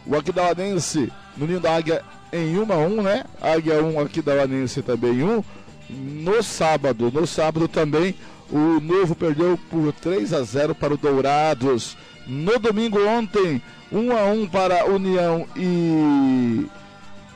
o 0.06 0.16
Aquidauanense 0.16 1.12
no 1.38 1.48
Ninho 1.48 1.60
da 1.60 1.76
Águia 1.76 2.04
em 2.32 2.58
1 2.58 2.74
a 2.74 2.78
1 2.78 3.02
né? 3.02 3.24
Águia 3.42 3.84
1, 3.84 4.00
Aquidauanense 4.00 4.82
também 4.82 5.24
1. 5.24 5.44
No 5.90 6.42
sábado, 6.42 7.12
no 7.12 7.28
sábado 7.28 7.68
também, 7.68 8.16
o 8.50 8.80
Novo 8.80 9.16
perdeu 9.16 9.60
por 9.70 9.94
3 9.94 10.34
a 10.34 10.42
0 10.42 10.74
para 10.74 10.94
o 10.94 10.98
Dourados. 10.98 11.98
No 12.26 12.58
domingo 12.58 13.06
ontem, 13.06 13.62
1 13.92 14.18
a 14.18 14.26
1 14.26 14.48
para 14.48 14.86
União 14.86 15.46
e, 15.56 16.66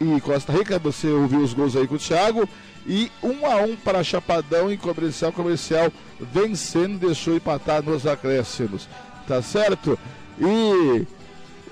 e 0.02 0.22
Costa 0.22 0.54
Rica. 0.54 0.80
Você 0.80 1.08
ouviu 1.08 1.42
os 1.42 1.54
gols 1.54 1.76
aí 1.76 1.88
com 1.88 1.96
o 1.96 2.00
Thiago. 2.00 2.48
E 2.86 3.12
1 3.22 3.46
a 3.46 3.56
1 3.58 3.76
para 3.78 4.04
Chapadão 4.04 4.72
e 4.72 4.78
Comercial. 4.78 5.32
Comercial 5.32 5.92
vencendo, 6.20 6.98
deixou 6.98 7.36
empatar 7.36 7.84
nos 7.84 8.08
acréscimos. 8.08 8.88
Tá 9.28 9.42
certo? 9.42 10.00
E 10.40 11.06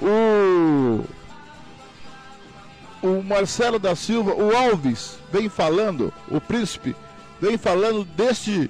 o 0.01 1.03
o 3.05 3.21
Marcelo 3.21 3.77
da 3.77 3.95
Silva, 3.95 4.33
o 4.33 4.55
Alves, 4.55 5.19
vem 5.31 5.47
falando, 5.47 6.11
o 6.27 6.41
príncipe, 6.41 6.95
vem 7.39 7.55
falando 7.55 8.03
deste, 8.03 8.69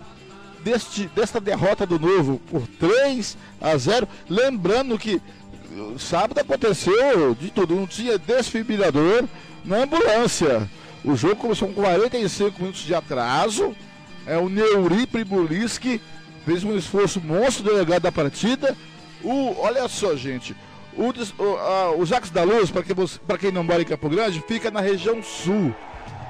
deste, 0.61 1.07
desta 1.15 1.39
derrota 1.39 1.86
do 1.86 1.97
novo 1.97 2.41
por 2.51 2.67
3 2.67 3.38
a 3.61 3.78
0. 3.78 4.07
Lembrando 4.30 4.99
que 4.99 5.21
sábado 5.97 6.39
aconteceu 6.39 7.34
de 7.36 7.49
tudo, 7.49 7.76
não 7.76 7.88
tinha 7.88 8.17
desfibrilador 8.17 9.23
na 9.63 9.84
ambulância. 9.84 10.69
O 11.03 11.15
jogo 11.15 11.38
começou 11.38 11.69
com 11.69 11.82
45 11.82 12.59
minutos 12.59 12.82
de 12.82 12.93
atraso. 12.93 13.73
É 14.26 14.38
o 14.38 14.49
Neuri 14.49 15.05
Pribuliski 15.05 16.01
fez 16.45 16.63
um 16.63 16.76
esforço 16.76 17.21
monstro 17.21 17.63
delegado 17.63 18.03
da 18.03 18.11
partida. 18.11 18.76
O, 19.23 19.55
olha 19.59 19.88
só, 19.88 20.15
gente, 20.15 20.55
o, 20.98 21.43
o, 21.43 22.02
o 22.02 22.06
Jacques 22.06 22.32
da 22.32 22.43
Luz, 22.43 22.72
para 22.72 22.84
quem, 22.84 22.96
quem 23.39 23.52
não 23.52 23.64
mora 23.64 23.82
em 23.82 23.86
Campo 23.86 24.10
Grande, 24.10 24.43
fica 24.48 24.72
na 24.72 24.82
região 24.82 25.22
sul, 25.22 25.74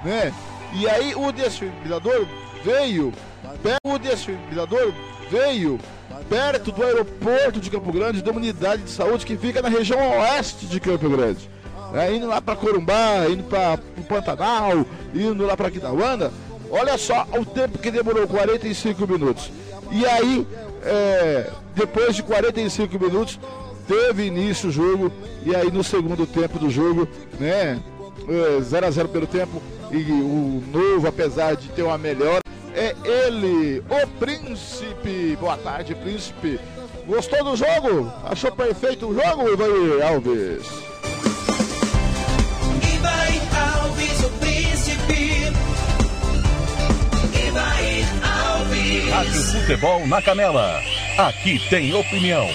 né? 0.03 0.33
E 0.73 0.89
aí 0.89 1.15
o 1.15 1.31
desfibrilador 1.31 2.25
veio, 2.63 3.13
o 3.83 3.97
desfibrilador 3.97 4.93
veio 5.29 5.79
perto 6.29 6.71
do 6.71 6.83
aeroporto 6.83 7.59
de 7.59 7.69
Campo 7.69 7.91
Grande, 7.91 8.21
da 8.21 8.31
unidade 8.31 8.83
de 8.83 8.89
saúde 8.89 9.25
que 9.25 9.37
fica 9.37 9.61
na 9.61 9.69
região 9.69 9.99
oeste 10.19 10.65
de 10.65 10.79
Campo 10.79 11.09
Grande. 11.09 11.49
É, 11.93 12.13
indo 12.13 12.27
lá 12.27 12.41
para 12.41 12.55
Corumbá, 12.55 13.27
indo 13.29 13.43
para 13.43 13.79
o 13.97 14.03
Pantanal, 14.03 14.85
indo 15.13 15.45
lá 15.45 15.55
para 15.55 15.71
Quitauana. 15.71 16.31
Olha 16.69 16.97
só 16.97 17.25
o 17.39 17.45
tempo 17.45 17.77
que 17.77 17.91
demorou, 17.91 18.27
45 18.27 19.07
minutos. 19.07 19.51
E 19.91 20.05
aí, 20.05 20.47
é, 20.83 21.49
depois 21.75 22.15
de 22.15 22.23
45 22.23 22.99
minutos, 22.99 23.39
teve 23.87 24.25
início 24.25 24.69
o 24.69 24.71
jogo. 24.71 25.11
E 25.45 25.55
aí 25.55 25.71
no 25.71 25.83
segundo 25.83 26.25
tempo 26.25 26.59
do 26.59 26.69
jogo, 26.69 27.07
né? 27.39 27.79
0 28.61 28.85
é, 28.85 28.87
a 28.87 28.91
0 28.91 29.09
pelo 29.09 29.27
tempo. 29.27 29.61
E 29.91 29.97
o 30.11 30.63
novo, 30.71 31.07
apesar 31.07 31.55
de 31.55 31.69
ter 31.69 31.83
uma 31.83 31.97
melhora, 31.97 32.41
é 32.73 32.95
ele, 33.05 33.83
o 33.89 34.07
Príncipe. 34.19 35.37
Boa 35.39 35.57
tarde, 35.57 35.95
Príncipe. 35.95 36.59
Gostou 37.07 37.43
do 37.43 37.55
jogo? 37.55 38.11
Achou 38.23 38.51
perfeito 38.51 39.07
o 39.07 39.13
jogo, 39.13 39.47
Ivan 39.47 40.03
Alves? 40.05 40.65
Ivan 42.93 43.83
Alves, 43.83 44.23
o 44.23 44.29
Príncipe. 44.39 45.53
Ivan 47.47 48.27
Alves. 48.27 49.09
Rádio 49.11 49.43
Futebol 49.43 50.07
na 50.07 50.21
Canela. 50.21 50.81
Aqui 51.17 51.59
tem 51.69 51.93
opinião. 51.93 52.49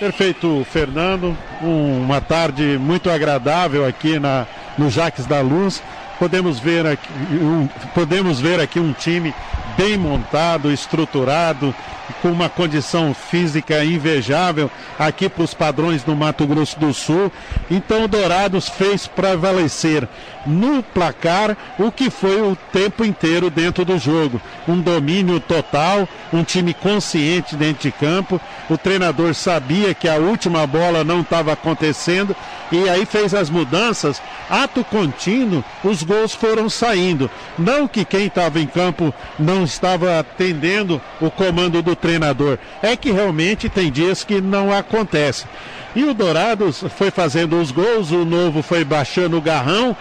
Perfeito, 0.00 0.66
Fernando. 0.70 1.36
Um, 1.60 2.00
uma 2.00 2.22
tarde 2.22 2.78
muito 2.78 3.10
agradável 3.10 3.86
aqui 3.86 4.18
na, 4.18 4.46
no 4.78 4.88
Jaques 4.88 5.26
da 5.26 5.42
Luz. 5.42 5.82
Podemos 6.18 6.58
ver 6.58 6.86
aqui 6.86 7.06
um, 7.34 7.68
podemos 7.94 8.40
ver 8.40 8.60
aqui 8.60 8.80
um 8.80 8.94
time 8.94 9.34
bem 9.76 9.98
montado, 9.98 10.72
estruturado, 10.72 11.74
com 12.22 12.28
uma 12.28 12.48
condição 12.48 13.12
física 13.12 13.84
invejável 13.84 14.70
aqui 14.98 15.28
para 15.28 15.44
os 15.44 15.52
padrões 15.52 16.02
do 16.02 16.16
Mato 16.16 16.46
Grosso 16.46 16.80
do 16.80 16.94
Sul. 16.94 17.30
Então 17.70 18.04
o 18.04 18.08
Dourados 18.08 18.70
fez 18.70 19.06
prevalecer 19.06 20.08
no 20.46 20.82
placar 20.82 21.56
o 21.78 21.90
que 21.90 22.10
foi 22.10 22.40
o 22.40 22.56
tempo 22.72 23.04
inteiro 23.04 23.50
dentro 23.50 23.84
do 23.84 23.98
jogo. 23.98 24.40
Um 24.66 24.80
domínio 24.80 25.40
total, 25.40 26.08
um 26.32 26.42
time 26.42 26.72
consciente 26.72 27.56
dentro 27.56 27.82
de 27.82 27.92
campo. 27.92 28.40
O 28.68 28.78
treinador 28.78 29.34
sabia 29.34 29.94
que 29.94 30.08
a 30.08 30.16
última 30.16 30.66
bola 30.66 31.04
não 31.04 31.20
estava 31.20 31.52
acontecendo 31.52 32.34
e 32.72 32.88
aí 32.88 33.04
fez 33.04 33.34
as 33.34 33.50
mudanças. 33.50 34.20
Ato 34.48 34.84
contínuo, 34.84 35.64
os 35.84 36.02
gols 36.02 36.34
foram 36.34 36.68
saindo. 36.68 37.30
Não 37.58 37.86
que 37.86 38.04
quem 38.04 38.26
estava 38.26 38.60
em 38.60 38.66
campo 38.66 39.12
não 39.38 39.64
estava 39.64 40.18
atendendo 40.18 41.00
o 41.20 41.30
comando 41.30 41.82
do 41.82 41.94
treinador, 41.94 42.58
é 42.82 42.96
que 42.96 43.10
realmente 43.10 43.68
tem 43.68 43.90
dias 43.90 44.24
que 44.24 44.40
não 44.40 44.72
acontece. 44.72 45.46
E 45.94 46.04
o 46.04 46.14
Dourados 46.14 46.84
foi 46.96 47.10
fazendo 47.10 47.60
os 47.60 47.72
gols, 47.72 48.12
o 48.12 48.24
Novo 48.24 48.62
foi 48.62 48.84
baixando 48.84 49.36
o 49.36 49.40
garrão 49.40 49.96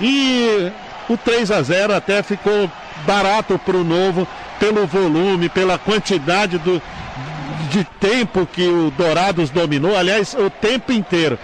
e 0.00 0.70
o 1.08 1.16
3 1.16 1.50
a 1.50 1.62
0 1.62 1.94
até 1.94 2.22
ficou 2.22 2.70
barato 3.06 3.58
para 3.58 3.76
o 3.76 3.84
Novo 3.84 4.26
pelo 4.58 4.86
volume, 4.86 5.48
pela 5.48 5.78
quantidade 5.78 6.58
do, 6.58 6.80
de 7.70 7.84
tempo 7.98 8.46
que 8.46 8.68
o 8.68 8.92
Dourados 8.96 9.50
dominou, 9.50 9.96
aliás, 9.96 10.34
o 10.34 10.50
tempo 10.50 10.92
inteiro. 10.92 11.38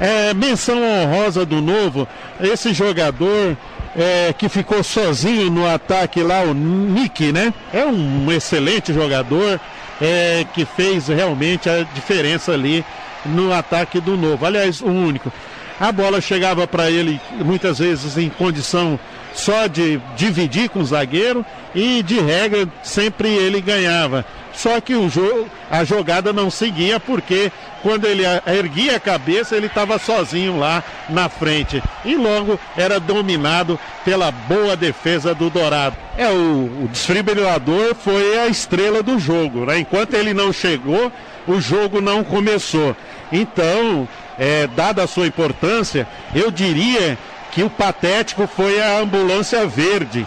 É, 0.00 0.34
menção 0.34 0.82
honrosa 0.82 1.44
do 1.46 1.60
Novo, 1.60 2.06
esse 2.40 2.72
jogador 2.72 3.56
é, 3.96 4.34
que 4.36 4.48
ficou 4.48 4.82
sozinho 4.82 5.50
no 5.50 5.68
ataque 5.68 6.22
lá, 6.22 6.42
o 6.42 6.52
Nick, 6.52 7.32
né? 7.32 7.52
É 7.72 7.84
um 7.84 8.30
excelente 8.30 8.92
jogador 8.92 9.60
é, 10.00 10.44
que 10.52 10.64
fez 10.64 11.08
realmente 11.08 11.68
a 11.68 11.84
diferença 11.94 12.52
ali 12.52 12.84
no 13.24 13.52
ataque 13.52 14.00
do 14.00 14.16
Novo. 14.16 14.44
Aliás, 14.44 14.80
o 14.80 14.88
único. 14.88 15.32
A 15.80 15.90
bola 15.90 16.20
chegava 16.20 16.66
para 16.66 16.90
ele 16.90 17.20
muitas 17.44 17.78
vezes 17.78 18.16
em 18.16 18.28
condição 18.28 18.98
só 19.34 19.66
de 19.66 20.00
dividir 20.16 20.68
com 20.68 20.78
o 20.78 20.84
zagueiro 20.84 21.44
e 21.74 22.02
de 22.02 22.20
regra 22.20 22.68
sempre 22.82 23.28
ele 23.28 23.60
ganhava. 23.60 24.24
Só 24.54 24.80
que 24.80 24.94
o 24.94 25.08
jogo, 25.08 25.48
a 25.68 25.82
jogada 25.82 26.32
não 26.32 26.48
seguia 26.48 27.00
porque 27.00 27.50
quando 27.82 28.04
ele 28.06 28.22
erguia 28.46 28.96
a 28.96 29.00
cabeça 29.00 29.56
ele 29.56 29.66
estava 29.66 29.98
sozinho 29.98 30.58
lá 30.58 30.82
na 31.08 31.28
frente 31.28 31.82
e 32.04 32.14
logo 32.14 32.58
era 32.76 33.00
dominado 33.00 33.78
pela 34.04 34.30
boa 34.30 34.76
defesa 34.76 35.34
do 35.34 35.50
Dourado. 35.50 35.96
É 36.16 36.28
o, 36.28 36.84
o 36.84 36.88
desfibrilador 36.90 37.96
foi 37.96 38.38
a 38.38 38.46
estrela 38.46 39.02
do 39.02 39.18
jogo, 39.18 39.66
né? 39.66 39.80
Enquanto 39.80 40.14
ele 40.14 40.32
não 40.32 40.52
chegou, 40.52 41.10
o 41.48 41.60
jogo 41.60 42.00
não 42.00 42.22
começou. 42.22 42.96
Então, 43.32 44.08
é, 44.38 44.66
dada 44.66 45.02
a 45.02 45.06
sua 45.06 45.26
importância, 45.26 46.06
eu 46.34 46.50
diria 46.50 47.18
que 47.52 47.62
o 47.62 47.70
patético 47.70 48.46
foi 48.46 48.80
a 48.80 48.98
ambulância 48.98 49.66
verde, 49.66 50.26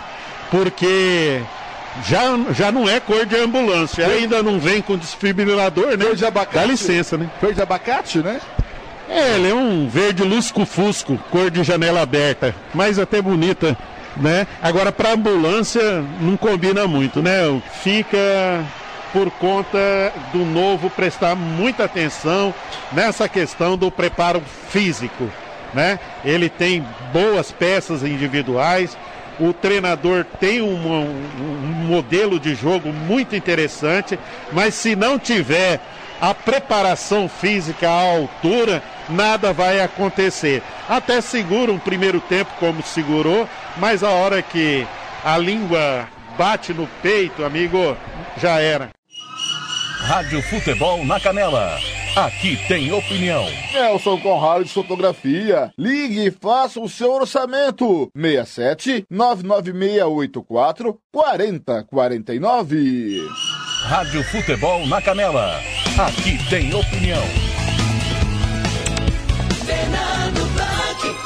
porque 0.50 1.42
já, 2.06 2.24
já 2.54 2.72
não 2.72 2.88
é 2.88 3.00
cor 3.00 3.26
de 3.26 3.36
ambulância, 3.36 4.08
ainda 4.08 4.42
não 4.42 4.60
vem 4.60 4.82
com 4.82 4.98
desfibrilador, 4.98 5.98
né? 5.98 6.06
Cor 6.06 6.16
de 6.16 6.26
abacate. 6.26 6.56
Dá 6.56 6.66
licença, 6.66 7.18
né? 7.18 7.30
Cor 7.40 7.54
de 7.54 7.62
abacate, 7.62 8.20
né? 8.20 8.40
É, 9.10 9.36
ele 9.36 9.50
é 9.50 9.54
um 9.54 9.88
verde 9.88 10.24
lusco-fusco, 10.24 11.18
cor 11.32 11.50
de 11.50 11.64
janela 11.64 12.02
aberta, 12.02 12.54
mas 12.74 13.00
até 13.00 13.22
bonita, 13.22 13.78
né? 14.18 14.46
Agora, 14.62 14.92
para 14.92 15.14
ambulância, 15.14 16.04
não 16.20 16.36
combina 16.36 16.86
muito, 16.88 17.22
né? 17.22 17.62
Fica 17.82 18.66
por 19.18 19.32
conta 19.32 20.14
do 20.32 20.46
novo 20.46 20.92
prestar 20.92 21.36
muita 21.36 21.86
atenção 21.86 22.54
nessa 22.92 23.28
questão 23.28 23.76
do 23.76 23.90
preparo 23.90 24.44
físico, 24.70 25.28
né? 25.74 26.00
Ele 26.24 26.48
tem 26.48 26.86
boas 27.12 27.52
peças 27.52 28.04
individuais, 28.04 28.96
O 29.40 29.54
treinador 29.54 30.26
tem 30.40 30.62
um, 30.62 30.88
um, 30.88 31.10
um 31.40 31.86
modelo 31.86 32.40
de 32.40 32.56
jogo 32.56 32.92
muito 32.92 33.36
interessante, 33.36 34.18
mas 34.52 34.74
se 34.74 34.96
não 34.96 35.20
tiver 35.20 35.80
a 36.20 36.34
preparação 36.34 37.30
física 37.30 37.88
à 37.88 38.02
altura, 38.02 38.82
nada 39.08 39.54
vai 39.54 39.80
acontecer. 39.80 40.64
Até 40.90 41.22
segura 41.22 41.72
um 41.72 41.78
primeiro 41.78 42.20
tempo 42.20 42.52
como 42.60 42.82
segurou, 42.82 43.48
mas 43.78 44.04
a 44.04 44.10
hora 44.10 44.42
que 44.42 44.88
a 45.24 45.38
língua 45.38 46.08
bate 46.36 46.74
no 46.74 46.88
peito, 47.04 47.46
amigo, 47.46 47.96
já 48.38 48.60
era. 48.60 48.97
Rádio 50.08 50.42
Futebol 50.42 51.04
na 51.04 51.20
Canela. 51.20 51.78
Aqui 52.16 52.56
tem 52.70 52.94
opinião. 52.94 53.46
Nelson 53.74 54.18
Conrado 54.22 54.64
de 54.64 54.72
Fotografia. 54.72 55.74
Ligue 55.78 56.28
e 56.28 56.32
faça 56.32 56.80
o 56.80 56.88
seu 56.88 57.12
orçamento. 57.12 58.10
67 58.16 59.06
99684 59.10 60.98
4049. 61.12 63.28
Rádio 63.84 64.24
Futebol 64.24 64.88
na 64.88 65.02
Canela. 65.02 65.60
Aqui 66.00 66.38
tem 66.50 66.74
opinião. 66.74 67.24
Fernando 69.66 70.46
Blanc. 70.54 71.18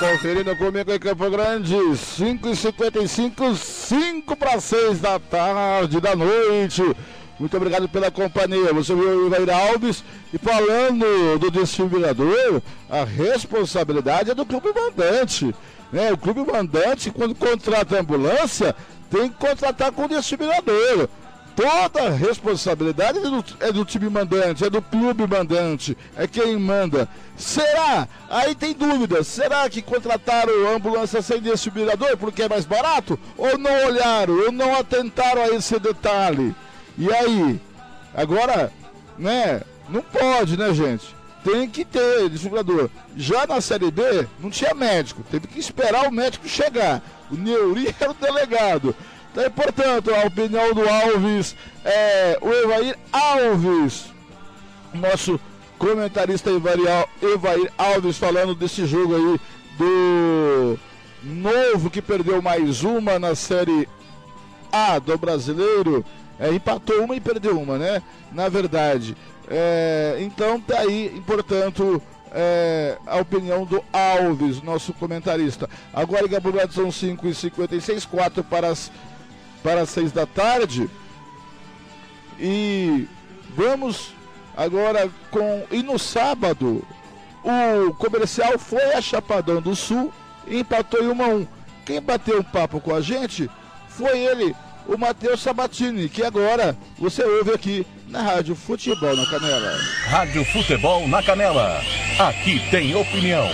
Conferindo 0.00 0.56
comigo 0.56 0.92
em 0.92 0.98
Campo 0.98 1.30
Grande, 1.30 1.76
5h55, 1.76 3.54
5 3.54 4.36
para 4.36 4.58
6 4.58 4.98
da 4.98 5.20
tarde, 5.20 6.00
da 6.00 6.16
noite. 6.16 6.82
Muito 7.38 7.56
obrigado 7.56 7.88
pela 7.88 8.10
companhia. 8.10 8.72
Você 8.72 8.94
viu 8.94 9.08
o 9.08 9.26
Ivair 9.26 9.50
Alves 9.50 10.04
e 10.32 10.38
falando 10.38 11.38
do 11.38 11.50
desfibrilador, 11.50 12.62
a 12.88 13.04
responsabilidade 13.04 14.30
é 14.30 14.34
do 14.34 14.46
clube 14.46 14.72
mandante. 14.74 15.54
Né? 15.92 16.12
O 16.12 16.18
clube 16.18 16.40
mandante, 16.50 17.10
quando 17.10 17.34
contrata 17.34 17.96
a 17.96 18.00
ambulância, 18.00 18.74
tem 19.10 19.28
que 19.28 19.36
contratar 19.36 19.92
com 19.92 20.04
o 20.04 20.08
desfibrilador. 20.08 21.08
Toda 21.54 22.06
a 22.06 22.10
responsabilidade 22.10 23.18
é 23.18 23.22
do, 23.22 23.44
é 23.60 23.72
do 23.72 23.84
time 23.84 24.08
mandante, 24.08 24.64
é 24.64 24.70
do 24.70 24.80
clube 24.80 25.26
mandante, 25.26 25.96
é 26.16 26.26
quem 26.26 26.56
manda. 26.56 27.06
Será? 27.36 28.08
Aí 28.30 28.54
tem 28.54 28.72
dúvida. 28.72 29.22
Será 29.22 29.68
que 29.68 29.82
contrataram 29.82 30.74
ambulância 30.74 31.20
sem 31.20 31.40
desfibrilador 31.40 32.16
porque 32.16 32.44
é 32.44 32.48
mais 32.48 32.64
barato? 32.64 33.18
Ou 33.36 33.58
não 33.58 33.86
olharam, 33.86 34.46
ou 34.46 34.52
não 34.52 34.74
atentaram 34.74 35.42
a 35.42 35.48
esse 35.48 35.78
detalhe? 35.78 36.54
E 36.98 37.12
aí? 37.12 37.60
Agora, 38.14 38.72
né? 39.18 39.62
Não 39.88 40.02
pode, 40.02 40.56
né, 40.56 40.72
gente? 40.72 41.14
Tem 41.44 41.68
que 41.68 41.84
ter 41.84 42.28
desfibrilador. 42.28 42.88
Já 43.16 43.46
na 43.46 43.60
Série 43.60 43.90
B, 43.90 44.26
não 44.38 44.48
tinha 44.48 44.74
médico. 44.74 45.24
Teve 45.30 45.48
que 45.48 45.58
esperar 45.58 46.06
o 46.06 46.12
médico 46.12 46.48
chegar. 46.48 47.02
O 47.30 47.34
Neuri 47.34 47.94
era 47.98 48.10
o 48.10 48.14
delegado. 48.14 48.94
Então, 49.32 49.50
portanto, 49.50 50.14
a 50.14 50.26
opinião 50.26 50.74
do 50.74 50.86
Alves 50.88 51.56
é 51.84 52.38
o 52.40 52.52
Evair 52.52 52.98
Alves, 53.10 54.04
nosso 54.92 55.40
comentarista 55.78 56.50
Evair, 56.50 57.72
Alves, 57.78 58.18
falando 58.18 58.54
desse 58.54 58.84
jogo 58.84 59.16
aí 59.16 59.40
do 59.78 60.78
Novo 61.22 61.88
que 61.88 62.02
perdeu 62.02 62.42
mais 62.42 62.82
uma 62.82 63.18
na 63.18 63.34
Série 63.34 63.88
A 64.70 64.98
do 64.98 65.16
Brasileiro. 65.16 66.04
É, 66.42 66.52
empatou 66.52 67.04
uma 67.04 67.14
e 67.14 67.20
perdeu 67.20 67.56
uma, 67.56 67.78
né? 67.78 68.02
Na 68.32 68.48
verdade. 68.48 69.16
É, 69.48 70.16
então 70.18 70.60
tá 70.60 70.80
aí, 70.80 71.22
portanto, 71.24 72.02
é, 72.32 72.98
a 73.06 73.18
opinião 73.18 73.64
do 73.64 73.84
Alves, 73.92 74.60
nosso 74.60 74.92
comentarista. 74.92 75.70
Agora 75.94 76.26
em 76.26 76.28
Gabriel 76.28 76.68
são 76.72 76.90
5 76.90 77.28
e 77.28 77.34
56 77.34 78.04
4 78.06 78.42
para 78.42 78.66
as 78.66 78.90
para 79.62 79.82
as 79.82 79.90
6 79.90 80.10
da 80.10 80.26
tarde. 80.26 80.90
E 82.40 83.06
vamos 83.54 84.12
agora 84.56 85.08
com. 85.30 85.64
E 85.70 85.80
no 85.80 85.96
sábado, 85.96 86.84
o 87.44 87.94
comercial 87.94 88.58
foi 88.58 88.94
a 88.94 89.00
Chapadão 89.00 89.62
do 89.62 89.76
Sul 89.76 90.12
e 90.48 90.58
empatou 90.58 91.04
em 91.04 91.08
1 91.08 91.22
a 91.22 91.28
1. 91.28 91.46
Quem 91.86 92.02
bateu 92.02 92.40
um 92.40 92.42
papo 92.42 92.80
com 92.80 92.92
a 92.92 93.00
gente 93.00 93.48
foi 93.88 94.18
ele, 94.18 94.56
o 94.86 94.98
Matheus 94.98 95.40
Sabatini, 95.40 96.08
que 96.08 96.22
agora 96.22 96.76
você 96.98 97.24
ouve 97.24 97.52
aqui 97.52 97.86
na 98.08 98.22
Rádio 98.22 98.54
Futebol 98.54 99.16
na 99.16 99.26
Canela. 99.26 99.76
Rádio 100.06 100.44
Futebol 100.44 101.08
na 101.08 101.22
Canela. 101.22 101.80
Aqui 102.18 102.60
tem 102.70 102.94
opinião. 102.94 103.48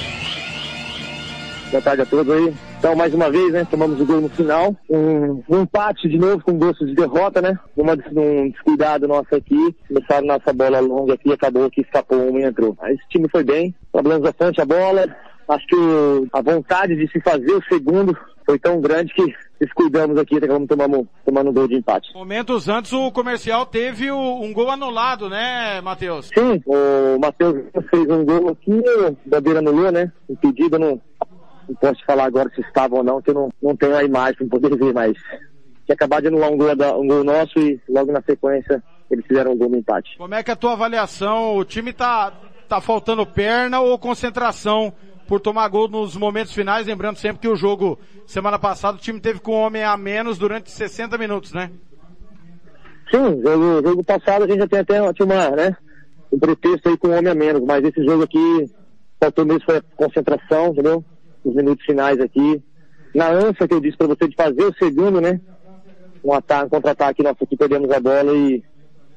Boa 1.70 1.82
tarde 1.82 2.02
a 2.02 2.06
todos 2.06 2.32
aí. 2.34 2.54
Então, 2.78 2.94
mais 2.94 3.12
uma 3.12 3.30
vez, 3.30 3.52
né, 3.52 3.66
tomamos 3.70 4.00
o 4.00 4.06
gol 4.06 4.20
no 4.20 4.28
final. 4.30 4.74
Um, 4.88 5.42
um 5.48 5.62
empate 5.62 6.08
de 6.08 6.16
novo 6.16 6.42
com 6.42 6.56
gosto 6.56 6.86
de 6.86 6.94
derrota, 6.94 7.42
né? 7.42 7.58
Uma, 7.76 7.92
um 7.92 8.50
descuidado 8.50 9.06
nosso 9.06 9.34
aqui. 9.34 9.76
Começaram 9.86 10.26
nossa 10.26 10.52
bola 10.52 10.80
longa 10.80 11.14
aqui, 11.14 11.32
acabou 11.32 11.70
que 11.70 11.82
escapou 11.82 12.28
uma 12.28 12.40
e 12.40 12.44
entrou. 12.44 12.76
Mas 12.80 12.94
esse 12.94 13.08
time 13.08 13.28
foi 13.28 13.44
bem, 13.44 13.74
trabalhamos 13.92 14.24
bastante 14.24 14.60
a 14.60 14.64
bola. 14.64 15.06
Acho 15.48 15.66
que 15.66 15.76
a 16.32 16.40
vontade 16.40 16.94
de 16.94 17.10
se 17.10 17.20
fazer 17.20 17.52
o 17.52 17.64
segundo 17.68 18.16
foi 18.48 18.58
tão 18.58 18.80
grande 18.80 19.12
que 19.12 19.34
descuidamos 19.60 20.16
aqui, 20.16 20.38
acabamos 20.38 20.66
tomando, 20.66 21.06
tomando 21.22 21.50
um 21.50 21.52
gol 21.52 21.68
de 21.68 21.74
empate. 21.74 22.14
Momentos 22.14 22.66
antes 22.66 22.94
o 22.94 23.12
comercial 23.12 23.66
teve 23.66 24.10
um 24.10 24.50
gol 24.54 24.70
anulado, 24.70 25.28
né, 25.28 25.82
Matheus? 25.82 26.30
Sim, 26.32 26.62
o 26.64 27.18
Matheus 27.18 27.56
fez 27.90 28.08
um 28.08 28.24
gol 28.24 28.48
aqui, 28.48 28.72
o 28.72 29.16
Bandeira 29.26 29.58
anulou, 29.58 29.92
né? 29.92 30.10
Impedido, 30.30 30.78
não, 30.78 30.98
não 31.68 31.74
posso 31.74 32.02
falar 32.06 32.24
agora 32.24 32.50
se 32.54 32.62
estava 32.62 32.96
ou 32.96 33.04
não, 33.04 33.20
que 33.20 33.28
eu 33.28 33.34
não, 33.34 33.50
não 33.62 33.76
tenho 33.76 33.94
a 33.94 34.02
imagem 34.02 34.48
para 34.48 34.58
poder 34.58 34.78
ver, 34.78 34.94
mas 34.94 35.12
tinha 35.84 35.94
acabado 35.94 36.22
de 36.22 36.28
anular 36.28 36.50
um 36.50 36.56
gol, 36.56 36.68
um 37.02 37.06
gol 37.06 37.24
nosso 37.24 37.58
e 37.58 37.78
logo 37.86 38.10
na 38.10 38.22
sequência 38.22 38.82
eles 39.10 39.26
fizeram 39.26 39.52
um 39.52 39.58
gol 39.58 39.68
no 39.68 39.76
empate. 39.76 40.16
Como 40.16 40.34
é 40.34 40.42
que 40.42 40.50
é 40.50 40.54
a 40.54 40.56
tua 40.56 40.72
avaliação? 40.72 41.54
O 41.54 41.64
time 41.66 41.92
tá, 41.92 42.32
tá 42.66 42.80
faltando 42.80 43.26
perna 43.26 43.80
ou 43.80 43.98
concentração 43.98 44.94
por 45.28 45.40
tomar 45.40 45.68
gol 45.68 45.86
nos 45.86 46.16
momentos 46.16 46.54
finais? 46.54 46.86
Lembrando 46.86 47.18
sempre 47.18 47.42
que 47.42 47.48
o 47.48 47.54
jogo, 47.54 47.98
semana 48.26 48.58
passada, 48.58 48.96
o 48.96 49.00
time 49.00 49.20
teve 49.20 49.38
com 49.38 49.52
um 49.52 49.60
homem 49.60 49.84
a 49.84 49.96
menos 49.96 50.38
durante 50.38 50.70
60 50.70 51.18
minutos, 51.18 51.52
né? 51.52 51.70
Sim, 53.10 53.40
jogo, 53.42 53.86
jogo 53.86 54.04
passado 54.04 54.44
a 54.44 54.48
gente 54.48 54.58
já 54.58 54.66
tem 54.66 54.78
até 54.80 55.00
uma, 55.00 55.50
né, 55.50 55.76
um 56.32 56.38
pretexto 56.38 56.88
aí 56.88 56.96
com 56.96 57.08
um 57.08 57.16
homem 57.16 57.30
a 57.30 57.34
menos, 57.34 57.62
mas 57.62 57.84
esse 57.84 58.02
jogo 58.04 58.24
aqui 58.24 58.70
faltou 59.20 59.44
mesmo 59.44 59.64
foi 59.64 59.76
a 59.76 59.82
concentração, 59.96 60.68
entendeu? 60.68 61.04
Os 61.44 61.54
minutos 61.54 61.84
finais 61.84 62.18
aqui. 62.20 62.62
Na 63.14 63.30
ânsia 63.30 63.66
que 63.66 63.74
eu 63.74 63.80
disse 63.80 63.96
pra 63.96 64.06
você 64.06 64.28
de 64.28 64.36
fazer 64.36 64.64
o 64.64 64.74
segundo, 64.74 65.20
né? 65.20 65.40
Um 66.24 66.32
ataque, 66.32 66.66
um 66.66 66.68
contra-ataque, 66.68 67.22
nós 67.22 67.36
aqui 67.40 67.56
perdemos 67.56 67.90
a 67.90 68.00
bola 68.00 68.32
e 68.34 68.62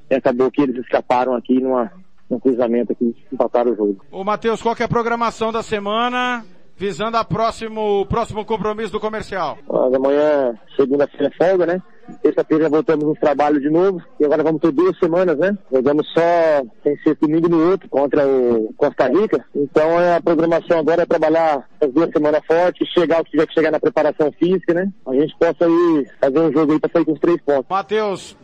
acabou 0.09 0.51
que 0.51 0.61
eles 0.61 0.77
escaparam 0.77 1.35
aqui 1.35 1.59
numa, 1.59 1.91
num 2.31 2.39
cruzamento 2.39 2.93
aqui, 2.93 3.15
empataram 3.31 3.73
o 3.73 3.75
jogo. 3.75 4.05
Ô 4.09 4.23
Matheus, 4.23 4.61
qual 4.61 4.75
que 4.75 4.81
é 4.81 4.85
a 4.85 4.89
programação 4.89 5.51
da 5.51 5.61
semana 5.61 6.45
visando 6.77 7.17
a 7.17 7.23
próximo, 7.23 8.01
o 8.01 8.05
próximo 8.05 8.43
compromisso 8.43 8.91
do 8.91 8.99
comercial? 8.99 9.57
Amanhã, 9.69 10.57
segunda-feira, 10.75 11.27
é 11.27 11.45
folga, 11.45 11.65
né? 11.65 11.81
Terça-feira 12.23 12.63
já 12.63 12.69
voltamos 12.69 13.05
nos 13.05 13.19
trabalhos 13.19 13.61
de 13.61 13.69
novo. 13.69 14.01
E 14.19 14.25
agora 14.25 14.43
vamos 14.43 14.61
ter 14.61 14.71
duas 14.71 14.97
semanas, 14.97 15.37
né? 15.37 15.55
Jogamos 15.71 16.07
só 16.11 16.63
sem 16.83 16.97
ser 17.03 17.15
domingo 17.21 17.47
no 17.47 17.69
outro 17.69 17.87
contra 17.87 18.27
o 18.27 18.73
Costa 18.75 19.07
Rica. 19.07 19.45
Então 19.55 19.99
é, 19.99 20.15
a 20.15 20.21
programação 20.21 20.79
agora 20.79 21.03
é 21.03 21.05
trabalhar 21.05 21.69
as 21.79 21.93
duas 21.93 22.09
semanas 22.11 22.41
fortes, 22.45 22.87
chegar 22.89 23.21
o 23.21 23.23
que 23.23 23.31
tiver 23.31 23.45
que 23.45 23.53
chegar 23.53 23.71
na 23.71 23.79
preparação 23.79 24.31
física, 24.31 24.73
né? 24.73 24.89
A 25.05 25.13
gente 25.13 25.35
possa 25.37 25.65
aí 25.65 26.07
fazer 26.19 26.39
um 26.39 26.51
jogo 26.51 26.73
aí 26.73 26.79
pra 26.79 26.89
sair 26.91 27.05
com 27.05 27.13
os 27.13 27.19
três 27.19 27.39
pontos. 27.41 27.67
Matheus, 27.69 28.35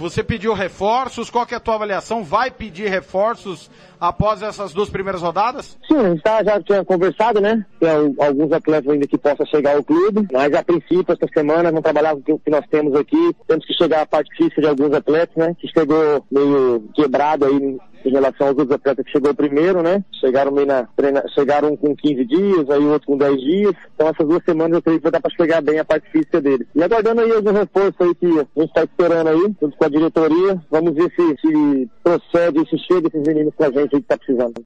você 0.00 0.24
pediu 0.24 0.54
reforços, 0.54 1.28
qual 1.28 1.46
é 1.50 1.54
a 1.54 1.60
tua 1.60 1.74
avaliação? 1.74 2.24
Vai 2.24 2.50
pedir 2.50 2.88
reforços 2.88 3.70
após 4.00 4.42
essas 4.42 4.72
duas 4.72 4.88
primeiras 4.88 5.20
rodadas? 5.22 5.78
Sim, 5.86 5.98
a 5.98 6.08
gente 6.10 6.22
tá, 6.22 6.42
já 6.42 6.60
tinha 6.62 6.84
conversado, 6.84 7.40
né? 7.40 7.64
Tem 7.78 7.88
al- 7.90 8.14
alguns 8.26 8.50
atletas 8.52 8.90
ainda 8.92 9.06
que 9.06 9.18
possam 9.18 9.46
chegar 9.46 9.76
ao 9.76 9.84
clube, 9.84 10.26
mas 10.32 10.52
a 10.54 10.62
princípio, 10.62 11.04
essa 11.08 11.28
semana, 11.32 11.64
vamos 11.70 11.82
trabalhar 11.82 12.16
com 12.16 12.32
o 12.32 12.38
que 12.38 12.50
nós 12.50 12.64
temos 12.70 12.94
aqui. 12.94 13.32
Temos 13.46 13.66
que 13.66 13.74
chegar 13.74 14.02
à 14.02 14.06
parte 14.06 14.34
física 14.36 14.60
de 14.62 14.68
alguns 14.68 14.92
atletas, 14.94 15.36
né? 15.36 15.54
Que 15.58 15.68
chegou 15.68 16.24
meio 16.30 16.84
quebrado 16.94 17.44
aí 17.44 17.78
em 18.02 18.10
relação 18.10 18.46
aos 18.48 18.56
outros 18.56 18.74
atletas 18.74 19.04
que 19.04 19.12
chegou 19.12 19.34
primeiro, 19.34 19.82
né? 19.82 20.02
Chegaram 20.20 20.50
meio 20.50 20.66
na, 20.66 20.84
treina, 20.96 21.22
chegaram 21.34 21.76
com 21.76 21.94
15 21.94 22.24
dias, 22.24 22.70
aí 22.70 22.82
outro 22.86 23.06
com 23.08 23.18
10 23.18 23.38
dias. 23.38 23.74
Então 23.94 24.08
essas 24.08 24.26
duas 24.26 24.42
semanas 24.42 24.76
eu 24.76 24.82
creio 24.82 24.98
que 24.98 25.02
vai 25.02 25.12
dar 25.12 25.20
pra 25.20 25.30
chegar 25.30 25.60
bem 25.60 25.78
a 25.78 25.84
parte 25.84 26.10
física 26.10 26.40
deles. 26.40 26.66
E 26.74 26.82
aguardando 26.82 27.20
aí 27.20 27.30
algum 27.30 27.52
reforço 27.52 27.96
aí 28.02 28.14
que 28.14 28.26
a 28.26 28.60
gente 28.60 28.72
tá 28.72 28.84
esperando 28.84 29.28
aí, 29.28 29.54
junto 29.60 29.76
com 29.76 29.84
a 29.84 29.88
diretoria. 29.90 30.62
Vamos 30.70 30.94
ver 30.94 31.12
se, 31.14 31.36
se 31.42 31.90
procede, 32.02 32.66
se 32.70 32.78
chega 32.78 33.08
esses 33.08 33.22
meninos 33.26 33.54
pra 33.54 33.70
gente 33.70 33.89
aí 33.96 34.02
que 34.02 34.08
tá 34.08 34.16
precisando. 34.16 34.62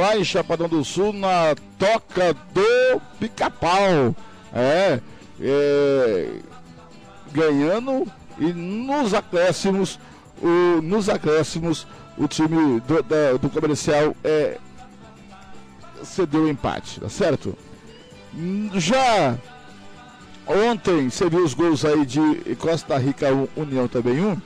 lá 0.01 0.16
em 0.16 0.24
Chapadão 0.24 0.68
do 0.68 0.84
Sul, 0.84 1.12
na 1.12 1.55
toca 1.78 2.34
do 2.53 3.01
Pica-Pau. 3.20 4.16
É, 4.53 5.01
é, 5.41 6.30
ganhando 7.32 8.11
e 8.41 8.53
nos 8.53 9.14
acréscimos, 9.14 10.01
o, 10.43 10.82
nos 10.82 11.09
acréscimos, 11.09 11.86
o 12.16 12.26
time 12.26 12.80
do, 12.80 13.39
do 13.39 13.51
comercial 13.51 14.16
é, 14.24 14.59
cedeu 16.03 16.43
o 16.43 16.49
empate, 16.49 16.99
tá 16.99 17.09
certo? 17.09 17.57
Já 18.74 19.36
ontem 20.47 21.11
você 21.11 21.28
viu 21.28 21.45
os 21.45 21.55
gols 21.55 21.84
aí 21.84 22.07
de 22.07 22.57
Costa 22.57 22.97
Rica 22.97 23.32
1, 23.32 23.49
União 23.57 23.89
também 23.89 24.20
1, 24.20 24.41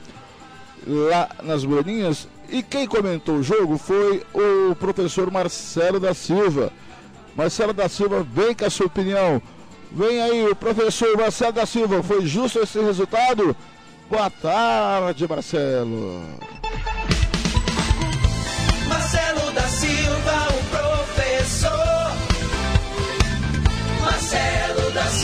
lá 0.87 1.29
nas 1.43 1.63
Moreninhas. 1.63 2.27
E 2.49 2.61
quem 2.61 2.87
comentou 2.87 3.35
o 3.35 3.43
jogo 3.43 3.77
foi 3.77 4.23
o 4.33 4.75
professor 4.75 5.31
Marcelo 5.31 5.99
da 5.99 6.13
Silva. 6.13 6.71
Marcelo 7.35 7.73
da 7.73 7.87
Silva, 7.87 8.23
vem 8.23 8.53
com 8.53 8.65
a 8.65 8.69
sua 8.69 8.87
opinião. 8.87 9.41
Vem 9.91 10.21
aí 10.21 10.47
o 10.47 10.55
professor 10.55 11.15
Marcelo 11.17 11.53
da 11.53 11.65
Silva, 11.65 12.01
foi 12.01 12.25
justo 12.25 12.59
esse 12.59 12.79
resultado? 12.79 13.55
Boa 14.09 14.29
tarde. 14.29 15.27
Marcelo 15.27 16.21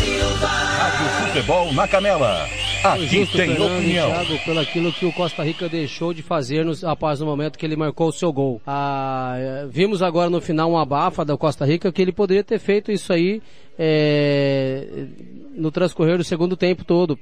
Silva. 0.03 0.47
Rádio 0.47 1.27
Futebol 1.27 1.73
na 1.73 1.87
Canela. 1.87 2.47
Aqui 2.83 3.07
justo, 3.07 3.35
tem 3.37 3.49
Fernando 3.49 3.75
opinião. 3.77 4.09
Thiago, 4.09 4.39
pelo 4.45 4.59
aquilo 4.59 4.93
que 4.93 5.05
o 5.05 5.11
Costa 5.11 5.43
Rica 5.43 5.67
deixou 5.67 6.13
de 6.13 6.21
fazer 6.21 6.63
nos- 6.63 6.83
após 6.83 7.21
o 7.21 7.25
momento 7.25 7.57
que 7.59 7.65
ele 7.65 7.75
marcou 7.75 8.07
o 8.07 8.11
seu 8.11 8.31
gol. 8.31 8.61
Ah, 8.65 9.35
eh, 9.37 9.67
vimos 9.69 10.01
agora 10.01 10.29
no 10.29 10.39
final 10.39 10.71
uma 10.71 10.81
abafa 10.83 11.25
da 11.25 11.35
Costa 11.37 11.65
Rica 11.65 11.91
que 11.91 12.01
ele 12.01 12.13
poderia 12.13 12.43
ter 12.43 12.57
feito 12.59 12.91
isso 12.91 13.11
aí 13.11 13.41
eh, 13.77 15.07
no 15.55 15.71
transcorrer 15.71 16.17
do 16.17 16.23
segundo 16.23 16.55
tempo 16.55 16.85
todo, 16.85 17.19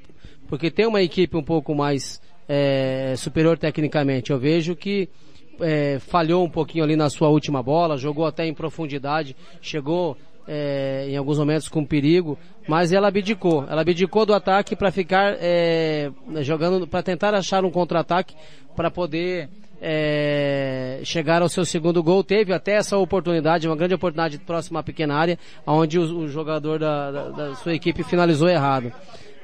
porque 0.47 0.69
tem 0.69 0.85
uma 0.85 1.01
equipe 1.01 1.35
um 1.35 1.43
pouco 1.43 1.73
mais 1.73 2.21
eh, 2.47 3.15
superior 3.17 3.57
tecnicamente. 3.57 4.29
Eu 4.31 4.37
vejo 4.39 4.75
que 4.75 5.09
eh, 5.59 5.97
falhou 5.99 6.45
um 6.45 6.49
pouquinho 6.49 6.83
ali 6.83 6.95
na 6.95 7.09
sua 7.09 7.29
última 7.29 7.63
bola, 7.63 7.97
jogou 7.97 8.25
até 8.27 8.45
em 8.45 8.53
profundidade, 8.53 9.35
chegou 9.61 10.15
é, 10.47 11.07
em 11.09 11.17
alguns 11.17 11.37
momentos 11.37 11.67
com 11.67 11.83
perigo, 11.85 12.37
mas 12.67 12.91
ela 12.93 13.07
abdicou. 13.07 13.65
Ela 13.69 13.81
abdicou 13.81 14.25
do 14.25 14.33
ataque 14.33 14.75
para 14.75 14.91
ficar 14.91 15.35
é, 15.39 16.09
jogando, 16.41 16.87
para 16.87 17.03
tentar 17.03 17.33
achar 17.33 17.65
um 17.65 17.71
contra-ataque 17.71 18.33
para 18.75 18.89
poder 18.91 19.49
é, 19.81 20.99
chegar 21.03 21.41
ao 21.41 21.49
seu 21.49 21.65
segundo 21.65 22.01
gol. 22.01 22.23
Teve 22.23 22.53
até 22.53 22.73
essa 22.73 22.97
oportunidade, 22.97 23.67
uma 23.67 23.75
grande 23.75 23.93
oportunidade 23.95 24.37
próxima 24.39 24.79
à 24.79 24.83
pequena 24.83 25.15
área, 25.15 25.37
onde 25.65 25.99
o, 25.99 26.19
o 26.19 26.27
jogador 26.27 26.79
da, 26.79 27.11
da- 27.11 27.29
da 27.29 27.55
sua 27.55 27.73
equipe 27.73 28.03
finalizou 28.03 28.47
errado. 28.49 28.91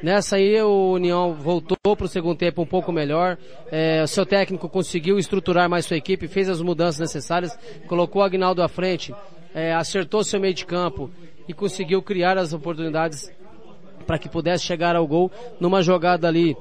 Nessa 0.01 0.35
aí 0.35 0.61
o 0.61 0.91
União 0.91 1.33
voltou 1.33 1.77
para 1.95 2.05
o 2.05 2.09
segundo 2.09 2.37
tempo 2.37 2.61
um 2.61 2.65
pouco 2.65 2.91
melhor. 2.91 3.37
É, 3.71 4.05
seu 4.05 4.25
técnico 4.25 4.67
conseguiu 4.67 5.17
estruturar 5.17 5.69
mais 5.69 5.85
sua 5.85 5.95
equipe, 5.95 6.27
fez 6.27 6.49
as 6.49 6.61
mudanças 6.61 6.99
necessárias, 6.99 7.57
colocou 7.87 8.21
o 8.21 8.25
Agnaldo 8.25 8.61
à 8.61 8.67
frente, 8.67 9.13
é, 9.53 9.73
acertou 9.73 10.23
seu 10.23 10.39
meio 10.39 10.53
de 10.53 10.65
campo 10.65 11.09
e 11.47 11.53
conseguiu 11.53 12.01
criar 12.01 12.37
as 12.37 12.53
oportunidades 12.53 13.31
para 14.05 14.17
que 14.17 14.29
pudesse 14.29 14.65
chegar 14.65 14.95
ao 14.95 15.07
gol 15.07 15.31
numa 15.59 15.81
jogada 15.81 16.27
ali. 16.27 16.55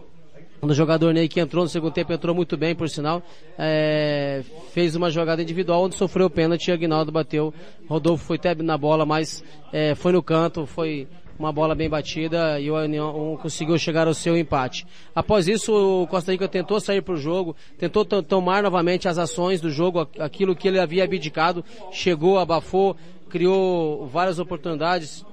O 0.61 0.72
jogador 0.72 1.12
Ney 1.12 1.28
que 1.28 1.40
entrou 1.40 1.64
no 1.64 1.68
segundo 1.68 1.93
tempo 1.93 2.12
entrou 2.12 2.32
muito 2.36 2.57
bem, 2.57 2.72
por 2.72 2.88
sinal, 2.88 3.20
é, 3.59 4.45
fez 4.72 4.95
uma 4.95 5.11
jogada 5.11 5.43
individual 5.43 5.82
onde 5.82 5.97
sofreu 5.97 6.26
o 6.26 6.30
pênalti 6.30 6.70
Agnaldo 6.70 7.11
bateu. 7.11 7.53
Rodolfo 7.88 8.24
foi 8.24 8.36
até 8.36 8.55
na 8.55 8.78
bola, 8.78 9.05
mas 9.05 9.43
é, 9.72 9.97
foi 9.97 10.12
no 10.12 10.22
canto, 10.22 10.64
foi 10.64 11.09
uma 11.39 11.53
bola 11.53 11.74
bem 11.74 11.89
batida 11.89 12.61
e 12.61 12.70
o 12.70 12.76
União 12.76 13.39
conseguiu 13.41 13.78
chegar 13.78 14.07
ao 14.07 14.14
seu 14.14 14.37
empate. 14.37 14.87
Após 15.14 15.49
isso, 15.49 15.72
o 16.03 16.07
Costa 16.07 16.30
Rica 16.33 16.47
tentou 16.49 16.78
sair 16.80 17.03
para 17.03 17.14
o 17.14 17.16
jogo, 17.16 17.57
tentou 17.78 18.05
to- 18.05 18.22
tomar 18.22 18.62
novamente 18.62 19.09
as 19.09 19.18
ações 19.18 19.61
do 19.61 19.70
jogo, 19.70 20.01
aqu- 20.01 20.20
aquilo 20.20 20.55
que 20.55 20.68
ele 20.68 20.78
havia 20.78 21.05
abdicado, 21.05 21.64
chegou, 21.91 22.39
abafou, 22.39 22.97
criou 23.28 24.07
várias 24.07 24.39
oportunidades, 24.39 25.24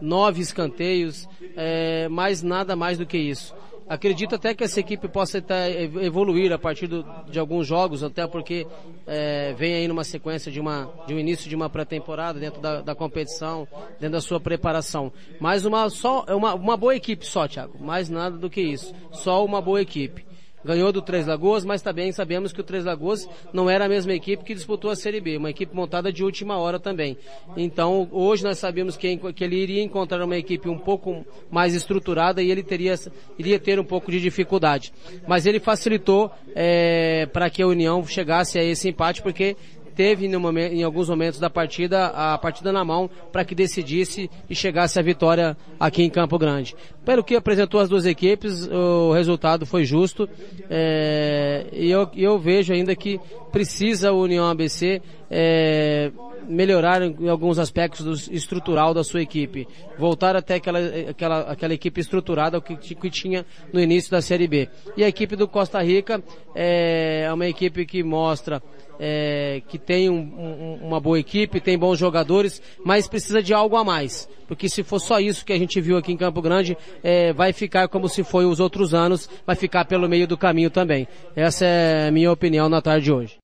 nove 0.00 0.40
escanteios, 0.42 1.26
é, 1.56 2.06
mas 2.10 2.42
nada 2.42 2.76
mais 2.76 2.98
do 2.98 3.06
que 3.06 3.16
isso. 3.18 3.54
Acredito 3.88 4.34
até 4.34 4.52
que 4.54 4.64
essa 4.64 4.80
equipe 4.80 5.06
possa 5.08 5.38
até 5.38 5.82
ev- 5.84 5.96
evoluir 6.02 6.52
a 6.52 6.58
partir 6.58 6.86
do- 6.86 7.04
de 7.30 7.38
alguns 7.38 7.66
jogos, 7.66 8.02
até 8.02 8.26
porque 8.26 8.66
é, 9.06 9.54
vem 9.56 9.74
aí 9.74 9.86
numa 9.88 10.02
sequência 10.02 10.50
de, 10.50 10.58
uma, 10.58 10.90
de 11.06 11.14
um 11.14 11.18
início 11.18 11.48
de 11.48 11.54
uma 11.54 11.70
pré-temporada 11.70 12.40
dentro 12.40 12.60
da, 12.60 12.80
da 12.82 12.94
competição, 12.94 13.68
dentro 14.00 14.10
da 14.14 14.20
sua 14.20 14.40
preparação. 14.40 15.12
Mas 15.38 15.64
uma, 15.64 15.88
só, 15.88 16.24
é 16.26 16.34
uma, 16.34 16.54
uma 16.54 16.76
boa 16.76 16.96
equipe 16.96 17.24
só, 17.24 17.46
Thiago. 17.46 17.78
Mais 17.82 18.08
nada 18.10 18.36
do 18.36 18.50
que 18.50 18.60
isso. 18.60 18.92
Só 19.12 19.44
uma 19.44 19.60
boa 19.60 19.80
equipe 19.80 20.26
ganhou 20.66 20.92
do 20.92 21.00
Três 21.00 21.26
Lagoas, 21.26 21.64
mas 21.64 21.80
também 21.80 22.12
sabemos 22.12 22.52
que 22.52 22.60
o 22.60 22.64
Três 22.64 22.84
Lagoas 22.84 23.28
não 23.52 23.70
era 23.70 23.86
a 23.86 23.88
mesma 23.88 24.12
equipe 24.12 24.44
que 24.44 24.54
disputou 24.54 24.90
a 24.90 24.96
Série 24.96 25.20
B, 25.20 25.36
uma 25.36 25.50
equipe 25.50 25.74
montada 25.74 26.12
de 26.12 26.24
última 26.24 26.58
hora 26.58 26.78
também. 26.78 27.16
Então, 27.56 28.08
hoje 28.10 28.44
nós 28.44 28.58
sabíamos 28.58 28.96
que, 28.96 29.16
que 29.16 29.44
ele 29.44 29.56
iria 29.56 29.82
encontrar 29.82 30.22
uma 30.22 30.36
equipe 30.36 30.68
um 30.68 30.78
pouco 30.78 31.24
mais 31.50 31.74
estruturada 31.74 32.42
e 32.42 32.50
ele 32.50 32.62
teria, 32.62 32.94
iria 33.38 33.58
ter 33.58 33.78
um 33.80 33.84
pouco 33.84 34.10
de 34.10 34.20
dificuldade. 34.20 34.92
Mas 35.26 35.46
ele 35.46 35.60
facilitou 35.60 36.30
é, 36.54 37.26
para 37.32 37.48
que 37.48 37.62
a 37.62 37.66
União 37.66 38.04
chegasse 38.06 38.58
a 38.58 38.64
esse 38.64 38.88
empate, 38.88 39.22
porque 39.22 39.56
teve 39.96 40.28
no 40.28 40.38
momen- 40.38 40.74
em 40.74 40.82
alguns 40.84 41.08
momentos 41.08 41.40
da 41.40 41.48
partida 41.48 42.08
a 42.08 42.36
partida 42.36 42.70
na 42.70 42.84
mão 42.84 43.10
para 43.32 43.44
que 43.44 43.54
decidisse 43.54 44.30
e 44.48 44.54
chegasse 44.54 44.98
à 44.98 45.02
vitória 45.02 45.56
aqui 45.80 46.02
em 46.02 46.10
Campo 46.10 46.38
Grande. 46.38 46.76
Pelo 47.04 47.24
que 47.24 47.34
apresentou 47.34 47.80
as 47.80 47.88
duas 47.88 48.04
equipes, 48.04 48.68
o 48.68 49.12
resultado 49.12 49.64
foi 49.64 49.84
justo 49.84 50.28
é, 50.68 51.66
e 51.72 51.90
eu, 51.90 52.08
eu 52.14 52.38
vejo 52.38 52.74
ainda 52.74 52.94
que 52.94 53.18
precisa 53.50 54.12
o 54.12 54.22
União 54.22 54.44
ABC 54.46 55.00
é, 55.30 56.12
melhorar 56.48 57.02
em 57.02 57.28
alguns 57.28 57.58
aspectos 57.58 58.04
do 58.04 58.34
estrutural 58.34 58.94
da 58.94 59.02
sua 59.02 59.22
equipe, 59.22 59.66
voltar 59.98 60.36
até 60.36 60.56
aquela, 60.56 60.78
aquela, 61.08 61.40
aquela 61.40 61.74
equipe 61.74 62.00
estruturada 62.00 62.60
que, 62.60 62.76
que 62.76 63.10
tinha 63.10 63.44
no 63.72 63.80
início 63.80 64.10
da 64.10 64.20
Série 64.20 64.46
B. 64.46 64.68
E 64.96 65.02
a 65.02 65.08
equipe 65.08 65.36
do 65.36 65.48
Costa 65.48 65.82
Rica 65.82 66.22
é 66.54 67.28
uma 67.32 67.46
equipe 67.46 67.84
que 67.84 68.02
mostra 68.02 68.62
é, 68.98 69.62
que 69.68 69.78
tem 69.78 70.08
um- 70.10 70.16
um- 70.18 70.86
uma 70.86 71.00
boa 71.00 71.18
equipe, 71.18 71.60
tem 71.60 71.78
bons 71.78 71.98
jogadores, 71.98 72.60
mas 72.84 73.06
precisa 73.08 73.42
de 73.42 73.52
algo 73.54 73.76
a 73.76 73.84
mais. 73.84 74.28
Porque 74.48 74.68
se 74.68 74.82
for 74.82 75.00
só 75.00 75.18
isso 75.18 75.44
que 75.44 75.52
a 75.52 75.58
gente 75.58 75.80
viu 75.80 75.96
aqui 75.96 76.12
em 76.12 76.16
Campo 76.16 76.40
Grande, 76.40 76.76
é, 77.02 77.32
vai 77.32 77.52
ficar 77.52 77.88
como 77.88 78.08
se 78.08 78.22
foi 78.22 78.44
os 78.44 78.60
outros 78.60 78.94
anos, 78.94 79.28
vai 79.46 79.56
ficar 79.56 79.84
pelo 79.84 80.08
meio 80.08 80.26
do 80.26 80.36
caminho 80.38 80.70
também. 80.70 81.06
Essa 81.34 81.64
é 81.64 82.08
a 82.08 82.10
minha 82.10 82.30
opinião 82.30 82.68
na 82.68 82.80
tarde 82.80 83.04
de 83.06 83.12
hoje. 83.12 83.34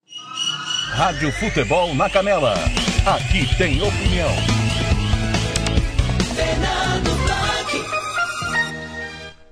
Rádio 0.92 1.32
Futebol 1.32 1.94
na 1.94 2.08
Canela. 2.08 2.54
Aqui 3.06 3.46
tem 3.56 3.82
opinião. 3.82 4.30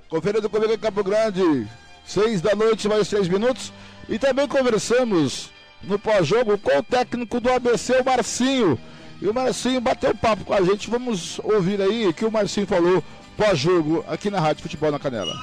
Conferindo 0.08 0.50
comigo 0.50 0.72
em 0.72 0.78
Campo 0.78 1.04
Grande, 1.04 1.66
seis 2.04 2.40
da 2.40 2.54
noite, 2.54 2.88
mais 2.88 3.08
três 3.08 3.28
minutos. 3.28 3.72
E 4.08 4.18
também 4.18 4.48
conversamos 4.48 5.50
no 5.82 5.98
pós-jogo 5.98 6.58
com 6.58 6.78
o 6.78 6.82
técnico 6.82 7.40
do 7.40 7.50
ABC, 7.50 8.00
o 8.00 8.04
Marcinho. 8.04 8.78
E 9.20 9.28
o 9.28 9.34
Marcinho 9.34 9.80
bateu 9.80 10.14
papo 10.14 10.44
com 10.44 10.54
a 10.54 10.62
gente. 10.62 10.88
Vamos 10.88 11.38
ouvir 11.44 11.80
aí 11.80 12.06
o 12.06 12.12
que 12.12 12.24
o 12.24 12.30
Marcinho 12.30 12.66
falou 12.66 13.02
pós-jogo 13.36 14.04
aqui 14.08 14.30
na 14.30 14.40
Rádio 14.40 14.62
Futebol 14.62 14.90
na 14.90 14.98
Canela. 14.98 15.34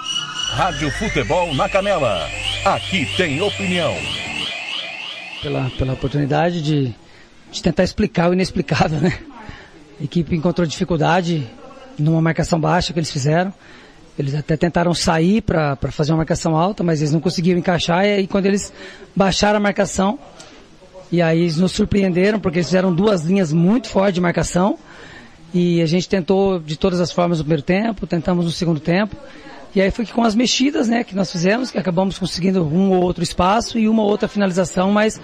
Rádio 0.52 0.90
Futebol 0.92 1.54
na 1.54 1.70
Canela. 1.70 2.28
Aqui 2.66 3.06
tem 3.18 3.42
opinião. 3.42 3.94
pela, 5.42 5.70
pela 5.72 5.94
oportunidade 5.94 6.62
de, 6.62 6.94
de 7.52 7.62
tentar 7.62 7.84
explicar 7.84 8.30
o 8.30 8.34
inexplicável, 8.34 9.00
né? 9.00 9.18
A 10.00 10.04
equipe 10.04 10.36
encontrou 10.36 10.68
dificuldade 10.68 11.48
numa 11.98 12.22
marcação 12.22 12.60
baixa 12.60 12.94
que 12.94 13.00
eles 13.00 13.12
fizeram. 13.12 13.54
Eles 14.18 14.34
até 14.34 14.58
tentaram 14.58 14.94
sair 14.94 15.42
para 15.42 15.78
fazer 15.92 16.12
uma 16.12 16.18
marcação 16.18 16.56
alta, 16.56 16.84
mas 16.84 17.02
eles 17.02 17.14
não 17.14 17.20
conseguiram 17.20 17.60
encaixar. 17.60 18.04
E 18.06 18.14
aí, 18.14 18.28
quando 18.28 18.48
eles 18.48 18.74
baixaram 19.16 19.58
a 19.58 19.60
marcação, 19.60 20.18
e 21.12 21.22
aí 21.22 21.42
eles 21.42 21.58
nos 21.58 21.72
surpreenderam, 21.72 22.40
porque 22.40 22.58
eles 22.58 22.68
fizeram 22.68 22.94
duas 22.94 23.24
linhas 23.24 23.54
muito 23.54 23.90
fortes 23.90 24.16
de 24.16 24.22
marcação. 24.22 24.78
E 25.54 25.82
a 25.82 25.86
gente 25.86 26.10
tentou 26.10 26.60
de 26.60 26.78
todas 26.78 27.00
as 27.00 27.12
formas 27.12 27.38
no 27.38 27.44
primeiro 27.44 27.64
tempo, 27.64 28.08
tentamos 28.08 28.46
no 28.46 28.52
segundo 28.52 28.80
tempo. 28.80 29.16
E 29.76 29.82
aí 29.82 29.92
foi 29.92 30.06
que 30.06 30.12
com 30.12 30.24
as 30.24 30.34
mexidas, 30.34 30.88
né, 30.88 31.04
que 31.04 31.16
nós 31.16 31.32
fizemos, 31.32 31.70
que 31.70 31.78
acabamos 31.78 32.18
conseguindo 32.18 32.64
um 32.66 32.92
ou 32.92 33.04
outro 33.04 33.24
espaço 33.24 33.78
e 33.78 33.88
uma 33.88 34.02
ou 34.02 34.10
outra 34.10 34.28
finalização, 34.28 34.92
mas 34.92 35.22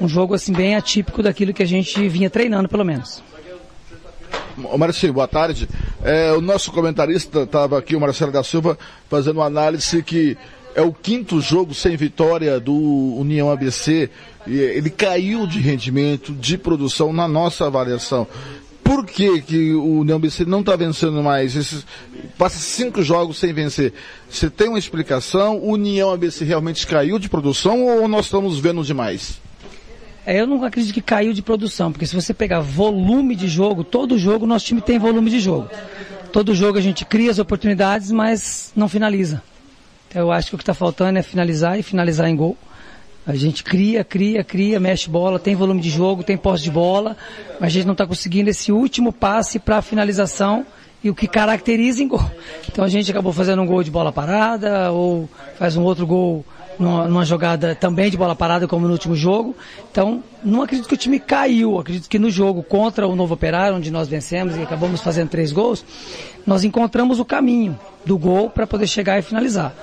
um 0.00 0.08
jogo 0.08 0.34
assim 0.34 0.52
bem 0.52 0.74
atípico 0.74 1.22
daquilo 1.22 1.52
que 1.52 1.62
a 1.62 1.66
gente 1.66 2.08
vinha 2.08 2.30
treinando, 2.30 2.68
pelo 2.68 2.84
menos. 2.84 3.22
Marcinho, 4.78 5.12
boa 5.12 5.28
tarde. 5.28 5.68
É, 6.02 6.32
o 6.32 6.40
nosso 6.40 6.70
comentarista 6.72 7.42
estava 7.42 7.78
aqui, 7.78 7.96
o 7.96 8.00
Marcelo 8.00 8.32
da 8.32 8.42
Silva, 8.42 8.78
fazendo 9.08 9.36
uma 9.36 9.46
análise 9.46 10.02
que 10.02 10.36
é 10.74 10.82
o 10.82 10.92
quinto 10.92 11.40
jogo 11.40 11.74
sem 11.74 11.96
vitória 11.96 12.60
do 12.60 12.74
União 12.74 13.50
ABC. 13.50 14.10
Ele 14.46 14.90
caiu 14.90 15.46
de 15.46 15.60
rendimento, 15.60 16.32
de 16.32 16.56
produção 16.56 17.12
na 17.12 17.26
nossa 17.26 17.66
avaliação. 17.66 18.26
Por 18.82 19.06
que, 19.06 19.40
que 19.42 19.72
o 19.72 20.00
União 20.00 20.16
ABC 20.16 20.44
não 20.44 20.60
está 20.60 20.74
vencendo 20.74 21.22
mais? 21.22 21.54
Esses, 21.54 21.86
passa 22.36 22.58
cinco 22.58 23.02
jogos 23.02 23.38
sem 23.38 23.52
vencer. 23.52 23.92
Você 24.28 24.50
tem 24.50 24.68
uma 24.68 24.78
explicação? 24.78 25.58
O 25.58 25.72
União 25.72 26.10
ABC 26.10 26.44
realmente 26.44 26.86
caiu 26.86 27.18
de 27.18 27.28
produção 27.28 27.84
ou 27.84 28.08
nós 28.08 28.24
estamos 28.24 28.58
vendo 28.58 28.82
demais? 28.82 29.40
É, 30.26 30.40
eu 30.40 30.46
não 30.46 30.62
acredito 30.64 30.92
que 30.92 31.00
caiu 31.00 31.32
de 31.32 31.42
produção, 31.42 31.90
porque 31.90 32.06
se 32.06 32.14
você 32.14 32.34
pegar 32.34 32.60
volume 32.60 33.34
de 33.34 33.48
jogo, 33.48 33.82
todo 33.82 34.18
jogo 34.18 34.46
nosso 34.46 34.66
time 34.66 34.80
tem 34.80 34.98
volume 34.98 35.30
de 35.30 35.40
jogo. 35.40 35.68
Todo 36.32 36.54
jogo 36.54 36.78
a 36.78 36.80
gente 36.80 37.04
cria 37.04 37.30
as 37.30 37.38
oportunidades, 37.38 38.10
mas 38.12 38.72
não 38.76 38.88
finaliza. 38.88 39.42
Então 40.08 40.22
eu 40.22 40.32
acho 40.32 40.48
que 40.48 40.54
o 40.54 40.58
que 40.58 40.62
está 40.62 40.74
faltando 40.74 41.18
é 41.18 41.22
finalizar 41.22 41.78
e 41.78 41.82
finalizar 41.82 42.28
em 42.28 42.36
gol. 42.36 42.56
A 43.26 43.34
gente 43.34 43.62
cria, 43.62 44.02
cria, 44.02 44.42
cria, 44.42 44.80
mexe 44.80 45.08
bola, 45.08 45.38
tem 45.38 45.54
volume 45.54 45.80
de 45.80 45.90
jogo, 45.90 46.22
tem 46.22 46.36
posse 46.36 46.64
de 46.64 46.70
bola, 46.70 47.16
mas 47.60 47.68
a 47.68 47.70
gente 47.70 47.86
não 47.86 47.92
está 47.92 48.06
conseguindo 48.06 48.50
esse 48.50 48.72
último 48.72 49.12
passe 49.12 49.58
para 49.58 49.78
a 49.78 49.82
finalização 49.82 50.66
e 51.02 51.10
o 51.10 51.14
que 51.14 51.26
caracteriza 51.26 52.02
em 52.02 52.08
gol. 52.08 52.24
Então 52.68 52.84
a 52.84 52.88
gente 52.88 53.10
acabou 53.10 53.32
fazendo 53.32 53.62
um 53.62 53.66
gol 53.66 53.82
de 53.82 53.90
bola 53.90 54.12
parada 54.12 54.90
ou 54.90 55.28
faz 55.58 55.76
um 55.76 55.82
outro 55.82 56.06
gol 56.06 56.44
numa, 56.80 57.06
numa, 57.06 57.24
jogada 57.24 57.74
também 57.74 58.10
de 58.10 58.16
bola 58.16 58.34
parada, 58.34 58.66
como 58.66 58.86
no 58.86 58.92
último 58.92 59.14
jogo. 59.14 59.54
Então, 59.92 60.24
não 60.42 60.62
acredito 60.62 60.88
que 60.88 60.94
o 60.94 60.96
time 60.96 61.20
caiu. 61.20 61.78
Acredito 61.78 62.08
que 62.08 62.18
no 62.18 62.30
jogo 62.30 62.62
contra 62.62 63.06
o 63.06 63.14
Novo 63.14 63.34
Operário, 63.34 63.76
onde 63.76 63.90
nós 63.90 64.08
vencemos 64.08 64.56
e 64.56 64.62
acabamos 64.62 65.02
fazendo 65.02 65.28
três 65.28 65.52
gols, 65.52 65.84
nós 66.46 66.64
encontramos 66.64 67.20
o 67.20 67.24
caminho 67.24 67.78
do 68.04 68.18
gol 68.18 68.48
para 68.48 68.66
poder 68.66 68.86
chegar 68.86 69.18
e 69.18 69.22
finalizar. 69.22 69.74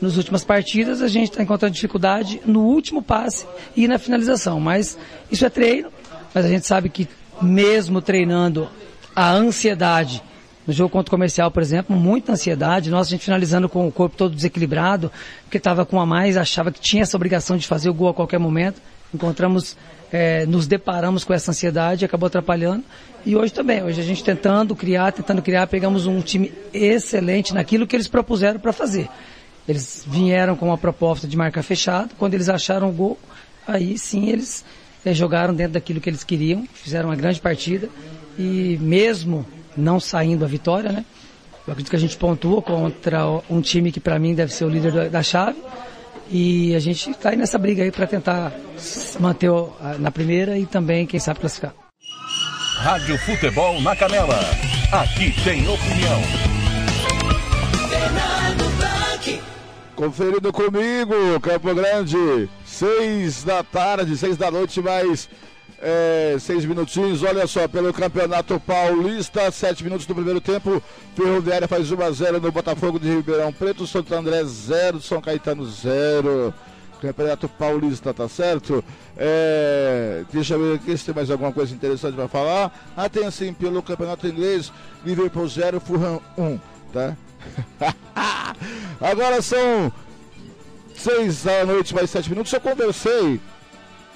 Nas 0.00 0.16
últimas 0.16 0.44
partidas, 0.44 1.02
a 1.02 1.08
gente 1.08 1.30
está 1.30 1.42
encontrando 1.42 1.74
dificuldade 1.74 2.40
no 2.46 2.60
último 2.60 3.02
passe 3.02 3.46
e 3.76 3.88
na 3.88 3.98
finalização. 3.98 4.60
Mas 4.60 4.96
isso 5.30 5.44
é 5.44 5.50
treino, 5.50 5.88
mas 6.32 6.44
a 6.44 6.48
gente 6.48 6.66
sabe 6.66 6.88
que 6.88 7.08
mesmo 7.42 8.00
treinando 8.00 8.68
a 9.14 9.30
ansiedade 9.32 10.22
no 10.66 10.72
jogo 10.72 10.90
contra 10.90 11.08
o 11.08 11.10
comercial, 11.10 11.50
por 11.50 11.62
exemplo, 11.62 11.96
muita 11.96 12.32
ansiedade. 12.32 12.90
Nós, 12.90 13.06
a 13.06 13.10
gente 13.10 13.24
finalizando 13.24 13.68
com 13.68 13.86
o 13.86 13.92
corpo 13.92 14.16
todo 14.16 14.34
desequilibrado, 14.34 15.10
porque 15.42 15.58
estava 15.58 15.84
com 15.84 16.00
a 16.00 16.06
mais, 16.06 16.36
achava 16.36 16.72
que 16.72 16.80
tinha 16.80 17.02
essa 17.02 17.16
obrigação 17.16 17.56
de 17.56 17.66
fazer 17.66 17.88
o 17.88 17.94
gol 17.94 18.08
a 18.08 18.14
qualquer 18.14 18.38
momento. 18.38 18.80
Encontramos, 19.12 19.76
é, 20.12 20.46
nos 20.46 20.66
deparamos 20.66 21.22
com 21.24 21.32
essa 21.32 21.50
ansiedade, 21.50 22.04
acabou 22.04 22.26
atrapalhando. 22.26 22.84
E 23.26 23.36
hoje 23.36 23.52
também, 23.52 23.82
hoje 23.82 24.00
a 24.00 24.04
gente 24.04 24.24
tentando 24.24 24.74
criar, 24.74 25.12
tentando 25.12 25.40
criar, 25.40 25.66
pegamos 25.66 26.06
um 26.06 26.20
time 26.20 26.52
excelente 26.72 27.54
naquilo 27.54 27.86
que 27.86 27.94
eles 27.94 28.08
propuseram 28.08 28.58
para 28.58 28.72
fazer. 28.72 29.08
Eles 29.66 30.04
vieram 30.06 30.56
com 30.56 30.66
uma 30.66 30.76
proposta 30.76 31.26
de 31.26 31.36
marca 31.36 31.62
fechada, 31.62 32.10
quando 32.18 32.34
eles 32.34 32.48
acharam 32.48 32.90
o 32.90 32.92
gol, 32.92 33.18
aí 33.66 33.96
sim 33.96 34.28
eles 34.28 34.62
é, 35.04 35.14
jogaram 35.14 35.54
dentro 35.54 35.74
daquilo 35.74 36.00
que 36.00 36.10
eles 36.10 36.22
queriam, 36.22 36.66
fizeram 36.72 37.08
uma 37.08 37.16
grande 37.16 37.40
partida 37.40 37.88
e 38.38 38.78
mesmo 38.80 39.46
não 39.76 39.98
saindo 39.98 40.44
a 40.44 40.48
vitória, 40.48 40.92
né? 40.92 41.04
Eu 41.66 41.72
acredito 41.72 41.90
que 41.90 41.96
a 41.96 42.00
gente 42.00 42.16
pontua 42.16 42.60
contra 42.60 43.26
um 43.48 43.60
time 43.60 43.90
que 43.90 44.00
para 44.00 44.18
mim 44.18 44.34
deve 44.34 44.52
ser 44.52 44.64
o 44.64 44.68
líder 44.68 45.08
da 45.08 45.22
chave. 45.22 45.56
E 46.30 46.74
a 46.74 46.78
gente 46.78 47.10
está 47.10 47.30
aí 47.30 47.36
nessa 47.36 47.58
briga 47.58 47.82
aí 47.82 47.90
para 47.90 48.06
tentar 48.06 48.52
manter 49.18 49.50
na 49.98 50.10
primeira 50.10 50.58
e 50.58 50.66
também, 50.66 51.06
quem 51.06 51.20
sabe, 51.20 51.40
classificar. 51.40 51.74
Rádio 52.76 53.16
Futebol 53.18 53.80
na 53.80 53.94
Canela. 53.96 54.38
Aqui 54.92 55.32
tem 55.42 55.66
opinião. 55.68 56.20
Conferindo 59.94 60.52
comigo, 60.52 61.40
Campo 61.40 61.72
Grande, 61.74 62.48
seis 62.64 63.44
da 63.44 63.62
tarde, 63.62 64.16
seis 64.16 64.36
da 64.36 64.50
noite, 64.50 64.82
mais 64.82 65.28
é, 65.84 66.36
seis 66.40 66.64
minutinhos. 66.64 67.22
Olha 67.22 67.46
só, 67.46 67.68
pelo 67.68 67.92
Campeonato 67.92 68.58
Paulista, 68.58 69.50
sete 69.50 69.84
minutos 69.84 70.06
do 70.06 70.14
primeiro 70.14 70.40
tempo. 70.40 70.82
Ferroviária 71.14 71.68
faz 71.68 71.92
1 71.92 72.02
a 72.02 72.10
0 72.10 72.40
no 72.40 72.50
Botafogo 72.50 72.98
de 72.98 73.14
Ribeirão 73.14 73.52
Preto. 73.52 73.86
Santo 73.86 74.14
André 74.14 74.42
0, 74.42 75.00
São 75.02 75.20
Caetano 75.20 75.66
0. 75.66 76.54
Campeonato 77.02 77.46
Paulista, 77.50 78.14
tá 78.14 78.26
certo? 78.26 78.82
É, 79.14 80.24
deixa 80.32 80.54
eu 80.54 80.60
ver 80.60 80.76
aqui 80.76 80.96
se 80.96 81.04
tem 81.04 81.14
mais 81.14 81.30
alguma 81.30 81.52
coisa 81.52 81.74
interessante 81.74 82.14
para 82.14 82.28
falar. 82.28 82.72
Ah, 82.96 83.08
tem 83.10 83.26
assim, 83.26 83.52
pelo 83.52 83.82
Campeonato 83.82 84.26
Inglês, 84.26 84.72
Liverpool 85.04 85.46
0, 85.46 85.80
Fulham 85.80 86.18
1, 86.38 86.58
tá? 86.94 87.14
Agora 88.98 89.42
são 89.42 89.92
seis 90.96 91.44
da 91.44 91.66
noite, 91.66 91.94
mais 91.94 92.08
sete 92.08 92.30
minutos. 92.30 92.50
Eu 92.54 92.60
conversei 92.60 93.38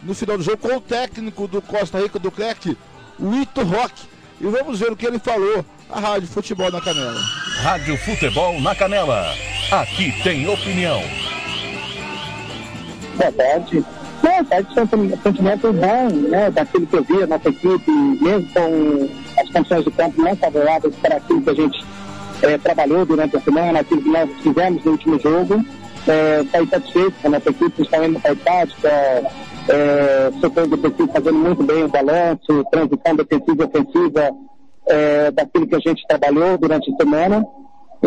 no 0.02 0.14
final 0.14 0.38
do 0.38 0.44
jogo 0.44 0.58
com 0.58 0.76
o 0.76 0.80
técnico 0.80 1.48
do 1.48 1.60
Costa 1.60 1.98
Rica, 1.98 2.18
do 2.18 2.30
CLEC, 2.30 2.76
o 3.18 3.34
Ito 3.34 3.62
Rock. 3.62 3.92
E 4.40 4.46
vamos 4.46 4.78
ver 4.78 4.92
o 4.92 4.96
que 4.96 5.06
ele 5.06 5.18
falou. 5.18 5.64
A 5.90 5.98
Rádio 5.98 6.28
Futebol 6.28 6.70
na 6.70 6.80
Canela. 6.80 7.20
Rádio 7.62 7.96
Futebol 7.96 8.60
na 8.60 8.74
Canela. 8.74 9.34
Aqui 9.70 10.12
tem 10.22 10.46
opinião. 10.48 11.02
Boa 13.16 13.32
tarde. 13.32 13.84
Boa 14.22 14.44
tarde, 14.44 14.68
um 14.70 15.22
sentimento 15.22 15.72
bom, 15.72 16.08
né, 16.28 16.50
daquilo 16.50 16.86
que 16.86 16.96
eu 16.96 17.04
vi, 17.04 17.22
a 17.22 17.26
nossa 17.26 17.48
equipe, 17.48 17.90
mesmo 17.90 18.48
com 18.52 19.08
as 19.40 19.48
condições 19.50 19.84
de 19.84 19.90
campo 19.92 20.22
não 20.22 20.36
favoráveis 20.36 20.94
para 20.96 21.16
aquilo 21.16 21.40
que 21.40 21.50
a 21.50 21.54
gente 21.54 21.84
é, 22.42 22.58
trabalhou 22.58 23.06
durante 23.06 23.36
a 23.36 23.40
semana, 23.40 23.80
aquilo 23.80 24.02
que 24.02 24.08
nós 24.08 24.30
fizemos 24.42 24.84
no 24.84 24.92
último 24.92 25.20
jogo. 25.20 25.64
É, 26.06 26.44
sair 26.50 26.68
satisfeito 26.68 27.12
com 27.20 27.28
a 27.28 27.30
nossa 27.32 27.50
equipe, 27.50 27.70
principalmente 27.70 28.20
parte 28.20 28.40
tática, 28.42 28.88
é, 28.88 29.30
setor 30.40 30.66
defensivo 30.66 31.12
fazendo 31.12 31.38
muito 31.38 31.62
bem 31.62 31.84
o 31.84 31.88
balanço, 31.88 32.64
transição 32.70 33.16
defensiva 33.16 33.62
e 33.62 33.66
ofensiva 33.66 34.30
é, 34.86 35.30
daquilo 35.30 35.66
que 35.66 35.74
a 35.74 35.80
gente 35.80 36.06
trabalhou 36.06 36.58
durante 36.58 36.92
a 36.92 36.96
semana. 36.96 37.46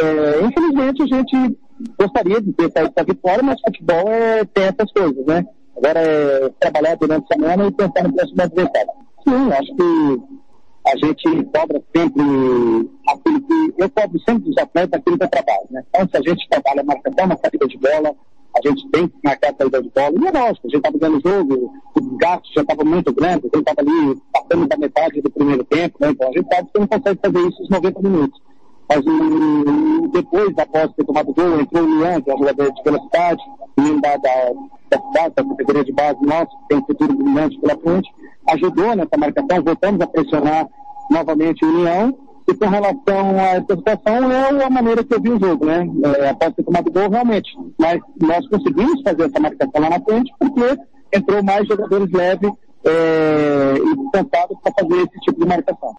É, 0.01 0.45
infelizmente, 0.45 1.03
a 1.03 1.05
gente 1.05 1.57
gostaria 1.99 2.41
de 2.41 2.53
ter 2.53 2.71
saído 2.71 2.93
da 2.95 3.03
vitória, 3.03 3.43
mas 3.43 3.61
futebol 3.61 4.07
é, 4.07 4.45
tem 4.45 4.63
essas 4.65 4.91
coisas, 4.91 5.25
né? 5.25 5.45
Agora 5.77 5.99
é 5.99 6.49
trabalhar 6.59 6.95
durante 6.95 7.25
a 7.25 7.35
semana 7.35 7.67
e 7.67 7.71
pensar 7.71 8.03
no 8.03 8.13
próximo 8.13 8.41
adversário. 8.41 8.91
Sim, 9.27 9.51
acho 9.51 9.75
que 9.75 10.41
a 10.87 10.97
gente 10.97 11.43
cobra 11.45 11.81
sempre 11.95 12.89
aquilo 13.07 13.41
que. 13.41 13.81
Eu 13.81 13.89
cobro 13.89 14.19
sempre 14.27 14.43
dos 14.43 14.57
atletas 14.57 14.99
aquilo 14.99 15.17
que 15.17 15.23
eu 15.23 15.29
trabalho, 15.29 15.67
né? 15.69 15.83
Então, 15.89 16.07
se 16.07 16.17
a 16.17 16.29
gente 16.29 16.49
trabalha 16.49 16.83
marcação, 16.83 17.25
uma 17.25 17.37
saída 17.37 17.67
de 17.67 17.77
bola, 17.77 18.15
a 18.55 18.67
gente 18.67 18.87
tem 18.89 19.07
que 19.07 19.15
marcar 19.23 19.51
a 19.51 19.55
saída 19.55 19.81
de 19.81 19.89
bola. 19.89 20.13
E 20.19 20.27
é 20.27 20.31
lógico, 20.31 20.67
a 20.67 20.69
gente 20.69 20.77
estava 20.77 20.97
ganhando 20.97 21.21
jogo, 21.21 21.73
o 21.95 22.01
desgaste 22.01 22.53
já 22.53 22.61
estava 22.61 22.83
muito 22.83 23.13
grande, 23.13 23.49
a 23.53 23.57
gente 23.57 23.69
estava 23.69 23.81
ali 23.81 24.21
passando 24.33 24.67
da 24.67 24.77
metade 24.77 25.21
do 25.21 25.31
primeiro 25.31 25.63
tempo, 25.63 25.97
né? 25.99 26.09
Então 26.11 26.29
a 26.29 26.31
gente 26.31 26.47
sabe 26.53 26.69
que 26.71 26.79
não 26.79 26.87
consegue 26.87 27.19
fazer 27.21 27.47
isso 27.47 27.61
nos 27.61 27.69
90 27.69 28.01
minutos. 28.01 28.41
Mas 28.89 29.05
um, 29.05 30.07
depois, 30.09 30.57
após 30.57 30.91
ter 30.93 31.05
tomado 31.05 31.33
gol, 31.33 31.61
entrou 31.61 31.83
o 31.83 31.99
Leão, 31.99 32.21
que 32.21 32.29
é 32.29 32.35
um 32.35 32.39
jogador 32.39 32.73
de 32.73 32.83
velocidade, 32.83 33.41
menino 33.77 34.01
da, 34.01 34.17
da, 34.17 34.51
da 34.89 35.01
cidade, 35.01 35.35
da 35.35 35.43
categoria 35.45 35.85
de 35.85 35.91
base 35.93 36.25
nossa, 36.25 36.47
que 36.47 36.67
tem 36.67 36.77
um 36.77 36.85
futuro 36.85 37.13
brilhante 37.13 37.57
pela 37.59 37.77
frente, 37.77 38.13
ajudou 38.49 38.95
nessa 38.95 39.17
marcação, 39.17 39.63
voltamos 39.63 40.01
a 40.01 40.07
pressionar 40.07 40.67
novamente 41.09 41.63
o 41.63 41.69
União, 41.69 42.17
e 42.51 42.55
com 42.55 42.67
relação 42.67 43.39
à 43.39 43.57
interpretação, 43.57 44.31
é 44.31 44.63
a 44.63 44.69
maneira 44.69 45.03
que 45.03 45.13
eu 45.13 45.21
vi 45.21 45.29
o 45.29 45.39
jogo, 45.39 45.65
né? 45.65 45.87
É, 46.19 46.29
após 46.29 46.53
ter 46.53 46.63
tomado 46.63 46.91
gol, 46.91 47.09
realmente. 47.09 47.49
Mas 47.79 47.99
nós 48.21 48.47
conseguimos 48.49 49.01
fazer 49.01 49.23
essa 49.23 49.39
marcação 49.39 49.81
lá 49.81 49.89
na 49.89 49.99
frente, 50.01 50.31
porque 50.37 50.77
entrou 51.13 51.43
mais 51.43 51.67
jogadores 51.67 52.11
leves 52.11 52.51
é, 52.85 53.73
e 53.77 53.95
descansados 53.95 54.57
para 54.61 54.73
fazer 54.79 55.01
esse 55.01 55.19
tipo 55.21 55.39
de 55.39 55.47
marcação. 55.47 55.95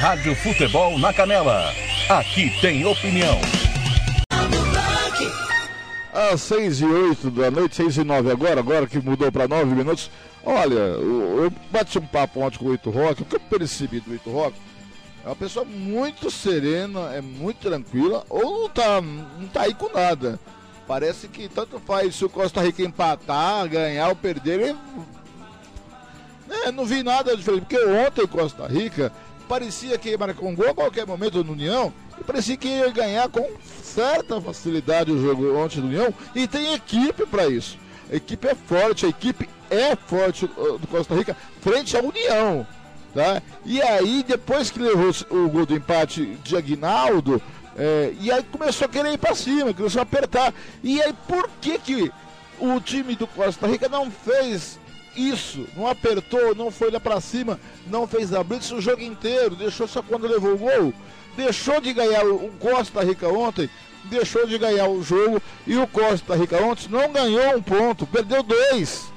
Rádio 0.00 0.34
Futebol 0.34 0.98
na 0.98 1.12
Canela. 1.12 1.72
Aqui 2.08 2.50
tem 2.60 2.84
opinião. 2.84 3.38
Às 6.12 6.40
6 6.40 6.80
e 6.80 6.84
8 6.84 7.30
da 7.30 7.50
noite, 7.52 7.76
6 7.76 7.98
e 7.98 8.04
9 8.04 8.32
agora, 8.32 8.58
agora 8.58 8.86
que 8.86 8.98
mudou 8.98 9.30
para 9.30 9.46
9 9.46 9.76
minutos. 9.76 10.10
Olha, 10.44 10.74
eu, 10.74 11.44
eu 11.44 11.52
bati 11.70 11.98
um 11.98 12.06
papo 12.06 12.40
ontem 12.40 12.58
com 12.58 12.64
o 12.64 12.74
Ito 12.74 12.90
Rock, 12.90 13.22
o 13.22 13.24
que 13.24 13.36
eu 13.36 13.40
percebi 13.40 14.00
do 14.00 14.12
Ito 14.12 14.30
Rock 14.30 14.54
É 15.24 15.28
uma 15.28 15.36
pessoa 15.36 15.64
muito 15.64 16.30
serena, 16.30 17.12
é 17.14 17.20
muito 17.20 17.58
tranquila, 17.58 18.24
ou 18.28 18.62
não 18.62 18.68
tá, 18.68 19.00
não 19.00 19.48
tá 19.52 19.62
aí 19.62 19.74
com 19.74 19.92
nada. 19.92 20.40
Parece 20.86 21.28
que 21.28 21.48
tanto 21.48 21.78
faz 21.78 22.16
se 22.16 22.24
o 22.24 22.28
Costa 22.28 22.62
Rica 22.62 22.82
empatar, 22.82 23.68
ganhar 23.68 24.08
ou 24.08 24.16
perder. 24.16 24.60
Ele... 24.60 24.76
É, 26.48 26.72
não 26.72 26.84
vi 26.84 27.02
nada 27.02 27.36
diferente, 27.36 27.66
porque 27.66 27.84
ontem 27.84 28.26
Costa 28.26 28.66
Rica 28.66 29.12
parecia 29.48 29.98
que 29.98 30.10
ia 30.10 30.18
marcar 30.18 30.44
um 30.44 30.54
gol 30.54 30.70
a 30.70 30.74
qualquer 30.74 31.06
momento 31.06 31.44
no 31.44 31.52
União 31.52 31.92
e 32.20 32.24
parecia 32.24 32.56
que 32.56 32.68
ia 32.68 32.90
ganhar 32.90 33.28
com 33.28 33.48
certa 33.82 34.40
facilidade 34.40 35.10
o 35.10 35.20
jogo 35.20 35.56
ontem 35.56 35.80
do 35.80 35.86
União 35.86 36.14
e 36.34 36.46
tem 36.46 36.72
equipe 36.72 37.26
para 37.26 37.46
isso. 37.46 37.76
A 38.10 38.16
equipe 38.16 38.48
é 38.48 38.54
forte, 38.54 39.06
a 39.06 39.08
equipe 39.08 39.48
é 39.70 39.94
forte 39.94 40.44
uh, 40.44 40.78
do 40.78 40.86
Costa 40.86 41.14
Rica 41.14 41.36
frente 41.60 41.96
à 41.96 42.00
União. 42.00 42.66
Tá? 43.14 43.42
E 43.64 43.82
aí, 43.82 44.24
depois 44.26 44.70
que 44.70 44.78
levou 44.78 45.10
o 45.30 45.48
gol 45.48 45.66
do 45.66 45.74
empate 45.74 46.38
de 46.44 46.56
Aguinaldo, 46.56 47.42
é, 47.76 48.12
e 48.20 48.30
aí 48.30 48.42
começou 48.42 48.84
a 48.84 48.88
querer 48.88 49.12
ir 49.12 49.18
para 49.18 49.34
cima, 49.34 49.74
começou 49.74 50.00
a 50.00 50.02
apertar. 50.02 50.52
E 50.82 51.00
aí, 51.02 51.12
por 51.26 51.48
que, 51.60 51.78
que 51.78 52.12
o 52.58 52.80
time 52.80 53.16
do 53.16 53.26
Costa 53.26 53.66
Rica 53.66 53.88
não 53.88 54.10
fez 54.10 54.78
isso? 55.16 55.66
Não 55.76 55.86
apertou, 55.86 56.54
não 56.54 56.70
foi 56.70 56.90
lá 56.90 57.00
para 57.00 57.20
cima, 57.20 57.58
não 57.86 58.06
fez 58.06 58.32
a 58.32 58.44
blitz 58.44 58.70
o 58.70 58.80
jogo 58.80 59.02
inteiro, 59.02 59.56
deixou 59.56 59.88
só 59.88 60.02
quando 60.02 60.28
levou 60.28 60.54
o 60.54 60.58
gol. 60.58 60.94
Deixou 61.36 61.80
de 61.80 61.92
ganhar 61.92 62.26
o 62.26 62.50
Costa 62.60 63.02
Rica 63.02 63.28
ontem, 63.28 63.70
deixou 64.04 64.46
de 64.46 64.58
ganhar 64.58 64.88
o 64.88 65.02
jogo 65.02 65.40
e 65.66 65.76
o 65.76 65.86
Costa 65.86 66.34
Rica 66.34 66.62
ontem 66.62 66.88
não 66.88 67.10
ganhou 67.12 67.56
um 67.56 67.62
ponto, 67.62 68.06
perdeu 68.06 68.42
dois. 68.42 69.10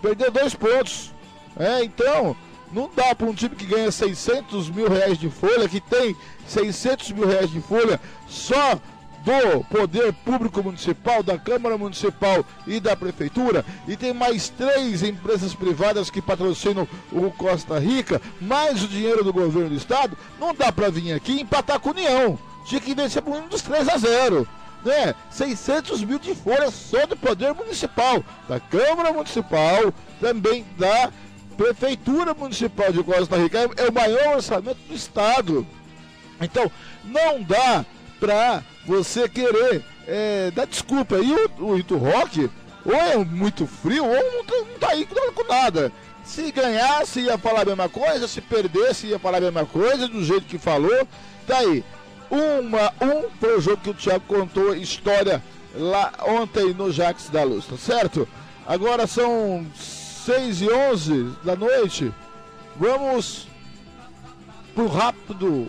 Perdeu 0.00 0.30
dois 0.30 0.54
pontos. 0.54 1.12
É, 1.58 1.84
então, 1.84 2.34
não 2.72 2.90
dá 2.94 3.14
para 3.14 3.26
um 3.26 3.34
time 3.34 3.54
que 3.54 3.66
ganha 3.66 3.90
600 3.90 4.70
mil 4.70 4.88
reais 4.88 5.18
de 5.18 5.28
folha, 5.28 5.68
que 5.68 5.80
tem 5.80 6.16
600 6.46 7.12
mil 7.12 7.26
reais 7.26 7.50
de 7.50 7.60
folha, 7.60 8.00
só 8.28 8.80
do 9.22 9.62
Poder 9.64 10.12
Público 10.12 10.62
Municipal, 10.62 11.22
da 11.22 11.38
Câmara 11.38 11.78
Municipal 11.78 12.44
e 12.66 12.80
da 12.80 12.96
Prefeitura, 12.96 13.64
e 13.86 13.96
tem 13.96 14.12
mais 14.12 14.48
três 14.48 15.02
empresas 15.02 15.54
privadas 15.54 16.10
que 16.10 16.20
patrocinam 16.20 16.88
o 17.12 17.30
Costa 17.30 17.78
Rica, 17.78 18.20
mais 18.40 18.82
o 18.82 18.88
dinheiro 18.88 19.22
do 19.22 19.32
governo 19.32 19.68
do 19.68 19.76
estado, 19.76 20.16
não 20.40 20.54
dá 20.54 20.72
para 20.72 20.90
vir 20.90 21.12
aqui 21.12 21.40
empatar 21.40 21.78
com 21.78 21.90
a 21.90 21.92
União. 21.92 22.38
Tinha 22.66 22.80
que 22.80 22.94
vencer 22.94 23.22
por 23.22 23.34
um 23.34 23.46
dos 23.48 23.62
3 23.62 23.88
a 23.88 23.96
0 23.96 24.48
né? 24.84 25.14
600 25.30 26.02
mil 26.02 26.18
de 26.18 26.34
folha 26.34 26.70
só 26.70 27.06
do 27.06 27.16
Poder 27.16 27.54
Municipal, 27.54 28.24
da 28.48 28.58
Câmara 28.58 29.12
Municipal, 29.12 29.92
também 30.20 30.64
da 30.76 31.10
Prefeitura 31.62 32.34
Municipal 32.34 32.90
de 32.90 33.04
Costa 33.04 33.36
Rica. 33.36 33.70
É 33.76 33.88
o 33.88 33.92
maior 33.92 34.36
orçamento 34.36 34.78
do 34.88 34.94
Estado. 34.94 35.64
Então, 36.40 36.70
não 37.04 37.40
dá 37.40 37.86
para 38.18 38.64
você 38.84 39.28
querer 39.28 39.84
é, 40.08 40.50
dar 40.50 40.66
desculpa. 40.66 41.18
E 41.18 41.32
o, 41.32 41.66
o 41.66 41.78
Ito 41.78 41.96
Rock, 41.96 42.50
ou 42.84 42.94
é 42.94 43.16
muito 43.16 43.64
frio, 43.64 44.04
ou 44.04 44.32
não 44.32 44.44
tá, 44.44 44.56
não 44.56 44.78
tá 44.80 44.88
aí 44.88 45.06
com 45.06 45.44
nada. 45.44 45.92
Se 46.24 46.50
ganhasse, 46.50 47.20
ia 47.20 47.38
falar 47.38 47.62
a 47.62 47.66
mesma 47.66 47.88
coisa. 47.88 48.26
Se 48.26 48.40
perdesse, 48.40 49.06
ia 49.06 49.20
falar 49.20 49.38
a 49.38 49.42
mesma 49.42 49.64
coisa, 49.64 50.08
do 50.08 50.24
jeito 50.24 50.46
que 50.46 50.58
falou. 50.58 51.06
Tá 51.46 51.58
aí. 51.58 51.84
Uma, 52.28 52.92
um 53.00 53.30
foi 53.38 53.56
o 53.56 53.60
jogo 53.60 53.76
que 53.76 53.90
o 53.90 53.94
Thiago 53.94 54.24
contou 54.26 54.74
história 54.74 55.40
lá 55.76 56.12
ontem 56.26 56.74
no 56.74 56.90
Jax 56.90 57.28
da 57.28 57.44
Luz, 57.44 57.66
tá 57.66 57.76
certo? 57.76 58.26
Agora 58.66 59.06
são 59.06 59.66
6 60.24 60.62
e 60.62 60.70
11 60.70 61.32
da 61.42 61.56
noite. 61.56 62.12
Vamos 62.76 63.48
pro 64.74 64.86
rápido 64.86 65.68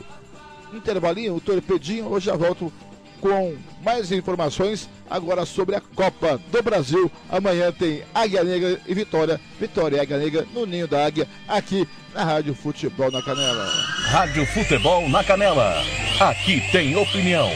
intervalinho, 0.72 1.36
o 1.36 1.42
torpedinho. 1.42 2.08
Hoje 2.08 2.28
já 2.28 2.36
volto 2.36 2.72
com 3.20 3.56
mais 3.82 4.12
informações 4.12 4.90
agora 5.10 5.46
sobre 5.46 5.76
a 5.76 5.82
Copa 5.82 6.40
do 6.52 6.62
Brasil. 6.62 7.12
Amanhã 7.30 7.72
tem 7.72 8.04
Águia 8.14 8.44
Negra 8.44 8.80
e 8.86 8.94
Vitória. 8.94 9.40
Vitória 9.60 9.98
e 9.98 10.00
Águia 10.00 10.18
Negra 10.18 10.48
no 10.54 10.66
Ninho 10.66 10.88
da 10.88 11.06
Águia, 11.06 11.28
aqui 11.48 11.88
na 12.14 12.24
Rádio 12.24 12.54
Futebol 12.54 13.10
na 13.10 13.22
Canela. 13.24 13.66
Rádio 14.10 14.46
Futebol 14.46 15.10
na 15.10 15.24
Canela. 15.24 15.84
Aqui 16.20 16.62
tem 16.72 16.96
opinião. 16.96 17.50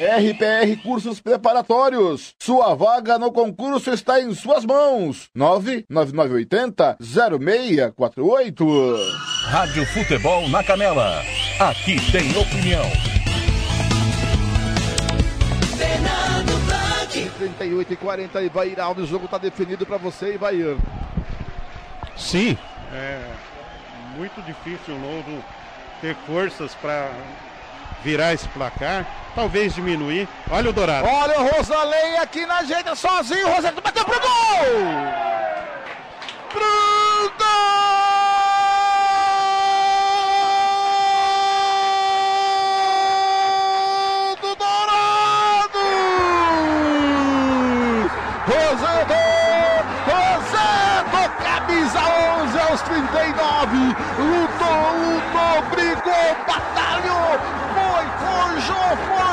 RPR 0.00 0.82
Cursos 0.82 1.20
Preparatórios. 1.20 2.34
Sua 2.38 2.74
vaga 2.74 3.18
no 3.18 3.30
concurso 3.30 3.90
está 3.90 4.18
em 4.18 4.34
suas 4.34 4.64
mãos. 4.64 5.28
99980 5.34 6.96
0648. 6.98 8.96
Rádio 9.44 9.84
Futebol 9.84 10.48
na 10.48 10.64
Canela. 10.64 11.22
Aqui 11.58 11.96
tem 12.10 12.30
opinião. 12.34 12.84
Fernando 15.76 16.66
Blanc. 16.66 17.30
38 17.36 17.92
e 17.92 17.96
40 17.96 18.42
e 18.42 18.48
vai 18.48 18.68
ir 18.68 18.78
O 18.80 19.06
jogo 19.06 19.26
está 19.26 19.36
definido 19.36 19.84
para 19.84 19.98
você 19.98 20.32
e 20.32 20.38
vai 20.38 20.54
ir. 20.54 20.78
Sim, 22.16 22.56
é 22.94 23.34
muito 24.16 24.40
difícil 24.46 24.94
o 24.94 24.98
Novo 24.98 25.44
ter 26.00 26.14
forças 26.26 26.74
para 26.76 27.10
virar 28.02 28.32
esse 28.32 28.48
placar, 28.48 29.06
talvez 29.34 29.74
diminuir. 29.74 30.28
Olha 30.50 30.70
o 30.70 30.72
Dourado. 30.72 31.06
Olha 31.08 31.40
o 31.40 31.48
Rosalém 31.48 32.18
aqui 32.18 32.46
na 32.46 32.62
jeita 32.62 32.94
sozinho, 32.94 33.46
o 33.48 33.52
Rosalém 33.52 33.80
bateu 33.82 34.04
pro 34.04 34.20
gol! 34.20 34.30
Pro 36.50 37.32
gol 37.38 37.79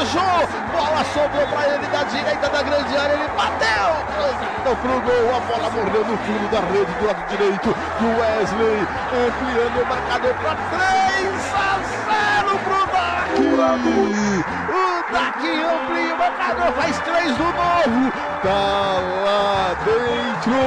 forjou, 0.08 0.48
bola 0.72 1.04
sobrou 1.14 1.48
pra 1.48 1.68
ele 1.68 1.88
da 1.88 2.04
direita 2.04 2.50
da 2.50 2.62
grande 2.62 2.98
área, 2.98 3.14
ele 3.14 3.28
bateu, 3.36 3.94
não 4.64 4.76
pro 4.76 5.02
gol, 5.02 5.36
a 5.36 5.40
bola 5.42 5.70
mordeu 5.70 6.06
no 6.06 6.18
fundo 6.18 6.50
da 6.52 6.60
rede 6.60 6.92
do 6.94 7.08
lado 7.08 7.24
direito 7.28 7.76
do 8.00 8.08
Wesley, 8.20 8.88
ampliando 9.14 9.82
o 9.82 9.86
marcador 9.88 10.34
pra 10.36 10.56
3 10.56 11.54
a 11.54 11.80
0 12.44 12.60
pro 12.60 12.88
Daqui, 13.58 14.46
o 14.70 15.12
Daqui 15.12 15.54
amplia 15.64 16.14
o 16.14 16.18
marcador, 16.18 16.72
faz 16.74 17.00
3 17.00 17.38
do 17.38 17.44
novo, 17.44 18.12
tá 18.44 19.00
lá 19.24 19.76
dentro, 19.84 20.58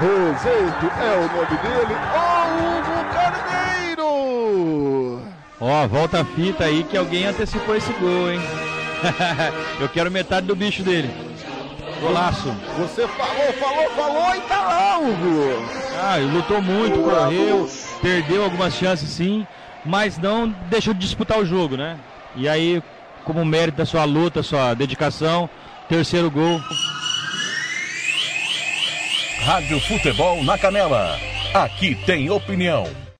Rosendo 0.00 0.90
é 1.00 1.14
o 1.14 1.22
nome 1.36 1.56
dele, 1.58 1.94
Ó, 5.64 5.86
volta 5.86 6.22
a 6.22 6.24
fita 6.24 6.64
aí 6.64 6.82
que 6.82 6.96
alguém 6.96 7.24
antecipou 7.24 7.76
esse 7.76 7.92
gol, 7.92 8.32
hein? 8.32 8.40
Eu 9.78 9.88
quero 9.88 10.10
metade 10.10 10.44
do 10.44 10.56
bicho 10.56 10.82
dele. 10.82 11.08
Golaço. 12.00 12.52
Você 12.78 13.06
falou, 13.06 13.52
falou, 13.52 13.90
falou 13.90 14.34
e 14.34 14.40
tá 14.40 14.60
lá, 14.60 14.98
Hugo. 14.98 15.64
Ah, 16.02 16.18
ele 16.18 16.32
lutou 16.32 16.60
muito, 16.60 16.98
correu, 16.98 17.70
perdeu 18.02 18.42
algumas 18.42 18.74
chances 18.74 19.08
sim, 19.08 19.46
mas 19.84 20.18
não 20.18 20.48
deixou 20.68 20.92
de 20.92 20.98
disputar 20.98 21.38
o 21.38 21.46
jogo, 21.46 21.76
né? 21.76 21.96
E 22.34 22.48
aí, 22.48 22.82
como 23.24 23.44
mérito 23.44 23.78
da 23.78 23.86
sua 23.86 24.02
luta, 24.02 24.42
sua 24.42 24.74
dedicação, 24.74 25.48
terceiro 25.88 26.28
gol. 26.28 26.60
Rádio 29.44 29.78
Futebol 29.78 30.42
na 30.42 30.58
Canela. 30.58 31.16
Aqui 31.54 31.94
tem 32.04 32.28
opinião. 32.30 33.11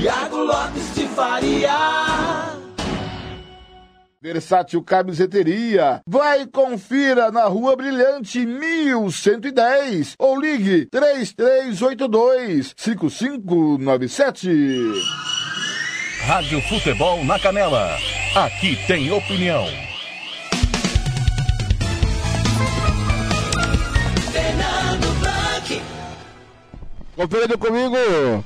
Tiago 0.00 0.38
Lopes 0.38 0.94
de 0.94 1.06
Faria. 1.08 2.54
Versátil 4.20 4.82
Camiseteria. 4.82 6.00
Vai 6.06 6.42
e 6.42 6.46
confira 6.46 7.30
na 7.30 7.44
Rua 7.44 7.76
Brilhante 7.76 8.44
1110 8.44 10.14
ou 10.18 10.40
ligue 10.40 10.86
3382 10.86 12.74
5597. 12.76 14.48
Rádio 16.26 16.60
Futebol 16.62 17.24
na 17.24 17.38
Canela. 17.38 17.96
Aqui 18.34 18.76
tem 18.86 19.12
opinião. 19.12 19.64
Fernando 24.32 25.20
Blanc. 25.20 25.82
Conferindo 27.14 27.58
comigo. 27.58 28.44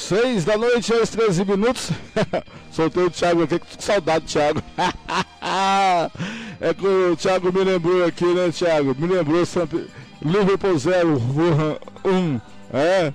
Seis 0.00 0.46
da 0.46 0.56
noite 0.56 0.92
aos 0.94 1.10
13 1.10 1.44
minutos. 1.44 1.90
Soltei 2.72 3.04
o 3.04 3.10
Thiago 3.10 3.42
aqui, 3.42 3.58
que 3.58 3.84
saudade 3.84 4.24
Thiago. 4.24 4.62
é 6.58 6.74
que 6.74 6.86
o 6.86 7.14
Thiago 7.16 7.52
me 7.52 7.62
lembrou 7.62 8.04
aqui, 8.04 8.24
né, 8.24 8.50
Thiago? 8.50 8.96
Me 8.98 9.06
lembrou 9.06 9.44
sempre. 9.44 9.88
Liverpool 10.22 10.78
0, 10.78 11.22
Wuhan 11.36 11.76
1. 12.04 12.40
É? 12.72 13.12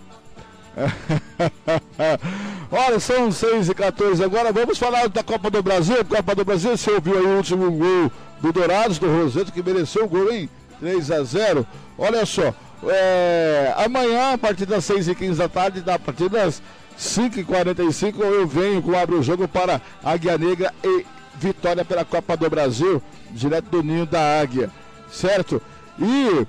Olha, 2.72 3.00
são 3.00 3.32
6 3.32 3.70
e 3.70 3.74
14 3.74 4.24
agora. 4.24 4.54
Vamos 4.54 4.78
falar 4.78 5.10
da 5.10 5.24
Copa 5.24 5.50
do 5.50 5.64
Brasil. 5.64 6.06
Copa 6.06 6.36
do 6.36 6.46
Brasil, 6.46 6.78
você 6.78 6.92
ouviu 6.92 7.18
aí 7.18 7.26
o 7.26 7.38
último 7.38 7.72
gol 7.72 8.12
do 8.42 8.54
Dourados, 8.54 9.00
do 9.00 9.08
Roseto, 9.08 9.52
que 9.52 9.64
mereceu 9.64 10.06
o 10.06 10.08
gol, 10.08 10.32
hein? 10.32 10.48
3 10.80 11.12
a 11.12 11.24
0 11.24 11.66
Olha 11.98 12.26
só, 12.26 12.54
é, 12.84 13.74
amanhã, 13.78 14.34
a 14.34 14.38
partir 14.38 14.66
das 14.66 14.86
6 14.86 15.08
e 15.08 15.16
15 15.16 15.40
da 15.40 15.50
tarde, 15.50 15.84
a 15.90 16.00
partir 16.00 16.30
das 16.30 16.62
5 16.98 17.40
e 17.40 17.44
45 17.44 18.24
eu 18.24 18.48
venho 18.48 18.82
com 18.82 18.98
Abre 18.98 19.16
o 19.16 19.24
Jogo 19.24 19.48
para 19.48 19.82
Águia 20.04 20.38
Negra 20.38 20.74
e 20.84 21.06
Vitória 21.38 21.84
pela 21.84 22.06
Copa 22.06 22.38
do 22.38 22.50
Brasil, 22.50 23.02
direto 23.32 23.66
do 23.66 23.84
Ninho 23.84 24.06
da 24.06 24.40
Águia, 24.40 24.70
certo? 25.12 25.62
E 26.00 26.48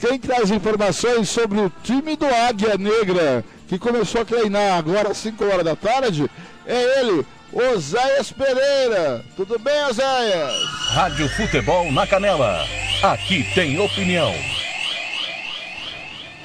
quem 0.00 0.18
traz 0.18 0.50
informações 0.50 1.28
sobre 1.28 1.60
o 1.60 1.72
time 1.82 2.16
do 2.16 2.26
Águia 2.26 2.76
Negra, 2.78 3.44
que 3.68 3.78
começou 3.78 4.22
a 4.22 4.24
treinar 4.24 4.78
agora 4.78 5.10
às 5.10 5.18
5 5.18 5.44
horas 5.44 5.64
da 5.64 5.76
tarde, 5.76 6.30
é 6.66 7.00
ele, 7.00 7.26
Oséias 7.52 8.32
Pereira. 8.32 9.22
Tudo 9.36 9.58
bem, 9.58 9.84
Oséias? 9.84 10.52
Rádio 10.92 11.28
Futebol 11.28 11.92
na 11.92 12.06
Canela. 12.06 12.66
Aqui 13.02 13.46
tem 13.54 13.78
opinião. 13.78 14.32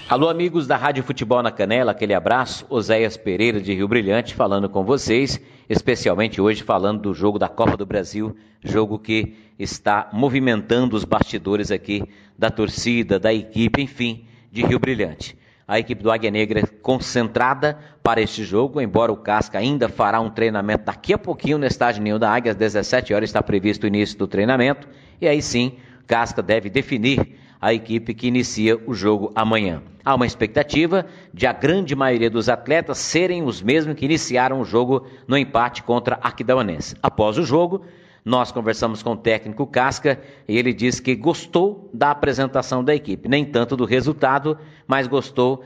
Alô, 0.10 0.30
amigos 0.30 0.66
da 0.66 0.78
Rádio 0.78 1.04
Futebol 1.04 1.44
na 1.44 1.52
Canela, 1.52 1.92
aquele 1.92 2.14
abraço. 2.14 2.66
Oséias 2.70 3.18
Pereira 3.18 3.60
de 3.60 3.74
Rio 3.74 3.90
Brilhante 3.90 4.34
falando 4.34 4.70
com 4.70 4.86
vocês, 4.86 5.38
especialmente 5.68 6.40
hoje 6.40 6.64
falando 6.64 7.02
do 7.02 7.14
jogo 7.14 7.38
da 7.38 7.50
Copa 7.50 7.76
do 7.76 7.86
Brasil, 7.86 8.34
jogo 8.64 8.98
que 8.98 9.36
está 9.60 10.10
movimentando 10.14 10.96
os 10.96 11.04
bastidores 11.04 11.72
aqui 11.72 12.04
da 12.40 12.50
torcida, 12.50 13.20
da 13.20 13.34
equipe, 13.34 13.82
enfim, 13.82 14.26
de 14.50 14.66
Rio 14.66 14.80
Brilhante 14.80 15.38
a 15.68 15.78
equipe 15.78 16.02
do 16.02 16.10
Águia 16.10 16.32
Negra 16.32 16.66
concentrada 16.82 17.78
para 18.02 18.22
este 18.22 18.46
jogo, 18.46 18.80
embora 18.80 19.12
o 19.12 19.18
Casca 19.18 19.60
ainda 19.60 19.90
fará 19.90 20.22
um 20.22 20.30
treinamento 20.30 20.86
daqui 20.86 21.14
a 21.14 21.18
pouquinho 21.18 21.58
no 21.58 21.66
estádio 21.66 22.02
Ninho 22.02 22.18
da 22.18 22.32
Águia, 22.32 22.54
às 22.54 22.58
17 22.58 23.14
horas 23.14 23.30
está 23.30 23.44
previsto 23.44 23.84
o 23.84 23.88
início 23.88 24.18
do 24.18 24.28
treinamento, 24.28 24.88
e 25.20 25.28
aí 25.28 25.42
sim, 25.42 25.74
Casca 26.08 26.42
deve 26.42 26.70
definir 26.70 27.38
a 27.62 27.74
equipe 27.74 28.14
que 28.14 28.28
inicia 28.28 28.80
o 28.86 28.94
jogo 28.94 29.32
amanhã. 29.36 29.82
Há 30.04 30.16
uma 30.16 30.26
expectativa 30.26 31.06
de 31.34 31.46
a 31.46 31.52
grande 31.52 31.96
maioria 31.96 32.30
dos 32.30 32.48
atletas 32.48 32.98
serem 32.98 33.44
os 33.44 33.62
mesmos 33.62 33.96
que 33.96 34.06
iniciaram 34.06 34.62
o 34.62 34.66
jogo 34.66 35.06
no 35.28 35.38
empate 35.38 35.84
contra 35.84 36.16
Aquidauanense. 36.22 36.96
Após 37.04 37.38
o 37.38 37.44
jogo, 37.44 37.84
nós 38.28 38.52
conversamos 38.52 39.02
com 39.02 39.12
o 39.12 39.18
técnico 39.18 39.66
Casca 39.66 40.20
e 40.48 40.58
ele 40.58 40.74
disse 40.74 41.02
que 41.02 41.16
gostou 41.16 41.90
da 41.94 42.12
apresentação 42.12 42.84
da 42.84 42.94
equipe, 42.94 43.30
nem 43.30 43.46
tanto 43.46 43.78
do 43.78 43.86
resultado, 43.86 44.58
mas 44.86 45.08
gostou 45.08 45.64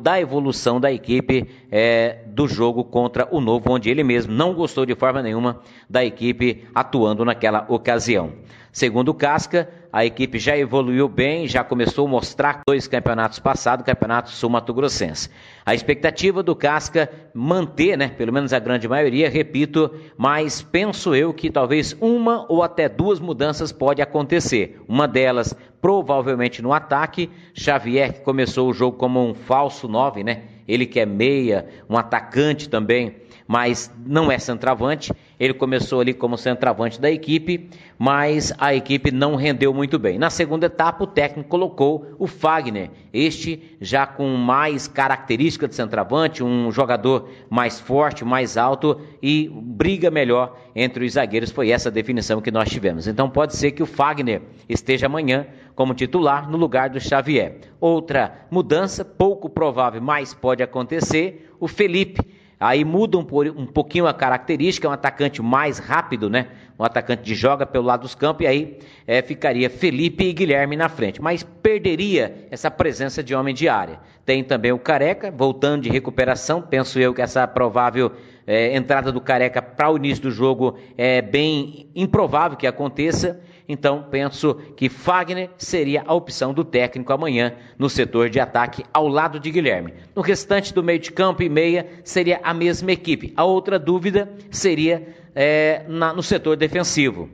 da 0.00 0.20
evolução 0.20 0.80
da 0.80 0.92
equipe 0.92 1.48
é, 1.70 2.20
do 2.28 2.46
jogo 2.46 2.84
contra 2.84 3.26
o 3.32 3.40
Novo, 3.40 3.72
onde 3.72 3.90
ele 3.90 4.04
mesmo 4.04 4.32
não 4.32 4.54
gostou 4.54 4.86
de 4.86 4.94
forma 4.94 5.20
nenhuma 5.22 5.60
da 5.90 6.04
equipe 6.04 6.64
atuando 6.72 7.24
naquela 7.24 7.66
ocasião. 7.68 8.32
Segundo 8.72 9.14
Casca, 9.14 9.68
a 9.92 10.04
equipe 10.04 10.38
já 10.38 10.56
evoluiu 10.56 11.08
bem, 11.08 11.48
já 11.48 11.64
começou 11.64 12.06
a 12.06 12.10
mostrar 12.10 12.60
dois 12.66 12.86
campeonatos 12.86 13.38
passados, 13.38 13.84
campeonato 13.84 14.30
sul-mato 14.30 14.74
grossense. 14.74 15.30
A 15.64 15.74
expectativa 15.74 16.42
do 16.42 16.54
Casca 16.54 17.10
manter, 17.32 17.96
né, 17.96 18.08
pelo 18.08 18.32
menos 18.32 18.52
a 18.52 18.58
grande 18.58 18.86
maioria, 18.86 19.30
repito, 19.30 19.90
mas 20.16 20.60
penso 20.60 21.14
eu 21.14 21.32
que 21.32 21.50
talvez 21.50 21.96
uma 22.00 22.44
ou 22.48 22.62
até 22.62 22.88
duas 22.88 23.18
mudanças 23.18 23.72
pode 23.72 24.02
acontecer. 24.02 24.78
Uma 24.86 25.08
delas, 25.08 25.56
provavelmente 25.80 26.60
no 26.60 26.72
ataque, 26.72 27.30
Xavier 27.54 28.12
que 28.12 28.20
começou 28.20 28.68
o 28.68 28.74
jogo 28.74 28.98
como 28.98 29.24
um 29.24 29.34
falso 29.34 29.88
nove, 29.88 30.22
né? 30.22 30.57
Ele 30.68 30.86
que 30.86 31.00
é 31.00 31.06
meia, 31.06 31.66
um 31.88 31.96
atacante 31.96 32.68
também, 32.68 33.16
mas 33.48 33.90
não 34.06 34.30
é 34.30 34.38
centroavante. 34.38 35.10
Ele 35.40 35.54
começou 35.54 36.00
ali 36.00 36.12
como 36.12 36.36
centroavante 36.36 37.00
da 37.00 37.10
equipe, 37.10 37.70
mas 37.98 38.52
a 38.58 38.74
equipe 38.74 39.10
não 39.10 39.36
rendeu 39.36 39.72
muito 39.72 39.98
bem. 39.98 40.18
Na 40.18 40.28
segunda 40.28 40.66
etapa, 40.66 41.04
o 41.04 41.06
técnico 41.06 41.48
colocou 41.48 42.14
o 42.18 42.26
Fagner, 42.26 42.90
este 43.12 43.76
já 43.80 44.06
com 44.06 44.28
mais 44.36 44.86
característica 44.86 45.66
de 45.66 45.74
centroavante, 45.74 46.44
um 46.44 46.70
jogador 46.70 47.30
mais 47.48 47.80
forte, 47.80 48.24
mais 48.24 48.58
alto 48.58 49.00
e 49.22 49.50
briga 49.50 50.10
melhor 50.10 50.58
entre 50.76 51.06
os 51.06 51.12
zagueiros. 51.14 51.50
Foi 51.50 51.70
essa 51.70 51.90
definição 51.90 52.42
que 52.42 52.50
nós 52.50 52.68
tivemos. 52.68 53.06
Então 53.06 53.30
pode 53.30 53.56
ser 53.56 53.70
que 53.70 53.82
o 53.82 53.86
Fagner 53.86 54.42
esteja 54.68 55.06
amanhã 55.06 55.46
como 55.78 55.94
titular 55.94 56.50
no 56.50 56.58
lugar 56.58 56.90
do 56.90 56.98
Xavier. 56.98 57.60
Outra 57.80 58.48
mudança, 58.50 59.04
pouco 59.04 59.48
provável, 59.48 60.02
mas 60.02 60.34
pode 60.34 60.60
acontecer, 60.60 61.52
o 61.60 61.68
Felipe 61.68 62.20
Aí 62.60 62.84
muda 62.84 63.16
um, 63.16 63.24
pouquinho 63.66 64.08
a 64.08 64.12
característica, 64.12 64.84
é 64.86 64.90
um 64.90 64.92
atacante 64.92 65.40
mais 65.40 65.78
rápido, 65.78 66.28
né? 66.28 66.48
Um 66.76 66.82
atacante 66.82 67.22
de 67.22 67.32
joga 67.32 67.64
pelo 67.64 67.84
lado 67.84 68.00
dos 68.00 68.16
campos, 68.16 68.44
e 68.44 68.48
aí 68.48 68.78
é, 69.06 69.22
ficaria 69.22 69.70
Felipe 69.70 70.24
e 70.24 70.32
Guilherme 70.32 70.74
na 70.74 70.88
frente. 70.88 71.22
Mas 71.22 71.44
perderia 71.44 72.48
essa 72.50 72.68
presença 72.68 73.22
de 73.22 73.32
homem 73.32 73.54
de 73.54 73.68
área. 73.68 74.00
Tem 74.26 74.42
também 74.42 74.72
o 74.72 74.78
Careca, 74.78 75.30
voltando 75.30 75.82
de 75.82 75.88
recuperação. 75.88 76.60
Penso 76.60 76.98
eu 76.98 77.14
que 77.14 77.22
essa 77.22 77.46
provável 77.46 78.10
é, 78.44 78.76
entrada 78.76 79.12
do 79.12 79.20
Careca 79.20 79.62
para 79.62 79.92
o 79.92 79.96
início 79.96 80.24
do 80.24 80.30
jogo 80.32 80.76
é 80.96 81.22
bem 81.22 81.88
improvável 81.94 82.58
que 82.58 82.66
aconteça. 82.66 83.40
Então, 83.68 84.06
penso 84.10 84.54
que 84.76 84.88
Fagner 84.88 85.50
seria 85.58 86.02
a 86.06 86.14
opção 86.14 86.54
do 86.54 86.64
técnico 86.64 87.12
amanhã 87.12 87.54
no 87.78 87.90
setor 87.90 88.30
de 88.30 88.40
ataque 88.40 88.82
ao 88.94 89.06
lado 89.06 89.38
de 89.38 89.50
Guilherme. 89.50 89.92
No 90.16 90.22
restante 90.22 90.72
do 90.72 90.82
meio 90.82 90.98
de 90.98 91.12
campo 91.12 91.42
e 91.42 91.50
meia, 91.50 91.86
seria 92.02 92.40
a 92.42 92.54
mesma 92.54 92.92
equipe. 92.92 93.34
A 93.36 93.44
outra 93.44 93.78
dúvida 93.78 94.32
seria 94.50 95.14
é, 95.34 95.84
na, 95.86 96.14
no 96.14 96.22
setor 96.22 96.56
defensivo. 96.56 97.28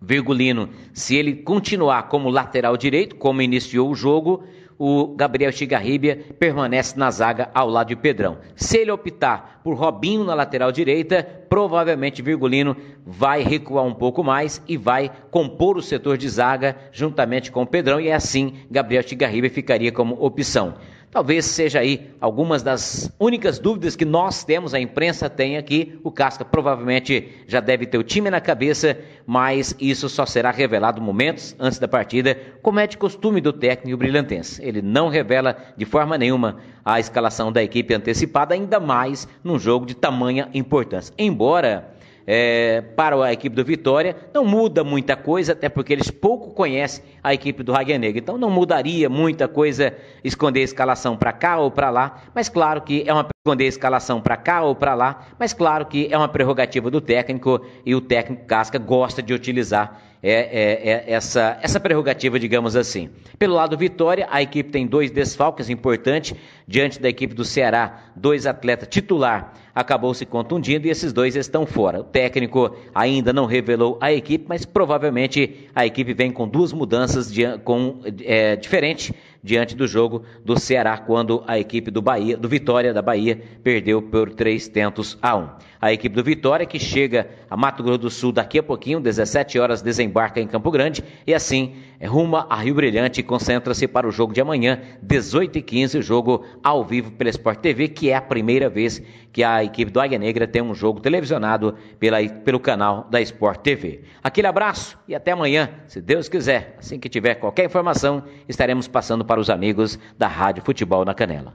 Virgulino, 0.00 0.68
se 0.92 1.16
ele 1.16 1.34
continuar 1.34 2.04
como 2.04 2.30
lateral 2.30 2.76
direito, 2.76 3.16
como 3.16 3.42
iniciou 3.42 3.90
o 3.90 3.96
jogo, 3.96 4.44
o 4.78 5.08
Gabriel 5.16 5.50
Chigarribia 5.50 6.24
permanece 6.38 6.96
na 6.96 7.10
zaga 7.10 7.50
ao 7.52 7.68
lado 7.68 7.88
de 7.88 7.96
Pedrão. 7.96 8.38
Se 8.54 8.78
ele 8.78 8.92
optar 8.92 9.60
por 9.64 9.74
Robinho 9.74 10.22
na 10.22 10.34
lateral 10.34 10.70
direita, 10.70 11.22
provavelmente 11.48 12.22
Virgulino 12.22 12.76
vai 13.04 13.42
recuar 13.42 13.84
um 13.84 13.94
pouco 13.94 14.22
mais 14.22 14.62
e 14.68 14.76
vai 14.76 15.10
compor 15.30 15.76
o 15.76 15.82
setor 15.82 16.16
de 16.16 16.28
zaga 16.28 16.76
juntamente 16.92 17.50
com 17.50 17.62
o 17.62 17.66
Pedrão 17.66 18.00
e 18.00 18.12
assim 18.12 18.54
Gabriel 18.70 19.02
Chigarribia 19.02 19.50
ficaria 19.50 19.90
como 19.90 20.14
opção. 20.24 20.74
Talvez 21.10 21.46
seja 21.46 21.80
aí 21.80 22.10
algumas 22.20 22.62
das 22.62 23.10
únicas 23.18 23.58
dúvidas 23.58 23.96
que 23.96 24.04
nós 24.04 24.44
temos, 24.44 24.74
a 24.74 24.80
imprensa 24.80 25.30
tem 25.30 25.56
aqui. 25.56 25.98
O 26.04 26.10
Casca 26.10 26.44
provavelmente 26.44 27.28
já 27.46 27.60
deve 27.60 27.86
ter 27.86 27.96
o 27.96 28.02
time 28.02 28.30
na 28.30 28.42
cabeça, 28.42 28.98
mas 29.26 29.74
isso 29.80 30.06
só 30.08 30.26
será 30.26 30.50
revelado 30.50 31.00
momentos 31.00 31.56
antes 31.58 31.78
da 31.78 31.88
partida, 31.88 32.38
como 32.62 32.78
é 32.78 32.86
de 32.86 32.98
costume 32.98 33.40
do 33.40 33.54
técnico 33.54 33.96
brilhantense. 33.96 34.62
Ele 34.62 34.82
não 34.82 35.08
revela 35.08 35.56
de 35.78 35.86
forma 35.86 36.18
nenhuma 36.18 36.58
a 36.84 37.00
escalação 37.00 37.50
da 37.50 37.62
equipe 37.62 37.94
antecipada, 37.94 38.54
ainda 38.54 38.78
mais 38.78 39.26
num 39.42 39.58
jogo 39.58 39.86
de 39.86 39.94
tamanha 39.94 40.50
importância. 40.52 41.14
Embora 41.18 41.96
é, 42.30 42.82
para 42.82 43.16
a 43.24 43.32
equipe 43.32 43.56
do 43.56 43.64
Vitória, 43.64 44.14
não 44.34 44.44
muda 44.44 44.84
muita 44.84 45.16
coisa, 45.16 45.52
até 45.52 45.66
porque 45.70 45.94
eles 45.94 46.10
pouco 46.10 46.52
conhecem 46.52 47.02
a 47.24 47.32
equipe 47.32 47.62
do 47.62 47.74
Águia 47.74 47.96
Negra. 47.96 48.18
Então 48.18 48.36
não 48.36 48.50
mudaria 48.50 49.08
muita 49.08 49.48
coisa 49.48 49.94
esconder 50.22 50.60
a 50.60 50.64
escalação 50.64 51.16
para 51.16 51.32
cá 51.32 51.58
ou 51.58 51.70
para 51.70 51.88
lá, 51.88 52.24
mas 52.34 52.50
claro 52.50 52.82
que 52.82 53.02
é 53.06 53.14
uma 53.14 53.26
esconder 53.42 53.64
a 53.64 53.68
escalação 53.68 54.20
para 54.20 54.36
cá 54.36 54.62
ou 54.62 54.74
para 54.74 54.94
lá, 54.94 55.26
mas 55.38 55.54
claro 55.54 55.86
que 55.86 56.06
é 56.10 56.18
uma 56.18 56.28
prerrogativa 56.28 56.90
do 56.90 57.00
técnico 57.00 57.64
e 57.86 57.94
o 57.94 58.00
técnico 58.02 58.44
Casca 58.44 58.78
gosta 58.78 59.22
de 59.22 59.32
utilizar 59.32 60.02
é, 60.22 60.32
é, 60.32 60.90
é 60.90 61.12
essa, 61.12 61.58
essa 61.62 61.80
prerrogativa, 61.80 62.38
digamos 62.38 62.76
assim. 62.76 63.08
Pelo 63.38 63.54
lado 63.54 63.78
Vitória, 63.78 64.26
a 64.30 64.42
equipe 64.42 64.70
tem 64.70 64.86
dois 64.86 65.10
desfalques 65.10 65.70
importantes 65.70 66.34
diante 66.66 67.00
da 67.00 67.08
equipe 67.08 67.34
do 67.34 67.44
Ceará. 67.44 68.00
Dois 68.14 68.46
atletas 68.46 68.88
titular 68.88 69.54
acabou 69.78 70.12
se 70.12 70.26
contundindo 70.26 70.88
e 70.88 70.90
esses 70.90 71.12
dois 71.12 71.36
estão 71.36 71.64
fora. 71.64 72.00
O 72.00 72.04
técnico 72.04 72.74
ainda 72.92 73.32
não 73.32 73.46
revelou 73.46 73.96
a 74.00 74.12
equipe, 74.12 74.44
mas 74.48 74.64
provavelmente 74.64 75.68
a 75.72 75.86
equipe 75.86 76.12
vem 76.12 76.32
com 76.32 76.48
duas 76.48 76.72
mudanças 76.72 77.32
de, 77.32 77.58
com, 77.58 78.00
é, 78.24 78.56
diferentes 78.56 79.12
diante 79.42 79.74
do 79.74 79.86
jogo 79.86 80.22
do 80.44 80.58
Ceará, 80.58 80.96
quando 80.98 81.42
a 81.46 81.58
equipe 81.58 81.90
do 81.90 82.02
Bahia, 82.02 82.36
do 82.36 82.48
Vitória 82.48 82.92
da 82.92 83.02
Bahia, 83.02 83.40
perdeu 83.62 84.02
por 84.02 84.30
três 84.32 84.68
tentos 84.68 85.16
a 85.22 85.36
um. 85.36 85.48
A 85.80 85.92
equipe 85.92 86.14
do 86.14 86.24
Vitória, 86.24 86.66
que 86.66 86.78
chega 86.78 87.28
a 87.48 87.56
Mato 87.56 87.82
Grosso 87.82 87.98
do 87.98 88.10
Sul 88.10 88.32
daqui 88.32 88.58
a 88.58 88.62
pouquinho, 88.62 89.00
17 89.00 89.58
horas, 89.58 89.80
desembarca 89.80 90.40
em 90.40 90.46
Campo 90.46 90.70
Grande 90.72 91.04
e 91.24 91.32
assim 91.32 91.76
é, 92.00 92.06
ruma 92.06 92.46
a 92.50 92.56
Rio 92.56 92.74
Brilhante 92.74 93.20
e 93.20 93.22
concentra-se 93.22 93.86
para 93.86 94.06
o 94.06 94.10
jogo 94.10 94.32
de 94.32 94.40
amanhã, 94.40 94.80
18h15, 95.06 96.02
jogo 96.02 96.44
ao 96.62 96.84
vivo 96.84 97.12
pela 97.12 97.30
Sport 97.30 97.60
TV, 97.60 97.88
que 97.88 98.10
é 98.10 98.16
a 98.16 98.20
primeira 98.20 98.68
vez 98.68 99.00
que 99.32 99.44
a 99.44 99.62
equipe 99.62 99.90
do 99.90 100.00
Águia 100.00 100.18
Negra 100.18 100.48
tem 100.48 100.60
um 100.60 100.74
jogo 100.74 101.00
televisionado 101.00 101.76
pela, 101.98 102.18
pelo 102.28 102.58
canal 102.58 103.06
da 103.08 103.20
Sport 103.20 103.60
TV. 103.60 104.02
Aquele 104.22 104.48
abraço 104.48 104.98
e 105.06 105.14
até 105.14 105.30
amanhã, 105.30 105.70
se 105.86 106.00
Deus 106.00 106.28
quiser. 106.28 106.76
Assim 106.78 106.98
que 106.98 107.08
tiver 107.08 107.36
qualquer 107.36 107.66
informação, 107.66 108.24
estaremos 108.48 108.88
passando 108.88 109.24
para 109.28 109.40
os 109.40 109.50
amigos 109.50 109.98
da 110.16 110.26
Rádio 110.26 110.64
Futebol 110.64 111.04
na 111.04 111.14
Canela. 111.14 111.54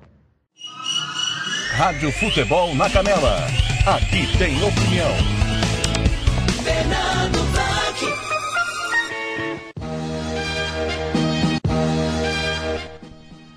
Rádio 1.72 2.12
Futebol 2.12 2.74
na 2.76 2.88
Canela. 2.88 3.48
Aqui 3.86 4.38
tem 4.38 4.56
opinião. 4.64 5.12
Fernando 6.64 7.52
Blanc. 7.52 7.74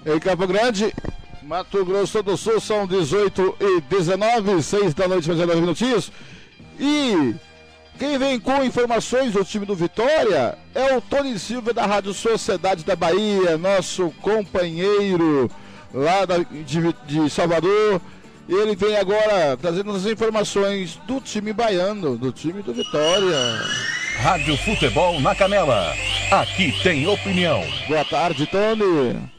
Em 0.06 0.18
Campo 0.18 0.47
Grande, 0.47 0.94
Mato 1.43 1.84
Grosso 1.84 2.22
do 2.22 2.36
Sul, 2.36 2.59
são 2.59 2.86
18 2.86 3.56
e 3.60 3.80
19, 3.82 4.62
6 4.62 4.94
da 4.94 5.06
noite, 5.09 5.28
mais 5.28 5.40
9 5.40 5.60
minutinhos. 5.60 6.10
E 6.80 7.34
quem 7.98 8.18
vem 8.18 8.39
com 8.39 8.62
informações 8.62 9.32
do 9.32 9.44
time 9.44 9.64
do 9.66 9.74
Vitória 9.74 10.56
é 10.74 10.97
o 10.97 11.01
Tony 11.01 11.39
Silva 11.39 11.73
da 11.73 11.86
Rádio 11.86 12.12
Sociedade 12.12 12.85
da 12.85 12.94
Bahia, 12.97 13.56
nosso 13.56 14.10
companheiro 14.23 15.51
lá 15.94 16.24
da- 16.24 16.39
de, 16.39 16.94
de 17.06 17.31
Salvador. 17.31 18.01
Ele 18.48 18.77
vem 18.77 18.97
agora 18.97 19.56
trazendo 19.60 19.90
as 19.90 20.06
informações 20.06 21.01
do 21.06 21.20
time 21.20 21.52
baiano, 21.52 22.16
do 22.16 22.31
time 22.31 22.62
do 22.62 22.73
Vitória. 22.73 23.36
Rádio 24.18 24.56
Futebol 24.59 25.20
na 25.20 25.35
Canela. 25.35 25.93
Aqui 26.31 26.73
tem 26.82 27.06
opinião. 27.06 27.62
Boa 27.89 28.05
tarde, 28.05 28.47
Tony. 28.47 29.35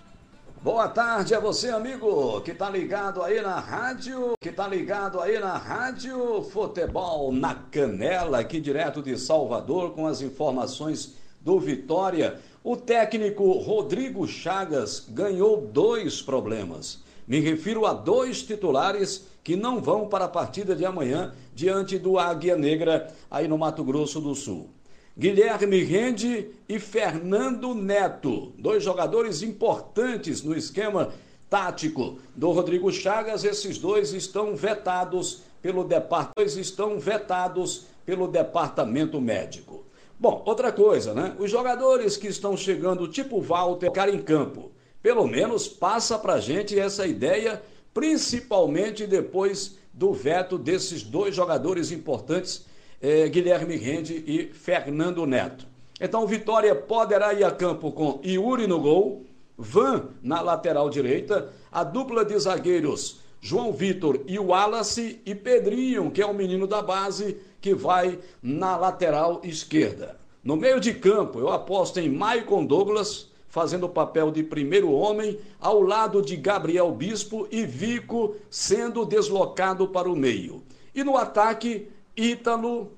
Boa 0.67 0.89
tarde 0.89 1.33
a 1.33 1.39
você, 1.39 1.69
amigo, 1.69 2.41
que 2.41 2.53
tá 2.53 2.69
ligado 2.69 3.23
aí 3.23 3.41
na 3.41 3.57
rádio, 3.57 4.33
que 4.37 4.51
tá 4.51 4.67
ligado 4.67 5.21
aí 5.21 5.39
na 5.39 5.57
rádio 5.57 6.43
Futebol 6.43 7.31
na 7.31 7.55
Canela, 7.55 8.39
aqui 8.39 8.59
direto 8.59 9.01
de 9.01 9.17
Salvador, 9.17 9.91
com 9.91 10.05
as 10.05 10.21
informações 10.21 11.15
do 11.39 11.57
Vitória. 11.57 12.41
O 12.61 12.75
técnico 12.75 13.49
Rodrigo 13.53 14.27
Chagas 14.27 15.05
ganhou 15.07 15.61
dois 15.61 16.21
problemas. 16.21 17.01
Me 17.25 17.39
refiro 17.39 17.85
a 17.85 17.93
dois 17.93 18.43
titulares 18.43 19.25
que 19.45 19.55
não 19.55 19.81
vão 19.81 20.09
para 20.09 20.25
a 20.25 20.29
partida 20.29 20.75
de 20.75 20.85
amanhã 20.85 21.33
diante 21.55 21.97
do 21.97 22.19
Águia 22.19 22.57
Negra, 22.57 23.07
aí 23.31 23.47
no 23.47 23.57
Mato 23.57 23.85
Grosso 23.85 24.19
do 24.19 24.35
Sul. 24.35 24.69
Guilherme 25.17 25.83
Rende 25.83 26.49
e 26.69 26.77
Fernando 26.77 27.73
Neto, 27.73 28.53
dois 28.55 28.83
jogadores 28.83 29.41
importantes 29.41 30.43
no 30.43 30.55
esquema 30.55 31.11
tático 31.49 32.19
do 32.35 32.51
Rodrigo 32.51 32.91
Chagas. 32.91 33.43
Esses 33.43 33.79
dois 33.79 34.13
estão 34.13 34.55
vetados 34.55 35.41
pelo 35.59 35.83
departamento, 35.83 36.59
estão 36.59 36.99
vetados 36.99 37.87
pelo 38.05 38.27
departamento 38.27 39.19
médico. 39.19 39.83
Bom, 40.19 40.43
outra 40.45 40.71
coisa, 40.71 41.15
né? 41.15 41.35
Os 41.39 41.49
jogadores 41.49 42.15
que 42.15 42.27
estão 42.27 42.55
chegando, 42.55 43.07
tipo 43.07 43.41
Walter, 43.41 43.91
cara 43.91 44.11
em 44.11 44.21
campo, 44.21 44.71
pelo 45.01 45.25
menos 45.25 45.67
passa 45.67 46.19
pra 46.19 46.39
gente 46.39 46.77
essa 46.77 47.07
ideia, 47.07 47.63
principalmente 47.91 49.07
depois 49.07 49.79
do 49.91 50.13
veto 50.13 50.59
desses 50.59 51.01
dois 51.01 51.35
jogadores 51.35 51.91
importantes 51.91 52.66
eh, 53.01 53.27
Guilherme 53.29 53.75
Rende 53.75 54.23
e 54.25 54.53
Fernando 54.53 55.25
Neto. 55.25 55.65
Então, 55.99 56.27
Vitória 56.27 56.75
poderá 56.75 57.33
ir 57.33 57.43
a 57.43 57.51
campo 57.51 57.91
com 57.91 58.19
Yuri 58.23 58.67
no 58.67 58.79
gol, 58.79 59.25
Van 59.57 60.09
na 60.21 60.41
lateral 60.41 60.89
direita, 60.89 61.51
a 61.71 61.83
dupla 61.83 62.23
de 62.23 62.37
zagueiros 62.37 63.21
João 63.39 63.71
Vitor 63.71 64.21
e 64.27 64.37
Wallace 64.39 65.21
e 65.25 65.35
Pedrinho, 65.35 66.11
que 66.11 66.21
é 66.21 66.25
o 66.25 66.33
menino 66.33 66.67
da 66.67 66.81
base, 66.81 67.37
que 67.61 67.73
vai 67.73 68.19
na 68.41 68.75
lateral 68.75 69.41
esquerda. 69.43 70.17
No 70.43 70.55
meio 70.55 70.79
de 70.79 70.93
campo, 70.93 71.39
eu 71.39 71.49
aposto 71.49 71.99
em 71.99 72.09
Maicon 72.09 72.65
Douglas, 72.65 73.29
fazendo 73.47 73.85
o 73.85 73.89
papel 73.89 74.31
de 74.31 74.43
primeiro 74.43 74.91
homem, 74.91 75.39
ao 75.59 75.81
lado 75.81 76.21
de 76.21 76.35
Gabriel 76.35 76.91
Bispo 76.91 77.47
e 77.51 77.65
Vico 77.65 78.35
sendo 78.49 79.05
deslocado 79.05 79.87
para 79.87 80.09
o 80.09 80.15
meio. 80.15 80.63
E 80.93 81.03
no 81.03 81.15
ataque, 81.15 81.87
Ítalo, 82.17 82.91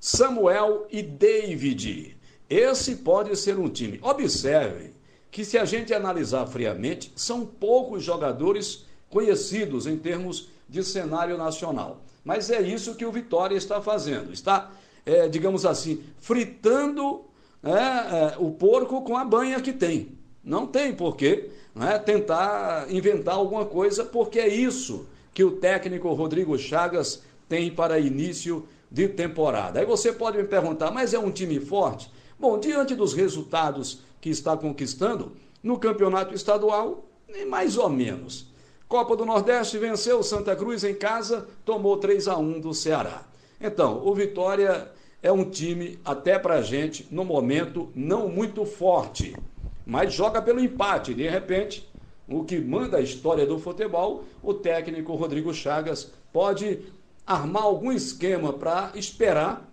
Samuel 0.00 0.86
e 0.90 1.02
David. 1.02 2.16
Esse 2.48 2.96
pode 2.96 3.36
ser 3.36 3.58
um 3.58 3.68
time. 3.68 4.00
Observem 4.02 4.90
que, 5.30 5.44
se 5.44 5.58
a 5.58 5.64
gente 5.64 5.94
analisar 5.94 6.46
friamente, 6.46 7.12
são 7.14 7.46
poucos 7.46 8.02
jogadores 8.02 8.86
conhecidos 9.08 9.86
em 9.86 9.96
termos 9.96 10.48
de 10.68 10.82
cenário 10.82 11.36
nacional. 11.36 12.02
Mas 12.24 12.50
é 12.50 12.60
isso 12.60 12.94
que 12.94 13.04
o 13.04 13.12
Vitória 13.12 13.56
está 13.56 13.80
fazendo. 13.80 14.32
Está, 14.32 14.70
é, 15.04 15.28
digamos 15.28 15.66
assim, 15.66 16.02
fritando 16.18 17.24
é, 17.62 17.70
é, 17.70 18.34
o 18.38 18.50
porco 18.50 19.02
com 19.02 19.16
a 19.16 19.24
banha 19.24 19.60
que 19.60 19.72
tem. 19.72 20.18
Não 20.42 20.66
tem 20.66 20.94
porquê 20.94 21.50
né, 21.74 21.98
tentar 21.98 22.86
inventar 22.90 23.34
alguma 23.34 23.64
coisa, 23.64 24.04
porque 24.04 24.38
é 24.38 24.48
isso 24.48 25.06
que 25.32 25.44
o 25.44 25.52
técnico 25.52 26.12
Rodrigo 26.12 26.58
Chagas 26.58 27.22
tem 27.52 27.70
para 27.70 27.98
início 27.98 28.66
de 28.90 29.06
temporada. 29.06 29.78
Aí 29.78 29.84
você 29.84 30.10
pode 30.10 30.38
me 30.38 30.44
perguntar, 30.44 30.90
mas 30.90 31.12
é 31.12 31.18
um 31.18 31.30
time 31.30 31.60
forte? 31.60 32.10
Bom, 32.40 32.58
diante 32.58 32.94
dos 32.94 33.12
resultados 33.12 34.00
que 34.22 34.30
está 34.30 34.56
conquistando 34.56 35.32
no 35.62 35.78
campeonato 35.78 36.34
estadual, 36.34 37.04
mais 37.46 37.76
ou 37.76 37.90
menos. 37.90 38.50
Copa 38.88 39.14
do 39.14 39.26
Nordeste 39.26 39.76
venceu 39.76 40.22
Santa 40.22 40.56
Cruz 40.56 40.82
em 40.82 40.94
casa, 40.94 41.46
tomou 41.62 41.98
3 41.98 42.26
a 42.26 42.38
1 42.38 42.58
do 42.60 42.72
Ceará. 42.72 43.26
Então, 43.60 44.00
o 44.02 44.14
Vitória 44.14 44.90
é 45.22 45.30
um 45.30 45.44
time, 45.44 45.98
até 46.02 46.38
pra 46.38 46.62
gente, 46.62 47.06
no 47.10 47.22
momento, 47.22 47.92
não 47.94 48.30
muito 48.30 48.64
forte, 48.64 49.36
mas 49.84 50.14
joga 50.14 50.40
pelo 50.40 50.58
empate. 50.58 51.12
De 51.12 51.28
repente, 51.28 51.86
o 52.26 52.44
que 52.44 52.58
manda 52.58 52.96
a 52.96 53.02
história 53.02 53.44
do 53.44 53.58
futebol, 53.58 54.24
o 54.42 54.54
técnico 54.54 55.14
Rodrigo 55.14 55.52
Chagas 55.52 56.10
pode 56.32 56.80
armar 57.26 57.62
algum 57.62 57.92
esquema 57.92 58.52
para 58.52 58.92
esperar 58.94 59.68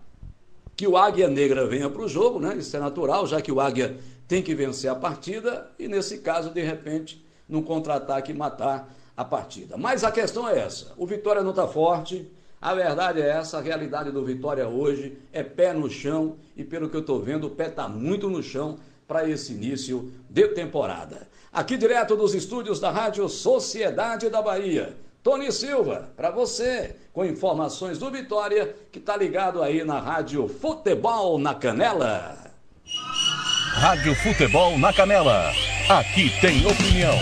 que 0.75 0.87
o 0.87 0.95
Águia 0.95 1.27
Negra 1.27 1.67
venha 1.67 1.89
para 1.89 2.01
o 2.01 2.07
jogo, 2.07 2.39
né? 2.39 2.55
Isso 2.57 2.75
é 2.75 2.79
natural, 2.79 3.27
já 3.27 3.41
que 3.41 3.51
o 3.51 3.59
Águia 3.59 3.97
tem 4.27 4.41
que 4.41 4.55
vencer 4.55 4.89
a 4.89 4.95
partida 4.95 5.69
e, 5.77 5.87
nesse 5.87 6.19
caso, 6.19 6.51
de 6.51 6.61
repente, 6.61 7.25
num 7.47 7.61
contra-ataque, 7.61 8.33
matar 8.33 8.89
a 9.17 9.25
partida. 9.25 9.75
Mas 9.75 10.03
a 10.03 10.11
questão 10.11 10.47
é 10.47 10.59
essa: 10.59 10.93
o 10.95 11.05
Vitória 11.05 11.43
não 11.43 11.49
está 11.49 11.67
forte. 11.67 12.31
A 12.61 12.73
verdade 12.73 13.21
é 13.21 13.27
essa, 13.27 13.57
a 13.57 13.61
realidade 13.61 14.11
do 14.11 14.23
Vitória 14.23 14.67
hoje 14.67 15.17
é 15.31 15.41
pé 15.41 15.73
no 15.73 15.89
chão 15.89 16.35
e, 16.57 16.63
pelo 16.63 16.89
que 16.89 16.95
eu 16.95 17.01
estou 17.01 17.19
vendo, 17.21 17.47
o 17.47 17.49
pé 17.49 17.67
está 17.67 17.87
muito 17.87 18.29
no 18.29 18.43
chão 18.43 18.77
para 19.07 19.27
esse 19.27 19.53
início 19.53 20.11
de 20.29 20.47
temporada. 20.49 21.27
Aqui 21.51 21.77
direto 21.77 22.15
dos 22.15 22.35
estúdios 22.35 22.79
da 22.79 22.91
Rádio 22.91 23.27
Sociedade 23.27 24.29
da 24.29 24.41
Bahia. 24.41 24.95
Tony 25.21 25.51
Silva, 25.51 26.09
para 26.15 26.31
você, 26.31 26.95
com 27.11 27.25
informações 27.25 27.97
do 27.97 28.09
Vitória, 28.09 28.73
que 28.89 28.99
está 28.99 29.17
ligado 29.17 29.61
aí 29.61 29.83
na 29.83 29.99
Rádio 29.99 30.47
Futebol 30.47 31.37
na 31.37 31.53
Canela. 31.53 32.37
Rádio 33.73 34.15
Futebol 34.15 34.77
na 34.77 34.93
Canela. 34.93 35.51
Aqui 35.89 36.31
tem 36.39 36.65
opinião. 36.65 37.13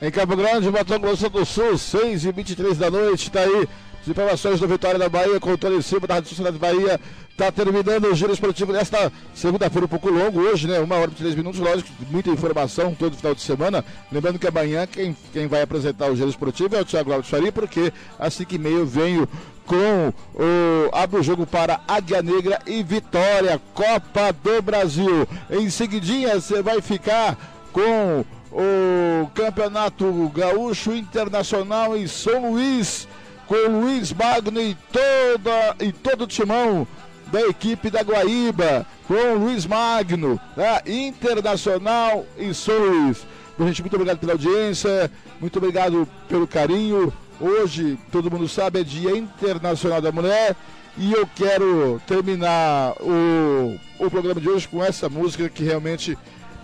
Em 0.00 0.12
Campo 0.12 0.36
Grande, 0.36 0.70
Mato 0.70 0.96
Grosso 1.00 1.28
do 1.28 1.44
Sul, 1.44 1.76
6 1.76 2.24
e 2.24 2.30
23 2.30 2.78
da 2.78 2.88
noite, 2.88 3.32
tá 3.32 3.40
aí. 3.40 3.68
As 4.02 4.08
informações 4.08 4.60
do 4.60 4.68
Vitória 4.68 4.98
da 4.98 5.08
Bahia 5.08 5.40
com 5.40 5.52
o 5.52 5.58
Tony 5.58 5.82
Silva 5.82 6.06
da 6.06 6.14
Rádio 6.14 6.30
Sociedade 6.30 6.58
Bahia. 6.58 7.00
Tá 7.36 7.52
terminando 7.52 8.06
o 8.06 8.14
giro 8.16 8.32
esportivo 8.32 8.72
desta 8.72 9.12
segunda-feira, 9.32 9.84
um 9.84 9.88
pouco 9.88 10.10
longo 10.10 10.40
hoje, 10.40 10.66
né? 10.66 10.80
Uma 10.80 10.96
hora 10.96 11.10
e 11.10 11.14
três 11.14 11.36
minutos, 11.36 11.60
lógico, 11.60 11.88
muita 12.10 12.30
informação 12.30 12.94
todo 12.94 13.16
final 13.16 13.32
de 13.32 13.40
semana. 13.40 13.84
Lembrando 14.10 14.40
que 14.40 14.46
amanhã 14.48 14.86
quem, 14.88 15.16
quem 15.32 15.46
vai 15.46 15.62
apresentar 15.62 16.10
o 16.10 16.16
giro 16.16 16.28
esportivo 16.28 16.74
é 16.74 16.80
o 16.80 16.84
Thiago 16.84 17.12
Alves 17.12 17.30
porque 17.54 17.92
às 18.18 18.34
5 18.34 18.54
e 18.54 18.58
meia 18.58 18.74
eu 18.74 18.86
venho 18.86 19.28
com 19.64 20.12
o 20.34 20.90
abre 20.92 21.20
o 21.20 21.22
jogo 21.22 21.46
para 21.46 21.80
Águia 21.86 22.22
Negra 22.22 22.58
e 22.66 22.82
Vitória, 22.82 23.60
Copa 23.74 24.32
do 24.32 24.62
Brasil. 24.62 25.28
Em 25.50 25.68
seguidinha 25.70 26.40
você 26.40 26.62
vai 26.62 26.80
ficar 26.80 27.36
com 27.72 28.24
o 28.50 29.26
Campeonato 29.34 30.32
Gaúcho 30.34 30.92
Internacional 30.92 31.96
em 31.96 32.06
São 32.06 32.50
Luís, 32.50 33.06
com 33.48 33.80
Luiz 33.80 34.12
Magno 34.12 34.60
e, 34.60 34.76
toda, 34.92 35.76
e 35.80 35.90
todo 35.90 36.24
o 36.24 36.26
timão 36.26 36.86
da 37.32 37.40
equipe 37.40 37.90
da 37.90 38.02
Guaíba, 38.02 38.86
com 39.06 39.34
Luiz 39.34 39.66
Magno, 39.66 40.38
Internacional 40.86 42.26
Luís. 42.36 43.26
Bom, 43.58 43.66
gente, 43.66 43.80
muito 43.80 43.94
obrigado 43.94 44.18
pela 44.18 44.32
audiência, 44.32 45.10
muito 45.40 45.56
obrigado 45.56 46.06
pelo 46.28 46.46
carinho. 46.46 47.12
Hoje, 47.40 47.98
todo 48.12 48.30
mundo 48.30 48.46
sabe, 48.46 48.80
é 48.80 48.84
Dia 48.84 49.16
Internacional 49.16 50.00
da 50.00 50.12
Mulher. 50.12 50.54
E 50.96 51.12
eu 51.12 51.26
quero 51.34 52.00
terminar 52.06 52.94
o, 53.00 53.78
o 53.98 54.10
programa 54.10 54.40
de 54.40 54.48
hoje 54.48 54.68
com 54.68 54.84
essa 54.84 55.08
música 55.08 55.48
que 55.48 55.62
realmente 55.62 56.18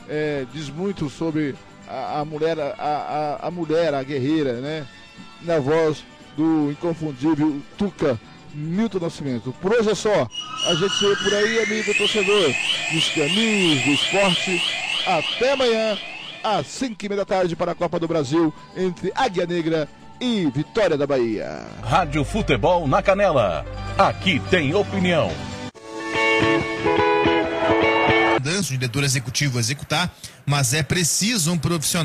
é, 0.08 0.44
diz 0.52 0.68
muito 0.68 1.08
sobre 1.08 1.54
a, 1.88 2.20
a 2.20 2.24
mulher, 2.24 2.58
a, 2.58 2.74
a, 2.78 3.48
a, 3.48 3.50
mulher, 3.50 3.94
a 3.94 4.02
guerreira, 4.02 4.54
né? 4.54 4.86
Na 5.42 5.58
voz 5.58 6.04
do 6.36 6.70
inconfundível 6.70 7.60
Tuca 7.76 8.18
Milton 8.54 8.98
Nascimento. 9.00 9.54
Por 9.60 9.72
hoje 9.72 9.90
é 9.90 9.94
só. 9.94 10.28
A 10.68 10.74
gente 10.74 10.94
se 10.94 11.06
vê 11.06 11.16
por 11.16 11.34
aí, 11.34 11.62
amigo 11.62 11.94
torcedor 11.94 12.54
dos 12.92 13.08
caminhos 13.10 13.82
do 13.82 13.90
esporte. 13.90 14.62
Até 15.06 15.52
amanhã, 15.52 15.98
às 16.42 16.66
5 16.66 17.04
e 17.04 17.08
meia 17.08 17.18
da 17.18 17.24
tarde, 17.24 17.56
para 17.56 17.72
a 17.72 17.74
Copa 17.74 17.98
do 17.98 18.08
Brasil, 18.08 18.52
entre 18.76 19.12
Águia 19.14 19.46
Negra 19.46 19.88
e 20.20 20.46
Vitória 20.46 20.96
da 20.96 21.06
Bahia. 21.06 21.66
Rádio 21.82 22.24
Futebol 22.24 22.86
na 22.86 23.02
Canela. 23.02 23.66
Aqui 23.98 24.40
tem 24.50 24.74
opinião. 24.74 25.30
mudança, 28.44 28.74
o 28.74 28.76
diretor 28.76 29.02
executivo 29.02 29.58
executar, 29.58 30.14
mas 30.44 30.74
é 30.74 30.82
preciso 30.82 31.50
um 31.50 31.58
profissional. 31.58 32.02